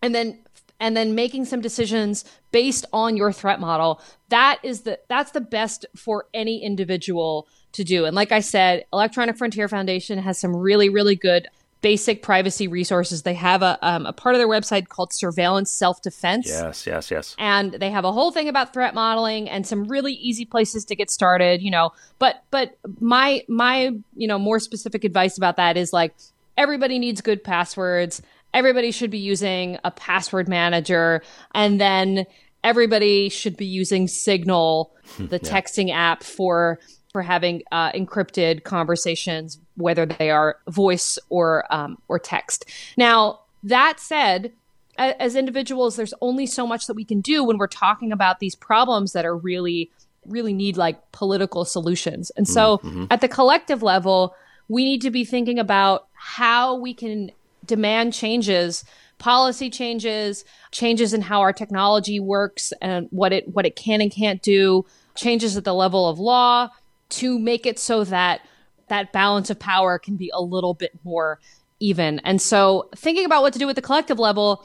and 0.00 0.14
then 0.14 0.38
and 0.78 0.96
then 0.96 1.16
making 1.16 1.46
some 1.46 1.60
decisions 1.60 2.24
based 2.52 2.86
on 2.92 3.16
your 3.16 3.32
threat 3.32 3.58
model, 3.58 4.00
that 4.28 4.60
is 4.62 4.82
the 4.82 5.00
that's 5.08 5.32
the 5.32 5.40
best 5.40 5.84
for 5.96 6.26
any 6.32 6.62
individual 6.62 7.48
to 7.76 7.84
do. 7.84 8.04
And 8.04 8.14
like 8.14 8.32
I 8.32 8.40
said, 8.40 8.84
Electronic 8.92 9.38
Frontier 9.38 9.68
Foundation 9.68 10.18
has 10.18 10.38
some 10.38 10.54
really 10.54 10.88
really 10.88 11.16
good 11.16 11.48
basic 11.86 12.22
privacy 12.22 12.66
resources. 12.66 13.22
They 13.22 13.34
have 13.34 13.62
a, 13.62 13.78
um, 13.80 14.06
a 14.06 14.12
part 14.12 14.34
of 14.34 14.40
their 14.40 14.48
website 14.48 14.88
called 14.88 15.12
Surveillance 15.12 15.70
Self 15.70 16.02
Defense. 16.02 16.48
Yes, 16.48 16.84
yes, 16.84 17.10
yes. 17.10 17.36
And 17.38 17.74
they 17.74 17.90
have 17.90 18.04
a 18.04 18.10
whole 18.10 18.32
thing 18.32 18.48
about 18.48 18.72
threat 18.72 18.94
modeling 18.94 19.48
and 19.48 19.64
some 19.64 19.84
really 19.84 20.14
easy 20.14 20.44
places 20.44 20.84
to 20.86 20.96
get 20.96 21.10
started. 21.10 21.62
You 21.62 21.70
know, 21.70 21.92
but 22.18 22.42
but 22.50 22.76
my 23.00 23.44
my 23.48 23.92
you 24.16 24.26
know 24.26 24.38
more 24.38 24.58
specific 24.58 25.04
advice 25.04 25.36
about 25.36 25.56
that 25.58 25.76
is 25.76 25.92
like 25.92 26.14
everybody 26.56 26.98
needs 26.98 27.20
good 27.20 27.44
passwords. 27.44 28.22
Everybody 28.52 28.90
should 28.90 29.10
be 29.10 29.18
using 29.18 29.78
a 29.84 29.90
password 29.90 30.48
manager, 30.48 31.22
and 31.54 31.80
then 31.80 32.26
everybody 32.64 33.28
should 33.28 33.56
be 33.56 33.66
using 33.66 34.08
Signal, 34.08 34.92
the 35.18 35.38
yeah. 35.42 35.60
texting 35.60 35.94
app 35.94 36.24
for 36.24 36.80
for 37.16 37.22
having 37.22 37.62
uh, 37.72 37.90
encrypted 37.92 38.62
conversations, 38.62 39.58
whether 39.76 40.04
they 40.04 40.28
are 40.28 40.58
voice 40.68 41.18
or 41.30 41.64
um, 41.70 41.96
or 42.08 42.18
text. 42.18 42.66
Now, 42.98 43.40
that 43.62 43.98
said, 43.98 44.52
as 44.98 45.34
individuals, 45.34 45.96
there's 45.96 46.12
only 46.20 46.44
so 46.44 46.66
much 46.66 46.86
that 46.88 46.92
we 46.92 47.06
can 47.06 47.22
do 47.22 47.42
when 47.42 47.56
we're 47.56 47.68
talking 47.68 48.12
about 48.12 48.38
these 48.38 48.54
problems 48.54 49.14
that 49.14 49.24
are 49.24 49.34
really, 49.34 49.90
really 50.26 50.52
need 50.52 50.76
like 50.76 51.10
political 51.12 51.64
solutions. 51.64 52.30
And 52.36 52.46
so, 52.46 52.76
mm-hmm. 52.84 53.06
at 53.10 53.22
the 53.22 53.28
collective 53.28 53.82
level, 53.82 54.34
we 54.68 54.84
need 54.84 55.00
to 55.00 55.10
be 55.10 55.24
thinking 55.24 55.58
about 55.58 56.08
how 56.12 56.74
we 56.74 56.92
can 56.92 57.30
demand 57.64 58.12
changes 58.12 58.84
policy 59.18 59.70
changes 59.70 60.44
changes 60.70 61.14
in 61.14 61.22
how 61.22 61.40
our 61.40 61.52
technology 61.54 62.20
works 62.20 62.74
and 62.82 63.08
what 63.10 63.32
it 63.32 63.48
what 63.48 63.64
it 63.64 63.74
can 63.74 64.02
and 64.02 64.12
can't 64.12 64.42
do 64.42 64.84
changes 65.16 65.56
at 65.56 65.64
the 65.64 65.74
level 65.74 66.08
of 66.08 66.18
law 66.18 66.68
to 67.10 67.38
make 67.38 67.66
it 67.66 67.78
so 67.78 68.04
that 68.04 68.40
that 68.88 69.12
balance 69.12 69.50
of 69.50 69.58
power 69.58 69.98
can 69.98 70.16
be 70.16 70.30
a 70.32 70.40
little 70.40 70.74
bit 70.74 70.92
more 71.04 71.40
even. 71.80 72.20
And 72.20 72.40
so 72.40 72.88
thinking 72.94 73.24
about 73.24 73.42
what 73.42 73.52
to 73.52 73.58
do 73.58 73.68
at 73.68 73.76
the 73.76 73.82
collective 73.82 74.18
level, 74.18 74.64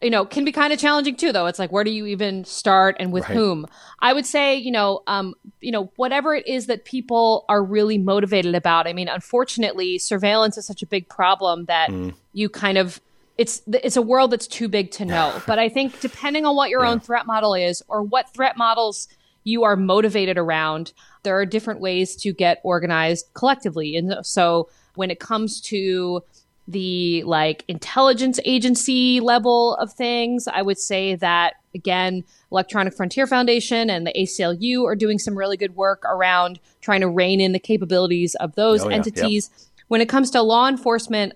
you 0.00 0.10
know, 0.10 0.24
can 0.24 0.44
be 0.44 0.52
kind 0.52 0.72
of 0.72 0.78
challenging 0.78 1.16
too, 1.16 1.32
though. 1.32 1.46
It's 1.46 1.58
like, 1.58 1.70
where 1.70 1.84
do 1.84 1.90
you 1.90 2.06
even 2.06 2.44
start 2.44 2.96
and 2.98 3.12
with 3.12 3.28
right. 3.28 3.36
whom? 3.36 3.66
I 4.00 4.12
would 4.12 4.24
say, 4.24 4.56
you 4.56 4.70
know, 4.70 5.02
um, 5.06 5.34
you 5.60 5.70
know, 5.70 5.92
whatever 5.96 6.34
it 6.34 6.46
is 6.46 6.66
that 6.66 6.84
people 6.84 7.44
are 7.48 7.62
really 7.62 7.98
motivated 7.98 8.54
about. 8.54 8.86
I 8.86 8.94
mean, 8.94 9.08
unfortunately, 9.08 9.98
surveillance 9.98 10.56
is 10.56 10.66
such 10.66 10.82
a 10.82 10.86
big 10.86 11.08
problem 11.08 11.66
that 11.66 11.90
mm. 11.90 12.14
you 12.32 12.48
kind 12.48 12.78
of 12.78 13.00
it's 13.36 13.62
it's 13.72 13.96
a 13.96 14.02
world 14.02 14.30
that's 14.30 14.46
too 14.46 14.68
big 14.68 14.90
to 14.92 15.04
know. 15.04 15.40
but 15.46 15.58
I 15.58 15.68
think 15.68 16.00
depending 16.00 16.46
on 16.46 16.56
what 16.56 16.70
your 16.70 16.82
yeah. 16.82 16.90
own 16.90 17.00
threat 17.00 17.26
model 17.26 17.54
is 17.54 17.82
or 17.88 18.02
what 18.02 18.32
threat 18.32 18.56
models 18.56 19.08
you 19.44 19.64
are 19.64 19.76
motivated 19.76 20.38
around, 20.38 20.92
there 21.22 21.38
are 21.38 21.46
different 21.46 21.80
ways 21.80 22.16
to 22.16 22.32
get 22.32 22.60
organized 22.62 23.26
collectively. 23.34 23.96
And 23.96 24.14
so 24.22 24.68
when 24.94 25.10
it 25.10 25.20
comes 25.20 25.60
to 25.62 26.22
the 26.68 27.22
like 27.24 27.64
intelligence 27.68 28.38
agency 28.44 29.20
level 29.20 29.74
of 29.76 29.92
things, 29.92 30.46
I 30.46 30.62
would 30.62 30.78
say 30.78 31.16
that 31.16 31.54
again, 31.74 32.24
Electronic 32.50 32.94
Frontier 32.94 33.26
Foundation 33.26 33.90
and 33.90 34.06
the 34.06 34.12
ACLU 34.12 34.84
are 34.84 34.96
doing 34.96 35.18
some 35.18 35.36
really 35.36 35.56
good 35.56 35.76
work 35.76 36.04
around 36.04 36.58
trying 36.80 37.00
to 37.00 37.08
rein 37.08 37.40
in 37.40 37.52
the 37.52 37.58
capabilities 37.58 38.34
of 38.36 38.54
those 38.54 38.84
oh, 38.84 38.88
yeah. 38.88 38.96
entities. 38.96 39.50
Yep. 39.52 39.66
When 39.88 40.00
it 40.00 40.08
comes 40.08 40.30
to 40.30 40.42
law 40.42 40.68
enforcement, 40.68 41.34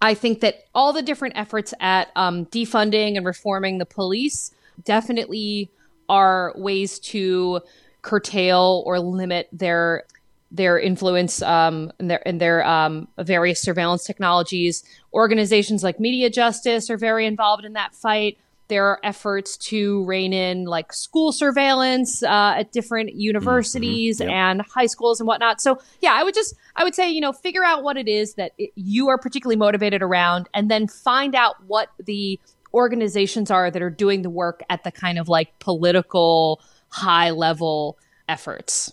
I 0.00 0.14
think 0.14 0.40
that 0.40 0.64
all 0.74 0.92
the 0.92 1.02
different 1.02 1.36
efforts 1.36 1.74
at 1.80 2.08
um, 2.14 2.46
defunding 2.46 3.16
and 3.16 3.26
reforming 3.26 3.78
the 3.78 3.86
police 3.86 4.52
definitely 4.84 5.70
are 6.08 6.52
ways 6.56 6.98
to 7.00 7.60
curtail 8.08 8.82
or 8.86 8.98
limit 8.98 9.48
their 9.52 10.04
their 10.50 10.78
influence 10.78 11.42
um, 11.42 11.92
and 11.98 12.10
their, 12.10 12.26
and 12.26 12.40
their 12.40 12.66
um, 12.66 13.06
various 13.18 13.60
surveillance 13.60 14.04
technologies. 14.04 14.82
Organizations 15.12 15.84
like 15.84 16.00
Media 16.00 16.30
Justice 16.30 16.88
are 16.88 16.96
very 16.96 17.26
involved 17.26 17.66
in 17.66 17.74
that 17.74 17.94
fight. 17.94 18.38
There 18.68 18.86
are 18.86 18.98
efforts 19.02 19.58
to 19.68 20.06
rein 20.06 20.32
in 20.32 20.64
like 20.64 20.94
school 20.94 21.32
surveillance 21.32 22.22
uh, 22.22 22.54
at 22.56 22.72
different 22.72 23.14
universities 23.14 24.20
mm-hmm. 24.20 24.30
yep. 24.30 24.38
and 24.38 24.62
high 24.62 24.86
schools 24.86 25.20
and 25.20 25.26
whatnot. 25.26 25.60
So 25.60 25.78
yeah, 26.00 26.14
I 26.14 26.22
would 26.22 26.34
just 26.34 26.54
I 26.76 26.84
would 26.84 26.94
say 26.94 27.10
you 27.10 27.20
know 27.20 27.34
figure 27.34 27.64
out 27.64 27.82
what 27.82 27.98
it 27.98 28.08
is 28.08 28.34
that 28.34 28.52
it, 28.56 28.70
you 28.74 29.10
are 29.10 29.18
particularly 29.18 29.56
motivated 29.56 30.00
around, 30.00 30.48
and 30.54 30.70
then 30.70 30.88
find 30.88 31.34
out 31.34 31.56
what 31.66 31.90
the 32.02 32.40
organizations 32.72 33.50
are 33.50 33.70
that 33.70 33.82
are 33.82 33.90
doing 33.90 34.22
the 34.22 34.30
work 34.30 34.62
at 34.70 34.84
the 34.84 34.92
kind 34.92 35.18
of 35.18 35.28
like 35.28 35.58
political 35.58 36.62
high 36.88 37.30
level 37.30 37.98
efforts. 38.28 38.92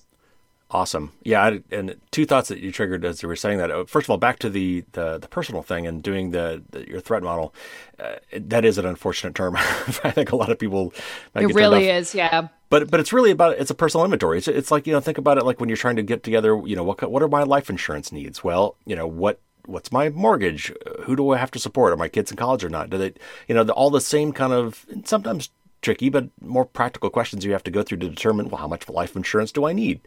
Awesome. 0.72 1.14
Yeah, 1.24 1.44
I, 1.44 1.62
and 1.72 1.96
two 2.10 2.26
thoughts 2.26 2.50
that 2.50 2.60
you 2.60 2.72
triggered 2.72 3.06
as 3.06 3.22
you 3.22 3.30
were 3.30 3.36
saying 3.36 3.60
that. 3.60 3.70
Uh, 3.70 3.86
first 3.86 4.08
of 4.08 4.10
all, 4.10 4.18
back 4.18 4.40
to 4.40 4.50
the 4.50 4.84
the, 4.94 5.20
the 5.20 5.28
personal 5.28 5.62
thing 5.62 5.86
and 5.86 6.02
doing 6.02 6.32
the, 6.32 6.64
the 6.72 6.88
your 6.88 7.00
threat 7.00 7.22
model. 7.22 7.54
Uh, 8.00 8.16
that 8.34 8.66
is 8.66 8.78
an 8.78 8.86
unfortunate 8.86 9.36
term. 9.36 9.56
I 9.58 10.12
think 10.12 10.32
a 10.32 10.36
lot 10.36 10.52
of 10.52 10.58
people. 10.58 10.94
it 11.36 11.54
really 11.54 11.88
is, 11.88 12.16
yeah. 12.16 12.48
But 12.70 12.90
but 12.90 13.00
it's 13.00 13.14
really 13.14 13.30
about 13.30 13.58
it's 13.60 13.70
a 13.70 13.76
personal 13.76 14.04
inventory. 14.06 14.40
It's 14.40 14.48
it's 14.48 14.72
like 14.72 14.88
you 14.88 14.94
know 14.94 15.00
think 15.00 15.20
about 15.20 15.38
it 15.38 15.46
like 15.46 15.60
when 15.60 15.70
you're 15.70 15.78
trying 15.78 15.98
to 15.98 16.04
get 16.04 16.24
together. 16.24 16.60
You 16.66 16.76
know 16.76 16.84
what 16.84 17.10
what 17.12 17.22
are 17.22 17.28
my 17.28 17.44
life 17.44 17.70
insurance 17.70 18.12
needs? 18.12 18.44
Well, 18.44 18.76
you 18.86 18.96
know 18.96 19.08
what 19.08 19.40
what's 19.68 19.92
my 19.92 20.10
mortgage? 20.10 20.74
Who 21.04 21.16
do 21.16 21.30
I 21.30 21.38
have 21.38 21.52
to 21.52 21.60
support? 21.60 21.94
Are 21.94 21.98
my 21.98 22.10
kids 22.10 22.32
in 22.32 22.38
college 22.38 22.64
or 22.64 22.70
not? 22.70 22.90
Do 22.90 22.98
they, 22.98 23.14
you 23.48 23.56
know, 23.56 23.64
the, 23.64 23.74
all 23.74 23.90
the 23.90 24.02
same 24.02 24.34
kind 24.34 24.52
of 24.52 24.86
sometimes 25.06 25.52
tricky, 25.86 26.10
but 26.10 26.30
more 26.42 26.66
practical 26.66 27.10
questions 27.10 27.46
you 27.46 27.52
have 27.52 27.64
to 27.64 27.72
go 27.72 27.84
through 27.84 28.00
to 28.00 28.10
determine, 28.10 28.50
well, 28.50 28.60
how 28.60 28.68
much 28.68 28.90
life 28.90 29.16
insurance 29.16 29.52
do 29.52 29.66
I 29.66 29.72
need? 29.72 30.02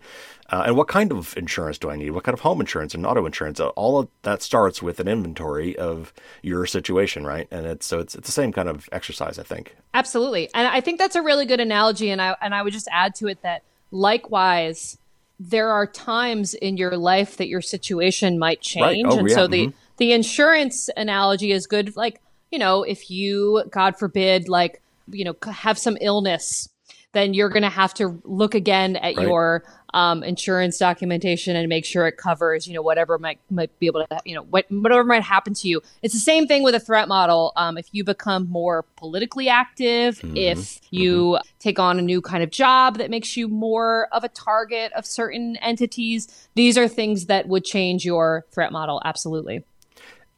Uh, 0.51 0.64
and 0.67 0.77
what 0.77 0.88
kind 0.88 1.12
of 1.12 1.37
insurance 1.37 1.79
do 1.79 1.88
I 1.88 1.97
need? 1.97 2.11
What 2.11 2.25
kind 2.25 2.35
of 2.35 2.41
home 2.41 2.61
insurance 2.61 2.95
and 2.95 3.07
auto 3.07 3.25
insurance? 3.25 3.61
Uh, 3.61 3.69
all 3.69 3.99
of 4.01 4.09
that 4.23 4.43
starts 4.43 4.83
with 4.83 4.99
an 4.99 5.07
inventory 5.07 5.79
of 5.79 6.12
your 6.43 6.67
situation, 6.67 7.25
right? 7.25 7.47
And 7.51 7.64
it's 7.64 7.87
so 7.87 8.01
it's 8.01 8.14
it's 8.14 8.27
the 8.27 8.33
same 8.33 8.53
kind 8.53 8.69
of 8.69 8.88
exercise, 8.91 9.38
I 9.38 9.45
think. 9.45 9.77
Absolutely, 9.95 10.51
and 10.53 10.67
I 10.67 10.81
think 10.81 10.99
that's 10.99 11.17
a 11.17 11.23
really 11.23 11.47
good 11.47 11.61
analogy. 11.61 12.11
And 12.11 12.21
I 12.21 12.37
and 12.43 12.55
I 12.55 12.62
would 12.62 12.73
just 12.73 12.88
add 12.91 13.14
to 13.17 13.29
it 13.29 13.43
that 13.43 13.62
likewise, 13.93 14.99
there 15.38 15.71
are 15.71 15.87
times 15.87 16.55
in 16.55 16.77
your 16.77 16.97
life 16.97 17.37
that 17.37 17.47
your 17.47 17.62
situation 17.62 18.38
might 18.38 18.61
change, 18.61 19.07
right. 19.07 19.14
oh, 19.14 19.19
and 19.19 19.29
yeah. 19.29 19.35
so 19.35 19.47
the 19.47 19.67
mm-hmm. 19.67 19.77
the 19.99 20.12
insurance 20.12 20.91
analogy 20.97 21.53
is 21.53 21.69
good. 21.69 21.97
Like 21.97 22.21
you 22.51 22.59
know, 22.59 22.83
if 22.83 23.11
you, 23.11 23.62
God 23.71 23.99
forbid, 23.99 24.49
like 24.49 24.83
you 25.11 25.25
know 25.25 25.35
have 25.51 25.79
some 25.79 25.97
illness 26.01 26.68
then 27.12 27.35
you're 27.35 27.49
going 27.49 27.62
to 27.62 27.71
have 27.71 27.94
to 27.94 28.21
look 28.25 28.55
again 28.55 28.97
at 28.97 29.16
right. 29.16 29.27
your 29.27 29.64
um, 29.94 30.23
insurance 30.23 30.77
documentation 30.77 31.57
and 31.57 31.66
make 31.68 31.87
sure 31.87 32.07
it 32.07 32.18
covers, 32.18 32.66
you 32.66 32.75
know, 32.75 32.83
whatever 32.83 33.18
might 33.18 33.40
might 33.51 33.77
be 33.79 33.87
able 33.87 34.05
to, 34.05 34.21
you 34.27 34.35
know, 34.35 34.42
what, 34.42 34.66
whatever 34.71 35.03
might 35.03 35.23
happen 35.23 35.55
to 35.55 35.68
you. 35.68 35.81
It's 36.03 36.12
the 36.12 36.21
same 36.21 36.47
thing 36.47 36.62
with 36.62 36.75
a 36.75 36.81
threat 36.81 37.09
model. 37.09 37.53
Um, 37.57 37.79
if 37.79 37.88
you 37.92 38.05
become 38.05 38.49
more 38.51 38.85
politically 38.97 39.49
active, 39.49 40.18
mm-hmm. 40.18 40.37
if 40.37 40.81
you 40.90 41.38
mm-hmm. 41.38 41.49
take 41.59 41.79
on 41.79 41.99
a 41.99 42.03
new 42.03 42.21
kind 42.21 42.42
of 42.42 42.51
job 42.51 42.99
that 42.99 43.09
makes 43.11 43.37
you 43.37 43.49
more 43.49 44.09
of 44.12 44.25
a 44.25 44.29
target 44.29 44.92
of 44.92 45.07
certain 45.07 45.57
entities, 45.57 46.49
these 46.55 46.77
are 46.77 46.87
things 46.87 47.27
that 47.27 47.49
would 47.49 47.64
change 47.64 48.05
your 48.05 48.44
threat 48.53 48.71
model. 48.71 49.01
Absolutely. 49.05 49.64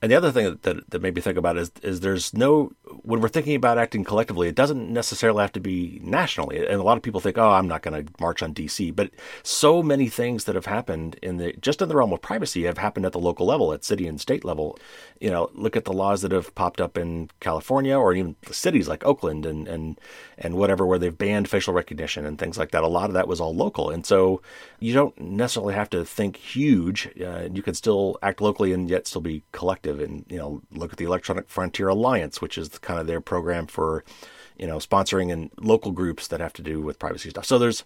And 0.03 0.11
the 0.11 0.17
other 0.17 0.33
thing 0.33 0.59
that, 0.63 0.91
that 0.91 1.03
made 1.03 1.15
me 1.15 1.21
think 1.21 1.37
about 1.37 1.59
is 1.59 1.71
is 1.83 2.01
there's 2.01 2.33
no 2.33 2.73
when 3.03 3.21
we're 3.21 3.29
thinking 3.29 3.55
about 3.55 3.77
acting 3.77 4.03
collectively, 4.03 4.49
it 4.49 4.55
doesn't 4.55 4.91
necessarily 4.91 5.43
have 5.43 5.53
to 5.53 5.61
be 5.61 6.01
nationally. 6.03 6.57
And 6.59 6.81
a 6.81 6.83
lot 6.83 6.97
of 6.97 7.03
people 7.03 7.21
think, 7.21 7.37
oh, 7.37 7.51
I'm 7.51 7.69
not 7.69 7.83
going 7.83 8.07
to 8.07 8.13
march 8.19 8.43
on 8.43 8.55
DC, 8.55 8.97
but 8.97 9.11
so 9.43 9.83
many 9.83 10.09
things 10.09 10.45
that 10.45 10.55
have 10.55 10.65
happened 10.65 11.17
in 11.23 11.37
the 11.37 11.53
just 11.61 11.83
in 11.83 11.89
the 11.89 11.97
realm 11.97 12.15
of 12.15 12.23
privacy 12.23 12.65
have 12.65 12.79
happened 12.79 13.05
at 13.05 13.13
the 13.13 13.19
local 13.19 13.45
level, 13.45 13.75
at 13.75 13.85
city 13.85 14.07
and 14.07 14.19
state 14.19 14.43
level. 14.43 14.79
You 15.21 15.31
know, 15.31 15.51
look 15.53 15.77
at 15.77 15.85
the 15.85 15.93
laws 15.93 16.23
that 16.23 16.33
have 16.33 16.55
popped 16.55 16.81
up 16.81 16.97
in 16.97 17.29
California 17.41 17.95
or 17.95 18.15
even 18.15 18.37
cities 18.51 18.89
like 18.89 19.05
Oakland 19.05 19.45
and 19.45 19.69
and 19.69 20.01
and 20.39 20.55
whatever 20.55 20.87
where 20.87 20.99
they've 20.99 21.17
banned 21.17 21.51
facial 21.51 21.75
recognition 21.75 22.25
and 22.25 22.39
things 22.39 22.57
like 22.57 22.71
that. 22.71 22.85
A 22.85 22.89
lot 22.89 23.11
of 23.11 23.15
that 23.15 23.29
was 23.29 23.39
all 23.39 23.55
local, 23.55 23.91
and 23.91 24.07
so 24.07 24.41
you 24.79 24.95
don't 24.95 25.21
necessarily 25.21 25.75
have 25.75 25.91
to 25.91 26.07
think 26.07 26.37
huge. 26.37 27.11
Uh, 27.21 27.49
you 27.53 27.63
can 27.63 27.75
still 27.75 28.19
act 28.23 28.41
locally 28.41 28.73
and 28.73 28.89
yet 28.89 29.07
still 29.07 29.21
be 29.21 29.43
collective 29.53 29.90
and 29.99 30.25
you 30.29 30.39
know 30.39 30.63
look 30.71 30.93
at 30.93 30.99
the 30.99 31.05
Electronic 31.05 31.49
Frontier 31.49 31.89
Alliance, 31.89 32.41
which 32.41 32.57
is 32.57 32.69
kind 32.79 33.01
of 33.01 33.07
their 33.07 33.21
program 33.21 33.67
for 33.67 34.05
you 34.59 34.67
know 34.67 34.77
sponsoring 34.77 35.33
and 35.33 35.51
local 35.59 35.91
groups 35.91 36.29
that 36.29 36.41
have 36.41 36.53
to 36.53 36.63
do 36.63 36.81
with 36.81 36.99
privacy 36.99 37.31
stuff. 37.31 37.47
So 37.47 37.59
there's 37.59 37.83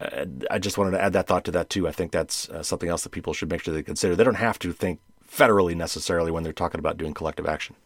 uh, 0.00 0.24
I 0.50 0.58
just 0.58 0.78
wanted 0.78 0.92
to 0.92 1.02
add 1.02 1.12
that 1.12 1.26
thought 1.26 1.44
to 1.44 1.50
that 1.52 1.70
too. 1.70 1.86
I 1.86 1.92
think 1.92 2.10
that's 2.10 2.48
uh, 2.48 2.62
something 2.62 2.88
else 2.88 3.02
that 3.04 3.10
people 3.10 3.34
should 3.34 3.50
make 3.50 3.62
sure 3.62 3.74
they 3.74 3.82
consider. 3.82 4.16
They 4.16 4.24
don't 4.24 4.34
have 4.34 4.58
to 4.60 4.72
think 4.72 5.00
federally 5.30 5.74
necessarily 5.74 6.30
when 6.30 6.42
they're 6.42 6.52
talking 6.52 6.78
about 6.78 6.96
doing 6.96 7.14
collective 7.14 7.46
action. 7.46 7.76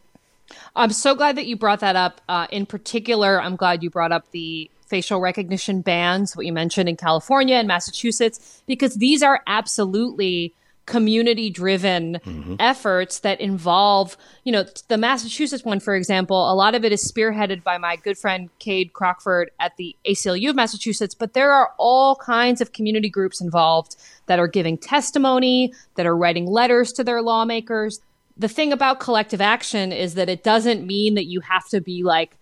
I'm 0.75 0.91
so 0.91 1.13
glad 1.13 1.35
that 1.35 1.45
you 1.45 1.55
brought 1.55 1.79
that 1.81 1.95
up. 1.95 2.21
Uh, 2.27 2.47
in 2.51 2.65
particular, 2.65 3.41
I'm 3.41 3.55
glad 3.55 3.83
you 3.83 3.89
brought 3.89 4.11
up 4.11 4.31
the 4.31 4.69
facial 4.87 5.21
recognition 5.21 5.81
bans, 5.81 6.35
what 6.35 6.45
you 6.45 6.53
mentioned 6.53 6.89
in 6.89 6.97
California 6.97 7.55
and 7.55 7.67
Massachusetts, 7.67 8.63
because 8.65 8.95
these 8.95 9.21
are 9.21 9.41
absolutely 9.45 10.55
community 10.89 11.51
driven 11.51 12.15
mm-hmm. 12.15 12.55
efforts 12.59 13.19
that 13.19 13.39
involve, 13.39 14.17
you 14.43 14.51
know, 14.51 14.65
the 14.87 14.97
Massachusetts 14.97 15.63
one, 15.63 15.79
for 15.79 15.95
example, 15.95 16.51
a 16.51 16.55
lot 16.55 16.73
of 16.73 16.83
it 16.83 16.91
is 16.91 17.09
spearheaded 17.09 17.63
by 17.63 17.77
my 17.77 17.95
good 17.95 18.17
friend 18.17 18.49
Kade 18.59 18.91
Crockford 18.91 19.51
at 19.59 19.77
the 19.77 19.95
ACLU 20.05 20.49
of 20.49 20.55
Massachusetts, 20.55 21.13
but 21.13 21.33
there 21.33 21.53
are 21.53 21.71
all 21.77 22.15
kinds 22.15 22.59
of 22.59 22.73
community 22.73 23.07
groups 23.07 23.39
involved 23.39 23.95
that 24.25 24.39
are 24.39 24.47
giving 24.47 24.77
testimony, 24.77 25.71
that 25.93 26.07
are 26.07 26.17
writing 26.17 26.47
letters 26.47 26.91
to 26.93 27.03
their 27.03 27.21
lawmakers. 27.21 28.01
The 28.35 28.49
thing 28.49 28.73
about 28.73 28.99
collective 28.99 29.41
action 29.41 29.91
is 29.91 30.15
that 30.15 30.27
it 30.27 30.43
doesn't 30.43 30.85
mean 30.85 31.13
that 31.13 31.25
you 31.25 31.41
have 31.41 31.69
to 31.69 31.81
be 31.81 32.01
like 32.01 32.35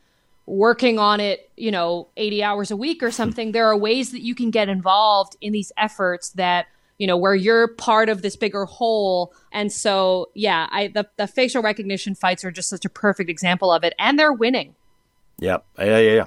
working 0.46 0.98
on 1.00 1.20
it, 1.20 1.52
you 1.58 1.70
know, 1.72 2.08
80 2.16 2.44
hours 2.44 2.72
a 2.72 2.78
week 2.78 3.04
or 3.04 3.12
something. 3.22 3.52
There 3.52 3.68
are 3.68 3.78
ways 3.78 4.12
that 4.12 4.22
you 4.22 4.36
can 4.36 4.52
get 4.52 4.70
involved 4.70 5.36
in 5.42 5.52
these 5.52 5.74
efforts 5.78 6.30
that 6.32 6.68
you 6.98 7.08
know, 7.08 7.18
where 7.18 7.36
you're 7.36 7.68
part 7.68 8.10
of 8.10 8.22
this 8.22 8.36
bigger 8.36 8.66
whole. 8.66 9.34
And 9.52 9.72
so, 9.72 10.30
yeah, 10.34 10.68
I 10.72 10.88
the, 10.88 11.08
the 11.18 11.28
facial 11.28 11.62
recognition 11.62 12.16
fights 12.16 12.44
are 12.44 12.52
just 12.52 12.70
such 12.70 12.86
a 12.86 12.90
perfect 12.90 13.30
example 13.30 13.72
of 13.72 13.84
it, 13.84 13.94
and 14.00 14.18
they're 14.18 14.34
winning. 14.34 14.76
Yep. 15.40 15.66
Yeah, 15.78 16.00
yeah, 16.00 16.12
yeah. 16.14 16.26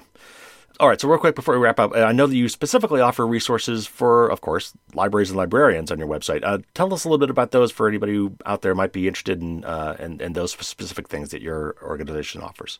All 0.78 0.88
right, 0.88 0.98
so 0.98 1.08
real 1.08 1.18
quick 1.18 1.34
before 1.34 1.54
we 1.54 1.60
wrap 1.62 1.78
up, 1.78 1.94
I 1.94 2.12
know 2.12 2.26
that 2.26 2.34
you 2.34 2.48
specifically 2.48 3.02
offer 3.02 3.26
resources 3.26 3.86
for, 3.86 4.28
of 4.28 4.40
course, 4.40 4.72
libraries 4.94 5.28
and 5.28 5.36
librarians 5.36 5.90
on 5.90 5.98
your 5.98 6.08
website. 6.08 6.40
Uh, 6.42 6.60
tell 6.72 6.94
us 6.94 7.04
a 7.04 7.08
little 7.08 7.18
bit 7.18 7.28
about 7.28 7.50
those 7.50 7.70
for 7.70 7.86
anybody 7.86 8.14
who 8.14 8.34
out 8.46 8.62
there 8.62 8.74
might 8.74 8.94
be 8.94 9.06
interested 9.06 9.42
in, 9.42 9.62
uh, 9.62 9.96
in, 9.98 10.22
in 10.22 10.32
those 10.32 10.52
specific 10.52 11.08
things 11.08 11.32
that 11.32 11.42
your 11.42 11.76
organization 11.82 12.40
offers. 12.40 12.78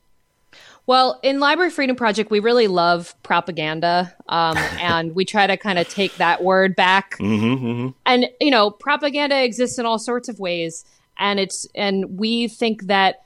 Well, 0.90 1.20
in 1.22 1.38
Library 1.38 1.70
Freedom 1.70 1.94
Project, 1.94 2.32
we 2.32 2.40
really 2.40 2.66
love 2.66 3.14
propaganda, 3.22 4.12
um, 4.28 4.56
and 4.80 5.14
we 5.14 5.24
try 5.24 5.46
to 5.46 5.56
kind 5.56 5.78
of 5.78 5.88
take 5.88 6.16
that 6.16 6.42
word 6.42 6.74
back. 6.74 7.16
Mm-hmm, 7.18 7.64
mm-hmm. 7.64 7.88
And 8.06 8.26
you 8.40 8.50
know, 8.50 8.72
propaganda 8.72 9.40
exists 9.40 9.78
in 9.78 9.86
all 9.86 10.00
sorts 10.00 10.28
of 10.28 10.40
ways, 10.40 10.84
and 11.16 11.38
it's 11.38 11.64
and 11.76 12.18
we 12.18 12.48
think 12.48 12.86
that 12.86 13.22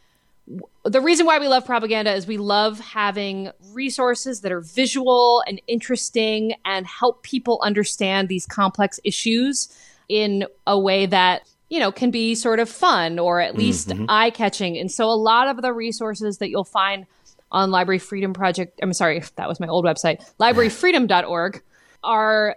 the 0.84 1.00
reason 1.00 1.24
why 1.24 1.38
we 1.38 1.48
love 1.48 1.64
propaganda 1.64 2.12
is 2.12 2.26
we 2.26 2.36
love 2.36 2.80
having 2.80 3.50
resources 3.72 4.42
that 4.42 4.52
are 4.52 4.60
visual 4.60 5.42
and 5.48 5.58
interesting 5.66 6.56
and 6.66 6.86
help 6.86 7.22
people 7.22 7.62
understand 7.64 8.28
these 8.28 8.44
complex 8.44 9.00
issues 9.04 9.74
in 10.10 10.44
a 10.66 10.78
way 10.78 11.06
that 11.06 11.48
you 11.70 11.80
know 11.80 11.90
can 11.90 12.10
be 12.10 12.34
sort 12.34 12.60
of 12.60 12.68
fun 12.68 13.18
or 13.18 13.40
at 13.40 13.56
least 13.56 13.88
mm-hmm. 13.88 14.04
eye 14.10 14.28
catching. 14.28 14.76
And 14.76 14.92
so, 14.92 15.06
a 15.06 15.16
lot 15.16 15.48
of 15.48 15.62
the 15.62 15.72
resources 15.72 16.36
that 16.36 16.50
you'll 16.50 16.64
find 16.64 17.06
on 17.50 17.70
Library 17.70 17.98
Freedom 17.98 18.32
Project. 18.32 18.78
I'm 18.82 18.92
sorry, 18.92 19.22
that 19.36 19.48
was 19.48 19.60
my 19.60 19.68
old 19.68 19.84
website, 19.84 20.24
libraryfreedom.org, 20.38 21.62
are 22.02 22.56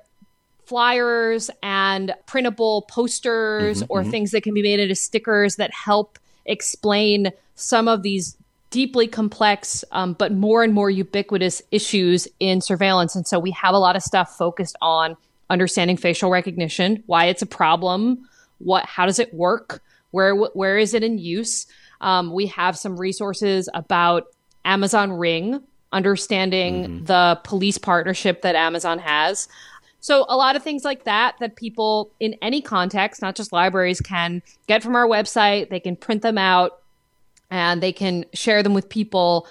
flyers 0.66 1.50
and 1.64 2.14
printable 2.26 2.84
posters 2.90 3.82
mm-hmm, 3.82 3.92
or 3.92 4.02
mm-hmm. 4.02 4.12
things 4.12 4.32
that 4.32 4.44
can 4.44 4.54
be 4.54 4.62
made 4.62 4.82
into 4.82 4.96
stickers 4.96 5.56
that 5.56 5.74
help 5.74 6.20
explain 6.46 7.32
some 7.56 7.88
of 7.88 8.04
these 8.04 8.36
deeply 8.70 9.08
complex 9.08 9.86
um, 9.94 10.14
but 10.14 10.34
more 10.34 10.64
and 10.64 10.74
more 10.74 10.90
ubiquitous 10.90 11.62
issues 11.72 12.28
in 12.40 12.60
surveillance. 12.60 13.16
And 13.16 13.26
so 13.26 13.40
we 13.40 13.52
have 13.52 13.74
a 13.74 13.78
lot 13.78 13.96
of 13.96 14.04
stuff 14.04 14.38
focused 14.38 14.76
on 14.82 15.16
understanding 15.50 15.96
facial 15.96 16.30
recognition, 16.30 17.02
why 17.06 17.26
it's 17.26 17.42
a 17.42 17.46
problem, 17.46 18.28
what, 18.58 18.86
how 18.86 19.06
does 19.06 19.20
it 19.20 19.34
work, 19.34 19.82
where, 20.12 20.36
where 20.36 20.78
is 20.78 20.94
it 20.94 21.04
in 21.04 21.18
use. 21.18 21.66
Um, 22.02 22.34
we 22.34 22.48
have 22.48 22.78
some 22.78 23.00
resources 23.00 23.70
about 23.74 24.26
Amazon 24.68 25.14
Ring, 25.14 25.64
understanding 25.92 26.84
mm-hmm. 26.84 27.06
the 27.06 27.40
police 27.44 27.78
partnership 27.78 28.42
that 28.44 28.56
Amazon 28.56 29.00
has. 29.00 29.48
So, 30.00 30.26
a 30.30 30.38
lot 30.38 30.56
of 30.56 30.64
things 30.64 30.86
like 30.86 31.06
that, 31.06 31.36
that 31.40 31.56
people 31.56 32.12
in 32.20 32.36
any 32.42 32.62
context, 32.62 33.22
not 33.22 33.36
just 33.36 33.52
libraries, 33.52 34.00
can 34.00 34.44
get 34.68 34.84
from 34.84 34.96
our 34.96 35.08
website. 35.08 35.70
They 35.70 35.80
can 35.80 35.96
print 35.96 36.22
them 36.22 36.38
out 36.38 36.80
and 37.50 37.82
they 37.82 37.94
can 37.94 38.26
share 38.34 38.62
them 38.62 38.74
with 38.74 38.90
people. 38.90 39.48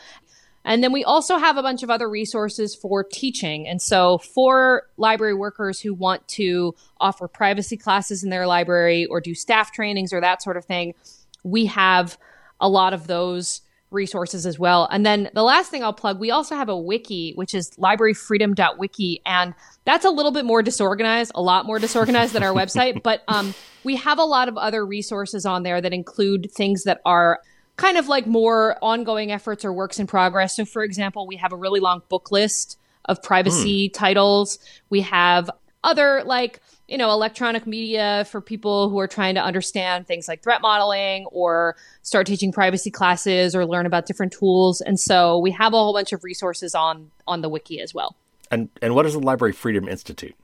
And 0.64 0.82
then 0.82 0.92
we 0.92 1.04
also 1.04 1.38
have 1.38 1.56
a 1.56 1.62
bunch 1.62 1.82
of 1.82 1.90
other 1.90 2.08
resources 2.08 2.74
for 2.74 3.04
teaching. 3.04 3.66
And 3.66 3.80
so, 3.80 4.18
for 4.18 4.84
library 4.96 5.34
workers 5.34 5.80
who 5.80 5.94
want 5.94 6.26
to 6.28 6.74
offer 7.00 7.26
privacy 7.26 7.76
classes 7.76 8.22
in 8.22 8.30
their 8.30 8.46
library 8.46 9.06
or 9.06 9.20
do 9.20 9.34
staff 9.34 9.72
trainings 9.72 10.12
or 10.12 10.20
that 10.20 10.42
sort 10.42 10.56
of 10.56 10.64
thing, 10.64 10.94
we 11.42 11.66
have 11.66 12.18
a 12.60 12.68
lot 12.68 12.92
of 12.94 13.06
those 13.06 13.62
resources 13.90 14.46
as 14.46 14.58
well. 14.58 14.88
And 14.90 15.06
then 15.06 15.30
the 15.34 15.42
last 15.42 15.70
thing 15.70 15.82
I'll 15.82 15.92
plug, 15.92 16.18
we 16.18 16.30
also 16.30 16.56
have 16.56 16.68
a 16.68 16.76
wiki, 16.76 17.32
which 17.34 17.54
is 17.54 17.70
libraryfreedom.wiki. 17.78 19.22
And 19.24 19.54
that's 19.84 20.04
a 20.04 20.10
little 20.10 20.32
bit 20.32 20.44
more 20.44 20.62
disorganized, 20.62 21.32
a 21.34 21.42
lot 21.42 21.66
more 21.66 21.78
disorganized 21.78 22.32
than 22.32 22.42
our 22.42 22.52
website. 22.54 23.02
But 23.02 23.22
um, 23.28 23.54
we 23.84 23.96
have 23.96 24.18
a 24.18 24.24
lot 24.24 24.48
of 24.48 24.56
other 24.56 24.84
resources 24.84 25.46
on 25.46 25.62
there 25.62 25.80
that 25.80 25.92
include 25.92 26.50
things 26.52 26.84
that 26.84 27.00
are 27.04 27.40
kind 27.76 27.96
of 27.98 28.08
like 28.08 28.26
more 28.26 28.76
ongoing 28.82 29.30
efforts 29.30 29.64
or 29.64 29.72
works 29.72 29.98
in 29.98 30.06
progress. 30.06 30.56
So, 30.56 30.64
for 30.64 30.82
example, 30.82 31.26
we 31.26 31.36
have 31.36 31.52
a 31.52 31.56
really 31.56 31.80
long 31.80 32.02
book 32.08 32.30
list 32.30 32.78
of 33.04 33.22
privacy 33.22 33.88
mm. 33.88 33.92
titles. 33.94 34.58
We 34.90 35.02
have 35.02 35.50
other 35.84 36.22
like 36.24 36.60
you 36.88 36.96
know, 36.96 37.10
electronic 37.10 37.66
media 37.66 38.26
for 38.30 38.40
people 38.40 38.88
who 38.88 38.98
are 39.00 39.08
trying 39.08 39.34
to 39.34 39.42
understand 39.42 40.06
things 40.06 40.28
like 40.28 40.42
threat 40.42 40.62
modeling 40.62 41.26
or 41.26 41.76
start 42.02 42.26
teaching 42.26 42.52
privacy 42.52 42.90
classes 42.90 43.56
or 43.56 43.66
learn 43.66 43.86
about 43.86 44.06
different 44.06 44.32
tools. 44.32 44.80
And 44.80 44.98
so 44.98 45.38
we 45.38 45.50
have 45.50 45.72
a 45.72 45.76
whole 45.76 45.92
bunch 45.92 46.12
of 46.12 46.22
resources 46.22 46.74
on 46.74 47.10
on 47.26 47.40
the 47.40 47.48
wiki 47.48 47.80
as 47.80 47.92
well. 47.92 48.14
And 48.50 48.68
and 48.80 48.94
what 48.94 49.06
is 49.06 49.14
the 49.14 49.20
Library 49.20 49.52
Freedom 49.52 49.88
Institute? 49.88 50.34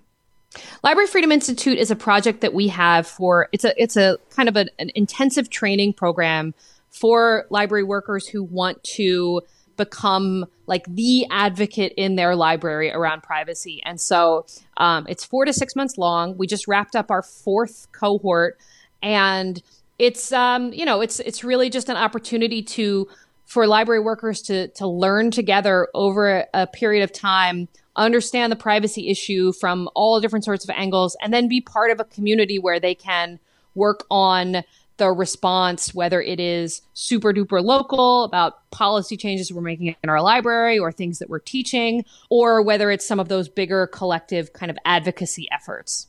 Library 0.82 1.07
Freedom 1.07 1.32
Institute 1.32 1.78
is 1.78 1.90
a 1.90 1.97
project 1.97 2.40
that 2.40 2.53
we 2.53 2.68
have 2.68 3.07
for 3.07 3.49
it's 3.53 3.64
a 3.64 3.80
it's 3.80 3.97
a 3.97 4.18
kind 4.30 4.49
of 4.49 4.57
a, 4.57 4.66
an 4.78 4.90
intensive 4.95 5.49
training 5.49 5.93
program 5.93 6.55
for 6.90 7.47
library 7.49 7.84
workers 7.84 8.26
who 8.26 8.43
want 8.43 8.82
to 8.84 9.40
become 9.77 10.47
like 10.66 10.85
the 10.87 11.27
advocate 11.31 11.93
in 11.97 12.16
their 12.16 12.35
library 12.35 12.93
around 12.93 13.23
privacy. 13.23 13.83
And 13.85 14.01
so 14.01 14.47
um, 14.77 15.07
it's 15.09 15.25
four 15.25 15.45
to 15.45 15.53
six 15.53 15.77
months 15.77 15.99
long. 15.99 16.37
We 16.37 16.47
just 16.47 16.68
wrapped 16.68 16.97
up 16.97 17.11
our 17.11 17.23
fourth 17.23 17.89
cohort, 17.93 18.59
and 19.03 19.62
it's 19.99 20.33
um, 20.33 20.73
you 20.73 20.85
know 20.85 21.01
it's 21.01 21.20
it's 21.20 21.45
really 21.45 21.70
just 21.70 21.89
an 21.89 21.97
opportunity 21.97 22.62
to 22.62 23.09
for 23.47 23.66
library 23.66 24.01
workers 24.01 24.43
to 24.43 24.68
to 24.68 24.87
learn 24.87 25.31
together 25.31 25.89
over 25.95 26.47
a 26.55 26.66
period 26.66 27.03
of 27.03 27.12
time 27.12 27.68
understand 27.97 28.51
the 28.51 28.57
privacy 28.57 29.09
issue 29.09 29.53
from 29.53 29.89
all 29.95 30.20
different 30.20 30.45
sorts 30.45 30.64
of 30.64 30.70
angles 30.70 31.16
and 31.20 31.33
then 31.33 31.49
be 31.49 31.61
part 31.61 31.91
of 31.91 32.01
a 32.01 32.05
community 32.05 32.59
where 32.59 32.81
they 32.81 32.95
can 32.95 33.39
work 33.75 34.05
on 34.11 34.62
the 35.03 35.11
response, 35.11 35.92
whether 35.92 36.22
it 36.22 36.38
is 36.38 36.80
super 36.94 37.32
duper 37.32 37.61
local 37.61 38.22
about 38.22 38.70
policy 38.70 39.16
changes 39.16 39.53
we're 39.53 39.61
making 39.61 39.96
in 40.00 40.09
our 40.09 40.22
library 40.22 40.78
or 40.78 40.92
things 40.92 41.18
that 41.18 41.28
we're 41.28 41.40
teaching, 41.40 42.05
or 42.30 42.62
whether 42.62 42.88
it's 42.88 43.05
some 43.05 43.18
of 43.18 43.26
those 43.26 43.48
bigger 43.48 43.88
collective 43.88 44.53
kind 44.53 44.70
of 44.70 44.78
advocacy 44.84 45.48
efforts. 45.50 46.07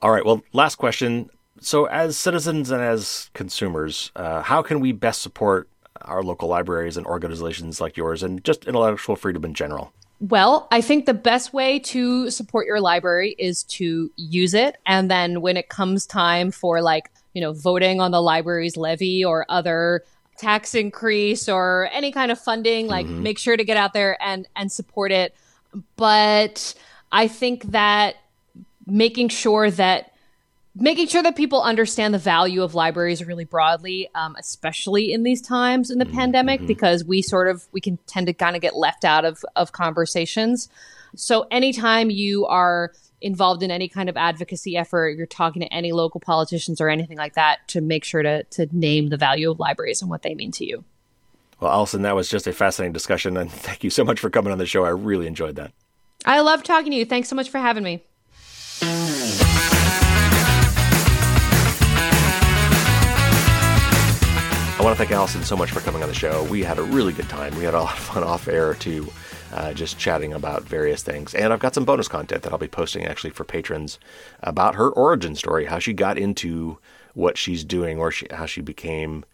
All 0.00 0.10
right. 0.10 0.24
Well, 0.24 0.42
last 0.54 0.76
question. 0.76 1.28
So, 1.60 1.84
as 1.84 2.16
citizens 2.16 2.70
and 2.70 2.80
as 2.80 3.28
consumers, 3.34 4.10
uh, 4.16 4.40
how 4.40 4.62
can 4.62 4.80
we 4.80 4.92
best 4.92 5.20
support 5.20 5.68
our 6.00 6.22
local 6.22 6.48
libraries 6.48 6.96
and 6.96 7.04
organizations 7.04 7.78
like 7.78 7.98
yours 7.98 8.22
and 8.22 8.42
just 8.42 8.64
intellectual 8.64 9.16
freedom 9.16 9.44
in 9.44 9.52
general? 9.52 9.92
Well, 10.18 10.66
I 10.70 10.80
think 10.80 11.04
the 11.04 11.12
best 11.12 11.52
way 11.52 11.78
to 11.80 12.30
support 12.30 12.66
your 12.66 12.80
library 12.80 13.34
is 13.38 13.64
to 13.64 14.10
use 14.16 14.54
it. 14.54 14.76
And 14.86 15.10
then 15.10 15.42
when 15.42 15.58
it 15.58 15.68
comes 15.68 16.06
time 16.06 16.52
for 16.52 16.80
like 16.80 17.10
you 17.34 17.40
know, 17.40 17.52
voting 17.52 18.00
on 18.00 18.10
the 18.10 18.20
library's 18.20 18.76
levy 18.76 19.24
or 19.24 19.46
other 19.48 20.04
tax 20.38 20.74
increase 20.74 21.48
or 21.48 21.88
any 21.92 22.12
kind 22.12 22.32
of 22.32 22.38
funding, 22.38 22.86
like 22.86 23.06
mm-hmm. 23.06 23.22
make 23.22 23.38
sure 23.38 23.56
to 23.56 23.64
get 23.64 23.76
out 23.76 23.92
there 23.92 24.20
and 24.22 24.46
and 24.56 24.70
support 24.70 25.12
it. 25.12 25.34
But 25.96 26.74
I 27.10 27.28
think 27.28 27.64
that 27.72 28.16
making 28.86 29.28
sure 29.28 29.70
that 29.70 30.12
making 30.74 31.06
sure 31.06 31.22
that 31.22 31.36
people 31.36 31.62
understand 31.62 32.14
the 32.14 32.18
value 32.18 32.62
of 32.62 32.74
libraries 32.74 33.24
really 33.24 33.44
broadly, 33.44 34.08
um, 34.14 34.34
especially 34.38 35.12
in 35.12 35.22
these 35.22 35.42
times 35.42 35.90
in 35.90 35.98
the 35.98 36.04
mm-hmm. 36.04 36.16
pandemic, 36.16 36.60
mm-hmm. 36.60 36.66
because 36.66 37.04
we 37.04 37.22
sort 37.22 37.48
of 37.48 37.66
we 37.72 37.80
can 37.80 37.98
tend 38.06 38.26
to 38.26 38.32
kind 38.32 38.56
of 38.56 38.62
get 38.62 38.76
left 38.76 39.04
out 39.04 39.24
of 39.24 39.44
of 39.56 39.72
conversations. 39.72 40.68
So 41.14 41.46
anytime 41.50 42.10
you 42.10 42.46
are 42.46 42.92
involved 43.22 43.62
in 43.62 43.70
any 43.70 43.88
kind 43.88 44.08
of 44.08 44.16
advocacy 44.16 44.76
effort, 44.76 45.16
you're 45.16 45.26
talking 45.26 45.62
to 45.62 45.72
any 45.72 45.92
local 45.92 46.20
politicians 46.20 46.80
or 46.80 46.88
anything 46.88 47.16
like 47.16 47.34
that 47.34 47.66
to 47.68 47.80
make 47.80 48.04
sure 48.04 48.22
to, 48.22 48.42
to 48.44 48.66
name 48.72 49.08
the 49.08 49.16
value 49.16 49.50
of 49.50 49.58
libraries 49.60 50.02
and 50.02 50.10
what 50.10 50.22
they 50.22 50.34
mean 50.34 50.50
to 50.52 50.66
you. 50.66 50.84
Well, 51.60 51.70
Alison, 51.70 52.02
that 52.02 52.16
was 52.16 52.28
just 52.28 52.46
a 52.46 52.52
fascinating 52.52 52.92
discussion, 52.92 53.36
and 53.36 53.50
thank 53.52 53.84
you 53.84 53.90
so 53.90 54.04
much 54.04 54.18
for 54.20 54.30
coming 54.30 54.52
on 54.52 54.58
the 54.58 54.66
show. 54.66 54.84
I 54.84 54.90
really 54.90 55.26
enjoyed 55.26 55.56
that. 55.56 55.72
I 56.24 56.40
love 56.40 56.62
talking 56.62 56.90
to 56.92 56.96
you. 56.98 57.04
Thanks 57.04 57.28
so 57.28 57.36
much 57.36 57.50
for 57.50 57.58
having 57.58 57.84
me. 57.84 58.04
I 64.82 64.84
want 64.84 64.96
to 64.96 64.98
thank 64.98 65.12
Alison 65.12 65.44
so 65.44 65.56
much 65.56 65.70
for 65.70 65.78
coming 65.78 66.02
on 66.02 66.08
the 66.08 66.14
show. 66.14 66.42
We 66.50 66.64
had 66.64 66.80
a 66.80 66.82
really 66.82 67.12
good 67.12 67.28
time. 67.28 67.54
We 67.54 67.62
had 67.62 67.74
a 67.74 67.80
lot 67.80 67.92
of 67.92 68.00
fun 68.00 68.24
off 68.24 68.48
air 68.48 68.74
too, 68.74 69.12
uh, 69.52 69.72
just 69.74 69.98
chatting 69.98 70.32
about 70.32 70.62
various 70.62 71.02
things. 71.02 71.34
And 71.34 71.52
I've 71.52 71.60
got 71.60 71.74
some 71.74 71.84
bonus 71.84 72.08
content 72.08 72.42
that 72.42 72.52
I'll 72.52 72.58
be 72.58 72.68
posting 72.68 73.04
actually 73.04 73.30
for 73.30 73.44
patrons 73.44 73.98
about 74.40 74.74
her 74.74 74.90
origin 74.90 75.36
story, 75.36 75.66
how 75.66 75.78
she 75.78 75.92
got 75.92 76.18
into 76.18 76.78
what 77.14 77.36
she's 77.36 77.64
doing, 77.64 77.98
or 77.98 78.10
she, 78.10 78.26
how 78.30 78.46
she 78.46 78.60
became 78.60 79.24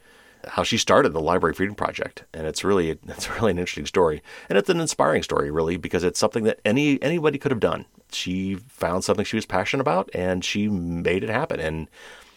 how 0.46 0.62
she 0.62 0.78
started 0.78 1.12
the 1.12 1.20
Library 1.20 1.52
Freedom 1.52 1.74
Project, 1.74 2.24
and 2.32 2.46
it's 2.46 2.64
really 2.64 2.90
it's 3.08 3.30
really 3.30 3.50
an 3.50 3.58
interesting 3.58 3.86
story, 3.86 4.22
and 4.48 4.58
it's 4.58 4.68
an 4.68 4.80
inspiring 4.80 5.22
story, 5.22 5.50
really, 5.50 5.76
because 5.76 6.04
it's 6.04 6.18
something 6.18 6.44
that 6.44 6.60
any 6.64 7.00
anybody 7.02 7.38
could 7.38 7.52
have 7.52 7.60
done. 7.60 7.84
She 8.12 8.54
found 8.54 9.04
something 9.04 9.24
she 9.24 9.36
was 9.36 9.46
passionate 9.46 9.82
about, 9.82 10.10
and 10.14 10.44
she 10.44 10.68
made 10.68 11.22
it 11.22 11.30
happen, 11.30 11.60
and 11.60 11.88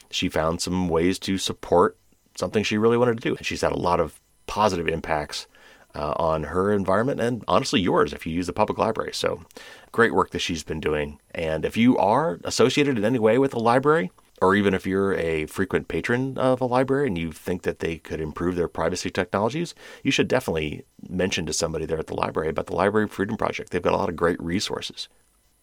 she 0.10 0.30
found 0.30 0.62
some 0.62 0.90
ways 0.90 1.18
to 1.20 1.38
support 1.38 1.98
something 2.36 2.64
she 2.64 2.78
really 2.78 2.98
wanted 2.98 3.18
to 3.18 3.30
do. 3.30 3.36
And 3.36 3.46
she's 3.46 3.62
had 3.62 3.72
a 3.72 3.78
lot 3.78 4.00
of 4.00 4.20
positive 4.48 4.88
impacts 4.88 5.48
uh, 5.96 6.14
on 6.18 6.44
her 6.44 6.72
environment 6.72 7.20
and 7.20 7.44
honestly 7.48 7.82
yours 7.82 8.14
if 8.14 8.26
you 8.26 8.34
use 8.34 8.48
the 8.48 8.54
public 8.54 8.78
library. 8.78 9.14
So 9.14 9.44
great 9.92 10.14
work 10.14 10.32
that 10.32 10.40
she's 10.40 10.64
been 10.64 10.80
doing. 10.80 11.20
And 11.34 11.66
if 11.66 11.78
you 11.78 11.98
are 11.98 12.40
associated 12.44 12.98
in 12.98 13.06
any 13.06 13.20
way 13.20 13.38
with 13.38 13.52
the 13.52 13.60
library, 13.60 14.12
or 14.42 14.56
even 14.56 14.74
if 14.74 14.88
you're 14.88 15.14
a 15.14 15.46
frequent 15.46 15.88
patron 15.88 16.38
of 16.38 16.62
a 16.62 16.66
library 16.66 17.06
and 17.06 17.18
you 17.18 17.32
think 17.32 17.62
that 17.62 17.80
they 17.80 17.98
could 17.98 18.20
improve 18.20 18.56
their 18.56 18.68
privacy 18.68 19.12
technologies, 19.12 19.76
you 20.04 20.12
should 20.12 20.28
definitely 20.28 20.84
mention 21.08 21.46
to 21.46 21.54
somebody 21.54 21.86
there 21.86 22.00
at 22.00 22.08
the 22.08 22.16
library 22.16 22.50
about 22.50 22.66
the 22.66 22.76
Library 22.76 23.08
Freedom 23.08 23.38
Project. 23.38 23.70
They've 23.70 23.82
got 23.82 23.94
a 23.94 23.98
lot 23.98 24.10
of 24.10 24.16
great 24.16 24.42
resources. 24.42 25.10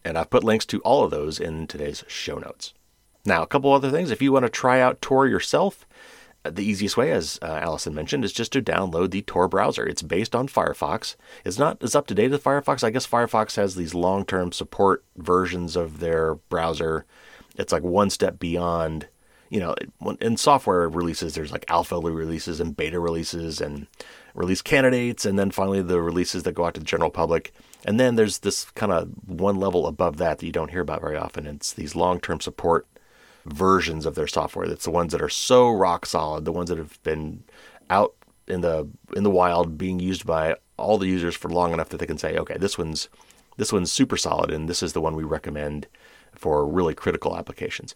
And 0.05 0.17
I've 0.17 0.31
put 0.31 0.45
links 0.45 0.65
to 0.67 0.81
all 0.83 1.03
of 1.03 1.11
those 1.11 1.41
in 1.41 1.67
today's 1.67 2.05
show 2.07 2.39
notes. 2.39 2.73
Now, 3.25 3.43
a 3.43 3.49
couple 3.49 3.73
other 3.73 3.91
things. 3.91 4.13
If 4.13 4.23
you 4.23 4.31
want 4.31 4.47
to 4.47 4.51
try 4.51 4.81
out 4.81 5.03
Tor 5.03 5.27
yourself, 5.27 5.85
the 6.51 6.65
easiest 6.65 6.97
way, 6.97 7.13
as 7.13 7.39
uh, 7.43 7.47
Alison 7.63 7.95
mentioned, 7.95 8.25
is 8.25 8.33
just 8.33 8.53
to 8.53 8.63
download 8.63 9.11
the 9.11 9.23
Tor 9.23 9.49
browser. 9.49 9.87
It's 9.87 10.03
based 10.03 10.35
on 10.35 10.49
Firefox. 10.49 11.17
It's 11.45 11.59
not 11.59 11.83
as 11.83 11.95
up 11.95 12.07
to 12.09 12.15
date 12.15 12.33
as 12.33 12.41
Firefox. 12.41 12.85
I 12.85 12.91
guess 12.91 13.07
Firefox 13.07 13.57
has 13.57 13.75
these 13.75 13.95
long 13.95 14.25
term 14.25 14.53
support 14.53 15.05
versions 15.17 15.77
of 15.77 16.01
their 16.01 16.35
browser 16.35 17.07
it's 17.59 17.73
like 17.73 17.83
one 17.83 18.09
step 18.09 18.39
beyond 18.39 19.09
you 19.51 19.61
know 19.61 19.75
in 20.21 20.37
software 20.37 20.89
releases 20.89 21.35
there's 21.35 21.53
like 21.53 21.65
alpha 21.69 21.99
releases 21.99 22.61
and 22.61 22.77
beta 22.77 22.99
releases 22.99 23.61
and 23.61 23.87
release 24.35 24.63
candidates 24.63 25.27
and 25.27 25.39
then 25.39 25.51
finally 25.51 25.83
the 25.83 26.01
releases 26.01 26.45
that 26.45 26.53
go 26.53 26.65
out 26.65 26.75
to 26.75 26.81
the 26.81 26.87
general 26.87 27.11
public 27.11 27.53
and 27.85 27.99
then 27.99 28.15
there's 28.15 28.39
this 28.39 28.67
kind 28.73 28.93
of 28.93 29.11
one 29.27 29.57
level 29.57 29.87
above 29.87 30.17
that 30.17 30.39
that 30.39 30.47
you 30.47 30.53
don't 30.53 30.71
hear 30.71 30.81
about 30.81 31.01
very 31.01 31.17
often 31.17 31.47
it's 31.47 31.73
these 31.73 31.97
long-term 31.97 32.41
support 32.41 32.87
versions 33.53 34.07
of 34.07 34.15
their 34.15 34.27
software 34.27 34.67
that's 34.67 34.85
the 34.85 34.91
ones 34.91 35.13
that 35.13 35.23
are 35.23 35.29
so 35.29 35.71
rock 35.71 36.07
solid 36.07 36.45
the 36.45 36.53
ones 36.53 36.69
that 36.69 36.79
have 36.79 37.03
been 37.03 37.43
out 37.91 38.15
in 38.47 38.61
the 38.61 38.89
in 39.17 39.23
the 39.23 39.31
wild 39.31 39.79
being 39.79 40.01
used 40.01 40.27
by 40.27 40.55
all 40.77 40.99
the 40.99 41.07
users 41.07 41.35
for 41.35 41.49
long 41.49 41.73
enough 41.73 41.89
that 41.89 41.99
they 41.99 42.07
can 42.07 42.19
say 42.19 42.37
okay 42.37 42.57
this 42.59 42.79
one's 42.79 43.09
this 43.59 43.73
one's 43.73 43.93
super 43.93 44.17
solid 44.17 44.51
and 44.51 44.69
this 44.69 44.83
is 44.83 44.95
the 44.95 45.01
one 45.01 45.15
we 45.15 45.25
recommend 45.25 45.87
for 46.35 46.67
really 46.67 46.95
critical 46.95 47.37
applications. 47.37 47.95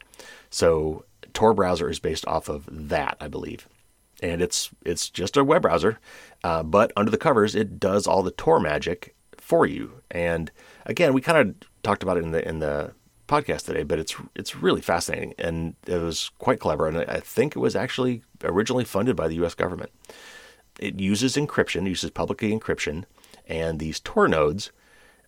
So 0.51 1.05
Tor 1.33 1.55
browser 1.55 1.89
is 1.89 2.01
based 2.01 2.27
off 2.27 2.49
of 2.49 2.69
that, 2.71 3.17
I 3.21 3.29
believe, 3.29 3.69
and 4.23 4.43
it's 4.43 4.71
it's 4.85 5.09
just 5.09 5.37
a 5.37 5.45
web 5.45 5.63
browser, 5.63 5.99
uh, 6.45 6.63
but 6.63 6.93
under 6.97 7.11
the 7.11 7.17
covers 7.17 7.55
it 7.55 7.81
does 7.81 8.07
all 8.07 8.23
the 8.23 8.33
Tor 8.33 8.61
magic 8.61 9.15
for 9.39 9.65
you. 9.65 10.03
And 10.11 10.51
again, 10.85 11.15
we 11.15 11.21
kind 11.21 11.39
of 11.39 11.55
talked 11.83 12.03
about 12.03 12.19
it 12.19 12.25
in 12.25 12.33
the 12.33 12.47
in 12.47 12.59
the 12.59 12.93
podcast 13.29 13.65
today, 13.65 13.83
but 13.83 13.99
it's 13.99 14.15
it's 14.35 14.57
really 14.57 14.81
fascinating 14.81 15.35
and 15.39 15.75
it 15.87 15.99
was 15.99 16.31
quite 16.39 16.61
clever. 16.61 16.87
And 16.87 16.99
I 16.99 17.21
think 17.21 17.57
it 17.57 17.61
was 17.61 17.77
actually 17.77 18.23
originally 18.43 18.85
funded 18.85 19.17
by 19.17 19.29
the 19.29 19.37
U.S. 19.37 19.55
government. 19.55 19.91
It 20.79 21.01
uses 21.01 21.37
encryption, 21.37 21.89
uses 21.89 22.11
public 22.11 22.39
key 22.39 22.51
encryption, 22.51 23.05
and 23.47 23.79
these 23.79 24.01
Tor 24.01 24.29
nodes, 24.29 24.73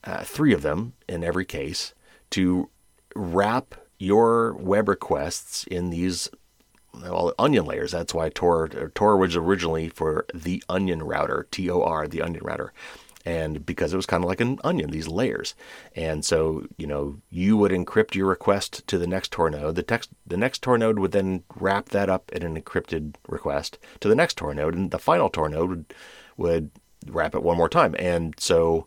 uh, 0.02 0.24
three 0.24 0.52
of 0.52 0.62
them 0.62 0.94
in 1.08 1.22
every 1.22 1.44
case, 1.44 1.94
to 2.30 2.70
wrap 3.14 3.74
your 3.98 4.54
web 4.54 4.88
requests 4.88 5.64
in 5.64 5.90
these 5.90 6.28
well, 6.92 7.32
onion 7.38 7.64
layers. 7.64 7.92
That's 7.92 8.14
why 8.14 8.28
Tor 8.28 8.68
Tor 8.94 9.16
was 9.16 9.36
originally 9.36 9.88
for 9.88 10.26
the 10.34 10.62
onion 10.68 11.02
router, 11.02 11.46
T 11.50 11.70
O 11.70 11.82
R, 11.82 12.06
the 12.08 12.22
onion 12.22 12.44
router. 12.44 12.72
And 13.24 13.64
because 13.64 13.92
it 13.92 13.96
was 13.96 14.06
kind 14.06 14.22
of 14.22 14.28
like 14.28 14.40
an 14.40 14.58
onion, 14.64 14.90
these 14.90 15.08
layers. 15.08 15.54
And 15.96 16.24
so, 16.24 16.66
you 16.76 16.86
know, 16.86 17.16
you 17.30 17.56
would 17.56 17.72
encrypt 17.72 18.14
your 18.14 18.26
request 18.26 18.86
to 18.86 18.98
the 18.98 19.06
next 19.06 19.32
Tor 19.32 19.48
node. 19.48 19.76
The 19.76 19.82
text 19.82 20.10
the 20.26 20.36
next 20.36 20.62
Tor 20.62 20.76
node 20.76 20.98
would 20.98 21.12
then 21.12 21.42
wrap 21.56 21.88
that 21.90 22.10
up 22.10 22.30
in 22.32 22.42
an 22.42 22.60
encrypted 22.60 23.14
request 23.26 23.78
to 24.00 24.08
the 24.08 24.14
next 24.14 24.36
Tor 24.36 24.54
node, 24.54 24.74
and 24.74 24.90
the 24.90 24.98
final 24.98 25.30
Tor 25.30 25.48
node 25.48 25.68
would, 25.70 25.94
would 26.36 26.70
wrap 27.06 27.34
it 27.34 27.42
one 27.42 27.56
more 27.56 27.68
time. 27.68 27.94
And 27.98 28.34
so 28.38 28.86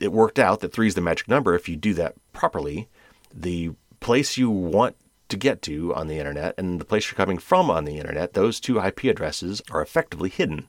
it 0.00 0.12
worked 0.12 0.38
out 0.40 0.60
that 0.60 0.72
three 0.72 0.88
is 0.88 0.96
the 0.96 1.00
magic 1.00 1.28
number 1.28 1.54
if 1.54 1.68
you 1.68 1.76
do 1.76 1.94
that 1.94 2.14
properly 2.32 2.88
the 3.34 3.70
place 4.00 4.36
you 4.36 4.50
want 4.50 4.96
to 5.28 5.36
get 5.36 5.62
to 5.62 5.94
on 5.94 6.08
the 6.08 6.18
internet 6.18 6.54
and 6.58 6.80
the 6.80 6.84
place 6.84 7.10
you're 7.10 7.16
coming 7.16 7.38
from 7.38 7.70
on 7.70 7.84
the 7.84 7.98
internet, 7.98 8.34
those 8.34 8.60
two 8.60 8.78
IP 8.78 9.04
addresses 9.04 9.62
are 9.70 9.80
effectively 9.80 10.28
hidden 10.28 10.68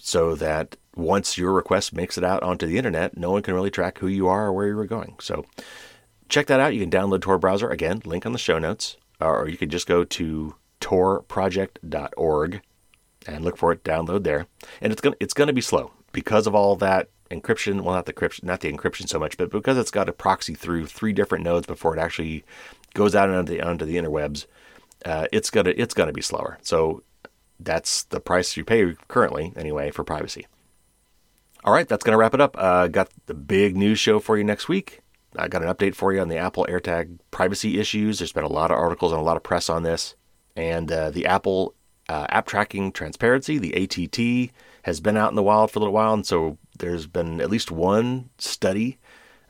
so 0.00 0.34
that 0.36 0.76
once 0.94 1.38
your 1.38 1.52
request 1.52 1.92
makes 1.92 2.18
it 2.18 2.24
out 2.24 2.42
onto 2.42 2.66
the 2.66 2.76
internet, 2.76 3.16
no 3.16 3.30
one 3.30 3.42
can 3.42 3.54
really 3.54 3.70
track 3.70 3.98
who 3.98 4.08
you 4.08 4.28
are 4.28 4.46
or 4.46 4.52
where 4.52 4.66
you 4.66 4.76
were 4.76 4.86
going. 4.86 5.14
So 5.20 5.44
check 6.28 6.46
that 6.46 6.60
out. 6.60 6.74
You 6.74 6.80
can 6.80 6.90
download 6.90 7.22
Tor 7.22 7.38
browser 7.38 7.68
again, 7.70 8.02
link 8.04 8.26
on 8.26 8.32
the 8.32 8.38
show 8.38 8.58
notes, 8.58 8.96
or 9.20 9.48
you 9.48 9.56
can 9.56 9.70
just 9.70 9.86
go 9.86 10.04
to 10.04 10.54
torproject.org 10.80 12.60
and 13.26 13.44
look 13.44 13.56
for 13.56 13.72
it, 13.72 13.84
download 13.84 14.24
there. 14.24 14.46
And 14.80 14.92
it's 14.92 15.00
going 15.00 15.14
to, 15.14 15.22
it's 15.22 15.34
to 15.34 15.52
be 15.52 15.60
slow 15.60 15.92
because 16.12 16.46
of 16.46 16.54
all 16.54 16.76
that 16.76 17.10
encryption. 17.30 17.82
Well, 17.82 17.94
not 17.94 18.06
the 18.06 18.12
encryption, 18.12 18.44
not 18.44 18.60
the 18.60 18.72
encryption 18.72 19.08
so 19.08 19.18
much, 19.18 19.36
but 19.36 19.50
because 19.50 19.76
it's 19.76 19.90
got 19.90 20.08
a 20.08 20.12
proxy 20.12 20.54
through 20.54 20.86
three 20.86 21.12
different 21.12 21.44
nodes 21.44 21.66
before 21.66 21.96
it 21.96 22.00
actually 22.00 22.44
goes 22.94 23.14
out 23.14 23.30
onto 23.30 23.52
the 23.52 23.62
onto 23.62 23.84
the 23.84 23.96
interwebs, 23.96 24.46
uh, 25.04 25.26
it's 25.32 25.50
gonna 25.50 25.74
it's 25.76 25.94
gonna 25.94 26.12
be 26.12 26.22
slower. 26.22 26.58
So 26.62 27.02
that's 27.60 28.04
the 28.04 28.20
price 28.20 28.56
you 28.56 28.64
pay 28.64 28.94
currently, 29.08 29.52
anyway, 29.56 29.90
for 29.90 30.04
privacy. 30.04 30.46
All 31.64 31.72
right, 31.72 31.88
that's 31.88 32.04
gonna 32.04 32.16
wrap 32.16 32.34
it 32.34 32.40
up. 32.40 32.56
Uh, 32.58 32.88
got 32.88 33.10
the 33.26 33.34
big 33.34 33.76
news 33.76 33.98
show 33.98 34.20
for 34.20 34.38
you 34.38 34.44
next 34.44 34.68
week. 34.68 35.00
I 35.36 35.48
got 35.48 35.62
an 35.62 35.68
update 35.68 35.94
for 35.94 36.12
you 36.12 36.20
on 36.20 36.28
the 36.28 36.38
Apple 36.38 36.66
AirTag 36.68 37.18
privacy 37.30 37.78
issues. 37.78 38.18
There's 38.18 38.32
been 38.32 38.44
a 38.44 38.48
lot 38.48 38.70
of 38.70 38.78
articles 38.78 39.12
and 39.12 39.20
a 39.20 39.24
lot 39.24 39.36
of 39.36 39.42
press 39.42 39.68
on 39.68 39.82
this, 39.82 40.14
and 40.56 40.90
uh, 40.90 41.10
the 41.10 41.26
Apple 41.26 41.74
uh, 42.08 42.26
app 42.30 42.46
tracking 42.46 42.92
transparency, 42.92 43.58
the 43.58 43.74
ATT, 43.74 44.52
has 44.82 45.00
been 45.00 45.16
out 45.16 45.30
in 45.30 45.36
the 45.36 45.42
wild 45.42 45.70
for 45.70 45.78
a 45.78 45.80
little 45.80 45.94
while, 45.94 46.14
and 46.14 46.26
so 46.26 46.58
there's 46.78 47.06
been 47.06 47.40
at 47.40 47.50
least 47.50 47.70
one 47.70 48.30
study 48.38 48.98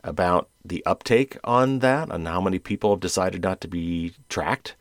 about 0.02 0.48
the 0.64 0.84
uptake 0.84 1.36
on 1.44 1.80
that, 1.80 2.10
on 2.10 2.24
how 2.24 2.40
many 2.40 2.58
people 2.58 2.90
have 2.90 3.00
decided 3.00 3.42
not 3.42 3.60
to 3.60 3.68
be 3.68 4.14
tracked, 4.28 4.74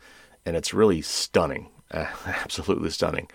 and 0.46 0.56
it's 0.56 0.74
really 0.74 1.02
stunning, 1.02 1.70
absolutely 1.92 2.90
stunning. 2.90 3.30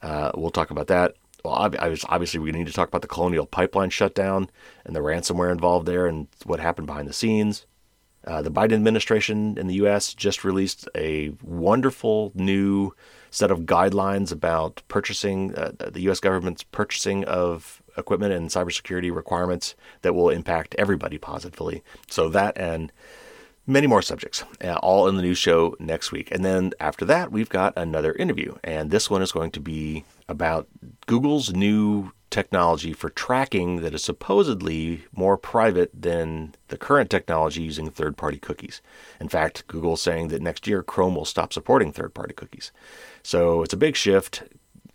Uh, 0.00 0.32
we'll 0.34 0.50
talk 0.50 0.70
about 0.70 0.88
that. 0.88 1.14
Well, 1.44 1.54
obviously, 1.54 2.38
we 2.38 2.52
need 2.52 2.68
to 2.68 2.72
talk 2.72 2.88
about 2.88 3.02
the 3.02 3.08
Colonial 3.08 3.46
Pipeline 3.46 3.90
shutdown 3.90 4.48
and 4.84 4.94
the 4.94 5.00
ransomware 5.00 5.50
involved 5.50 5.86
there, 5.86 6.06
and 6.06 6.28
what 6.44 6.60
happened 6.60 6.86
behind 6.86 7.08
the 7.08 7.12
scenes. 7.12 7.66
Uh, 8.24 8.40
the 8.40 8.50
Biden 8.50 8.74
administration 8.74 9.58
in 9.58 9.66
the 9.66 9.74
U.S. 9.74 10.14
just 10.14 10.44
released 10.44 10.88
a 10.94 11.32
wonderful 11.42 12.30
new 12.34 12.94
set 13.30 13.50
of 13.50 13.60
guidelines 13.60 14.30
about 14.30 14.82
purchasing, 14.86 15.54
uh, 15.56 15.72
the 15.78 16.02
U.S. 16.02 16.20
government's 16.20 16.62
purchasing 16.62 17.24
of 17.24 17.82
equipment 17.96 18.32
and 18.32 18.48
cybersecurity 18.48 19.14
requirements 19.14 19.74
that 20.02 20.14
will 20.14 20.28
impact 20.28 20.76
everybody 20.78 21.18
positively. 21.18 21.82
So 22.08 22.28
that 22.28 22.56
and 22.56 22.92
many 23.66 23.86
more 23.86 24.02
subjects, 24.02 24.44
uh, 24.62 24.74
all 24.82 25.08
in 25.08 25.16
the 25.16 25.22
new 25.22 25.34
show 25.34 25.76
next 25.78 26.12
week. 26.12 26.30
And 26.30 26.44
then 26.44 26.72
after 26.80 27.04
that, 27.04 27.30
we've 27.30 27.48
got 27.48 27.72
another 27.76 28.12
interview, 28.14 28.56
and 28.64 28.90
this 28.90 29.08
one 29.08 29.22
is 29.22 29.32
going 29.32 29.50
to 29.52 29.60
be 29.60 30.04
about 30.28 30.66
Google's 31.06 31.52
new 31.52 32.12
technology 32.30 32.94
for 32.94 33.10
tracking 33.10 33.82
that 33.82 33.94
is 33.94 34.02
supposedly 34.02 35.04
more 35.14 35.36
private 35.36 35.90
than 35.92 36.54
the 36.68 36.78
current 36.78 37.10
technology 37.10 37.62
using 37.62 37.90
third 37.90 38.16
party 38.16 38.38
cookies. 38.38 38.80
In 39.20 39.28
fact, 39.28 39.66
Google 39.66 39.94
is 39.94 40.02
saying 40.02 40.28
that 40.28 40.40
next 40.40 40.66
year 40.66 40.82
Chrome 40.82 41.14
will 41.14 41.26
stop 41.26 41.52
supporting 41.52 41.92
third 41.92 42.14
party 42.14 42.32
cookies. 42.32 42.72
So 43.22 43.62
it's 43.62 43.74
a 43.74 43.76
big 43.76 43.96
shift, 43.96 44.44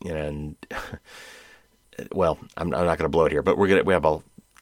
and 0.04 0.56
well, 2.12 2.40
I'm, 2.58 2.74
I'm 2.74 2.86
not 2.86 2.98
going 2.98 3.06
to 3.06 3.10
blow 3.10 3.26
it 3.26 3.32
here, 3.32 3.44
but 3.44 3.58
we're 3.58 3.68
gonna 3.68 3.84
we 3.84 3.94
have 3.94 4.06
a 4.06 4.20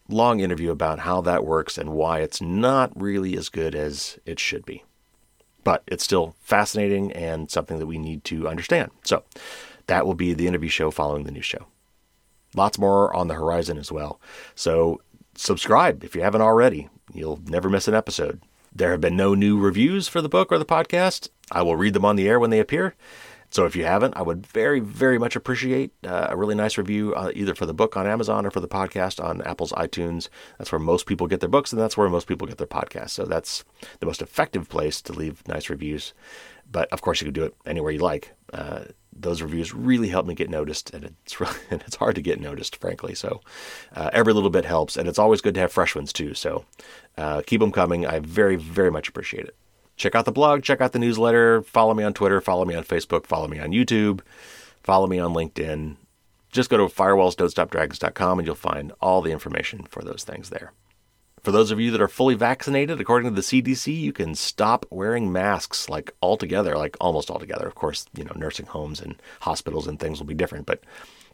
long 0.07 0.39
interview 0.39 0.71
about 0.71 0.99
how 0.99 1.21
that 1.21 1.45
works 1.45 1.77
and 1.77 1.93
why 1.93 2.19
it's 2.19 2.41
not 2.41 2.91
really 2.99 3.35
as 3.37 3.49
good 3.49 3.75
as 3.75 4.19
it 4.25 4.39
should 4.39 4.65
be. 4.65 4.83
But 5.63 5.83
it's 5.87 6.03
still 6.03 6.35
fascinating 6.41 7.11
and 7.11 7.49
something 7.49 7.79
that 7.79 7.87
we 7.87 7.97
need 7.97 8.23
to 8.25 8.47
understand. 8.47 8.91
So 9.03 9.23
that 9.87 10.05
will 10.05 10.13
be 10.13 10.33
the 10.33 10.47
interview 10.47 10.69
show 10.69 10.91
following 10.91 11.23
the 11.23 11.31
new 11.31 11.41
show. 11.41 11.65
Lots 12.55 12.77
more 12.77 13.13
on 13.15 13.27
the 13.27 13.33
horizon 13.33 13.77
as 13.77 13.91
well. 13.91 14.21
So 14.53 15.01
subscribe 15.35 16.03
if 16.03 16.15
you 16.15 16.21
haven't 16.21 16.41
already. 16.41 16.89
You'll 17.13 17.41
never 17.45 17.69
miss 17.69 17.87
an 17.87 17.95
episode. 17.95 18.41
There 18.73 18.91
have 18.91 19.01
been 19.01 19.15
no 19.15 19.33
new 19.33 19.57
reviews 19.59 20.07
for 20.07 20.21
the 20.21 20.29
book 20.29 20.51
or 20.51 20.57
the 20.57 20.65
podcast. 20.65 21.29
I 21.51 21.61
will 21.61 21.75
read 21.75 21.93
them 21.93 22.05
on 22.05 22.15
the 22.15 22.27
air 22.27 22.39
when 22.39 22.49
they 22.49 22.59
appear. 22.59 22.95
So 23.55 23.65
if 23.65 23.73
you 23.73 23.85
haven't, 23.85 24.17
I 24.17 24.21
would 24.21 24.45
very, 24.45 24.81
very 24.81 25.17
much 25.17 25.37
appreciate 25.37 25.93
uh, 26.05 26.27
a 26.29 26.35
really 26.35 26.55
nice 26.55 26.77
review, 26.77 27.15
uh, 27.15 27.31
either 27.33 27.55
for 27.55 27.65
the 27.65 27.73
book 27.73 27.95
on 27.95 28.05
Amazon 28.05 28.45
or 28.45 28.51
for 28.51 28.59
the 28.59 28.67
podcast 28.67 29.23
on 29.23 29.41
Apple's 29.43 29.71
iTunes. 29.71 30.27
That's 30.57 30.73
where 30.73 30.79
most 30.79 31.05
people 31.05 31.25
get 31.25 31.39
their 31.39 31.47
books, 31.47 31.71
and 31.71 31.81
that's 31.81 31.95
where 31.95 32.09
most 32.09 32.27
people 32.27 32.47
get 32.47 32.57
their 32.57 32.67
podcasts. 32.67 33.11
So 33.11 33.23
that's 33.23 33.63
the 34.01 34.07
most 34.07 34.21
effective 34.21 34.67
place 34.67 35.01
to 35.03 35.13
leave 35.13 35.41
nice 35.47 35.69
reviews. 35.69 36.13
But 36.69 36.91
of 36.91 37.01
course, 37.01 37.21
you 37.21 37.27
can 37.27 37.33
do 37.33 37.45
it 37.45 37.55
anywhere 37.65 37.93
you 37.93 37.99
like. 37.99 38.33
Uh, 38.51 38.87
those 39.17 39.41
reviews 39.41 39.73
really 39.73 40.09
help 40.09 40.25
me 40.25 40.35
get 40.35 40.49
noticed, 40.49 40.93
and 40.93 41.05
it's 41.05 41.39
really, 41.39 41.55
and 41.71 41.81
it's 41.87 41.95
hard 41.95 42.15
to 42.15 42.21
get 42.21 42.41
noticed, 42.41 42.75
frankly. 42.75 43.15
So 43.15 43.39
uh, 43.95 44.09
every 44.11 44.33
little 44.33 44.49
bit 44.49 44.65
helps, 44.65 44.97
and 44.97 45.07
it's 45.07 45.17
always 45.17 45.39
good 45.39 45.53
to 45.53 45.61
have 45.61 45.71
fresh 45.71 45.95
ones 45.95 46.11
too. 46.11 46.33
So 46.33 46.65
uh, 47.17 47.41
keep 47.47 47.61
them 47.61 47.71
coming. 47.71 48.05
I 48.05 48.19
very, 48.19 48.57
very 48.57 48.91
much 48.91 49.07
appreciate 49.07 49.45
it 49.45 49.55
check 49.95 50.15
out 50.15 50.25
the 50.25 50.31
blog, 50.31 50.63
check 50.63 50.81
out 50.81 50.91
the 50.91 50.99
newsletter, 50.99 51.61
follow 51.63 51.93
me 51.93 52.03
on 52.03 52.13
Twitter, 52.13 52.41
follow 52.41 52.65
me 52.65 52.75
on 52.75 52.83
Facebook, 52.83 53.25
follow 53.25 53.47
me 53.47 53.59
on 53.59 53.71
YouTube, 53.71 54.21
follow 54.83 55.07
me 55.07 55.19
on 55.19 55.33
LinkedIn. 55.33 55.97
Just 56.51 56.69
go 56.69 56.77
to 56.77 56.85
firewallsdon'tstopdragons.com 56.85 58.39
and 58.39 58.45
you'll 58.45 58.55
find 58.55 58.93
all 59.01 59.21
the 59.21 59.31
information 59.31 59.83
for 59.89 60.01
those 60.03 60.23
things 60.23 60.49
there. 60.49 60.71
For 61.43 61.51
those 61.51 61.69
of 61.69 61.79
you 61.79 61.91
that 61.91 62.01
are 62.01 62.07
fully 62.07 62.33
vaccinated, 62.33 62.99
according 62.99 63.29
to 63.29 63.35
the 63.35 63.41
CDC, 63.41 63.95
you 63.95 64.11
can 64.11 64.33
stop 64.33 64.85
wearing 64.89 65.31
masks 65.31 65.89
like 65.89 66.11
altogether, 66.21 66.75
like 66.75 66.97
almost 66.99 67.29
altogether. 67.29 67.67
Of 67.67 67.75
course, 67.75 68.07
you 68.17 68.23
know, 68.23 68.33
nursing 68.35 68.65
homes 68.65 68.99
and 68.99 69.21
hospitals 69.41 69.85
and 69.85 69.99
things 69.99 70.19
will 70.19 70.25
be 70.25 70.33
different, 70.33 70.65
but 70.65 70.83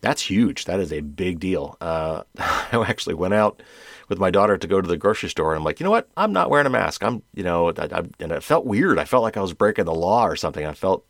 that's 0.01 0.21
huge. 0.21 0.65
That 0.65 0.79
is 0.79 0.91
a 0.91 1.01
big 1.01 1.39
deal. 1.39 1.77
Uh, 1.79 2.23
I 2.37 2.83
actually 2.87 3.15
went 3.15 3.33
out 3.33 3.61
with 4.09 4.19
my 4.19 4.29
daughter 4.31 4.57
to 4.57 4.67
go 4.67 4.81
to 4.81 4.87
the 4.87 4.97
grocery 4.97 5.29
store. 5.29 5.53
And 5.53 5.59
I'm 5.59 5.63
like, 5.63 5.79
you 5.79 5.83
know 5.83 5.91
what? 5.91 6.09
I'm 6.17 6.33
not 6.33 6.49
wearing 6.49 6.67
a 6.67 6.71
mask. 6.71 7.03
I'm, 7.03 7.21
you 7.33 7.43
know, 7.43 7.69
I, 7.69 7.83
I, 7.83 8.03
and 8.19 8.31
it 8.31 8.43
felt 8.43 8.65
weird. 8.65 8.99
I 8.99 9.05
felt 9.05 9.23
like 9.23 9.37
I 9.37 9.41
was 9.41 9.53
breaking 9.53 9.85
the 9.85 9.93
law 9.93 10.25
or 10.27 10.35
something. 10.35 10.65
I 10.65 10.73
felt 10.73 11.05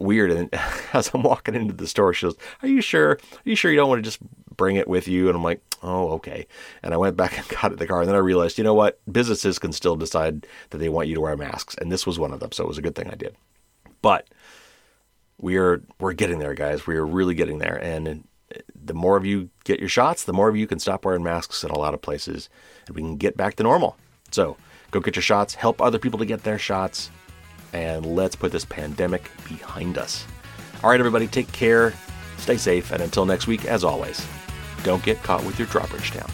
weird. 0.00 0.32
And 0.32 0.48
as 0.92 1.10
I'm 1.14 1.22
walking 1.22 1.54
into 1.54 1.74
the 1.74 1.86
store, 1.86 2.12
she 2.12 2.26
goes, 2.26 2.36
"Are 2.62 2.68
you 2.68 2.80
sure? 2.80 3.12
Are 3.12 3.18
you 3.44 3.54
sure 3.54 3.70
you 3.70 3.76
don't 3.76 3.88
want 3.88 4.00
to 4.00 4.08
just 4.08 4.18
bring 4.56 4.76
it 4.76 4.88
with 4.88 5.06
you?" 5.06 5.28
And 5.28 5.36
I'm 5.36 5.44
like, 5.44 5.62
"Oh, 5.82 6.08
okay." 6.12 6.46
And 6.82 6.92
I 6.92 6.96
went 6.96 7.16
back 7.16 7.38
and 7.38 7.48
got 7.48 7.66
it 7.66 7.74
in 7.74 7.78
the 7.78 7.86
car. 7.86 8.00
And 8.00 8.08
then 8.08 8.16
I 8.16 8.20
realized, 8.20 8.58
you 8.58 8.64
know 8.64 8.74
what? 8.74 8.98
Businesses 9.12 9.58
can 9.58 9.72
still 9.72 9.94
decide 9.94 10.46
that 10.70 10.78
they 10.78 10.88
want 10.88 11.08
you 11.08 11.14
to 11.14 11.20
wear 11.20 11.36
masks, 11.36 11.76
and 11.76 11.92
this 11.92 12.06
was 12.06 12.18
one 12.18 12.32
of 12.32 12.40
them. 12.40 12.50
So 12.52 12.64
it 12.64 12.68
was 12.68 12.78
a 12.78 12.82
good 12.82 12.94
thing 12.94 13.08
I 13.08 13.14
did. 13.14 13.36
But 14.02 14.28
we 15.40 15.56
are 15.56 15.82
we're 15.98 16.12
getting 16.12 16.38
there, 16.38 16.54
guys. 16.54 16.86
We 16.86 16.96
are 16.96 17.06
really 17.06 17.34
getting 17.34 17.58
there, 17.58 17.76
and 17.82 18.24
the 18.74 18.94
more 18.94 19.16
of 19.16 19.24
you 19.24 19.50
get 19.64 19.80
your 19.80 19.88
shots, 19.88 20.24
the 20.24 20.32
more 20.32 20.48
of 20.48 20.56
you 20.56 20.66
can 20.66 20.78
stop 20.78 21.04
wearing 21.04 21.22
masks 21.22 21.64
in 21.64 21.70
a 21.70 21.78
lot 21.78 21.94
of 21.94 22.02
places, 22.02 22.48
and 22.86 22.96
we 22.96 23.02
can 23.02 23.16
get 23.16 23.36
back 23.36 23.56
to 23.56 23.62
normal. 23.62 23.96
So 24.30 24.56
go 24.90 25.00
get 25.00 25.16
your 25.16 25.22
shots, 25.22 25.54
help 25.54 25.80
other 25.80 25.98
people 25.98 26.18
to 26.18 26.26
get 26.26 26.42
their 26.42 26.58
shots, 26.58 27.10
and 27.72 28.04
let's 28.04 28.36
put 28.36 28.52
this 28.52 28.64
pandemic 28.64 29.30
behind 29.48 29.98
us. 29.98 30.26
All 30.82 30.90
right, 30.90 31.00
everybody, 31.00 31.26
take 31.26 31.50
care, 31.52 31.94
stay 32.38 32.56
safe, 32.56 32.90
and 32.90 33.02
until 33.02 33.24
next 33.24 33.46
week, 33.46 33.64
as 33.64 33.84
always, 33.84 34.26
don't 34.82 35.02
get 35.02 35.22
caught 35.22 35.44
with 35.44 35.58
your 35.58 35.68
drawbridge 35.68 36.12
down. 36.12 36.30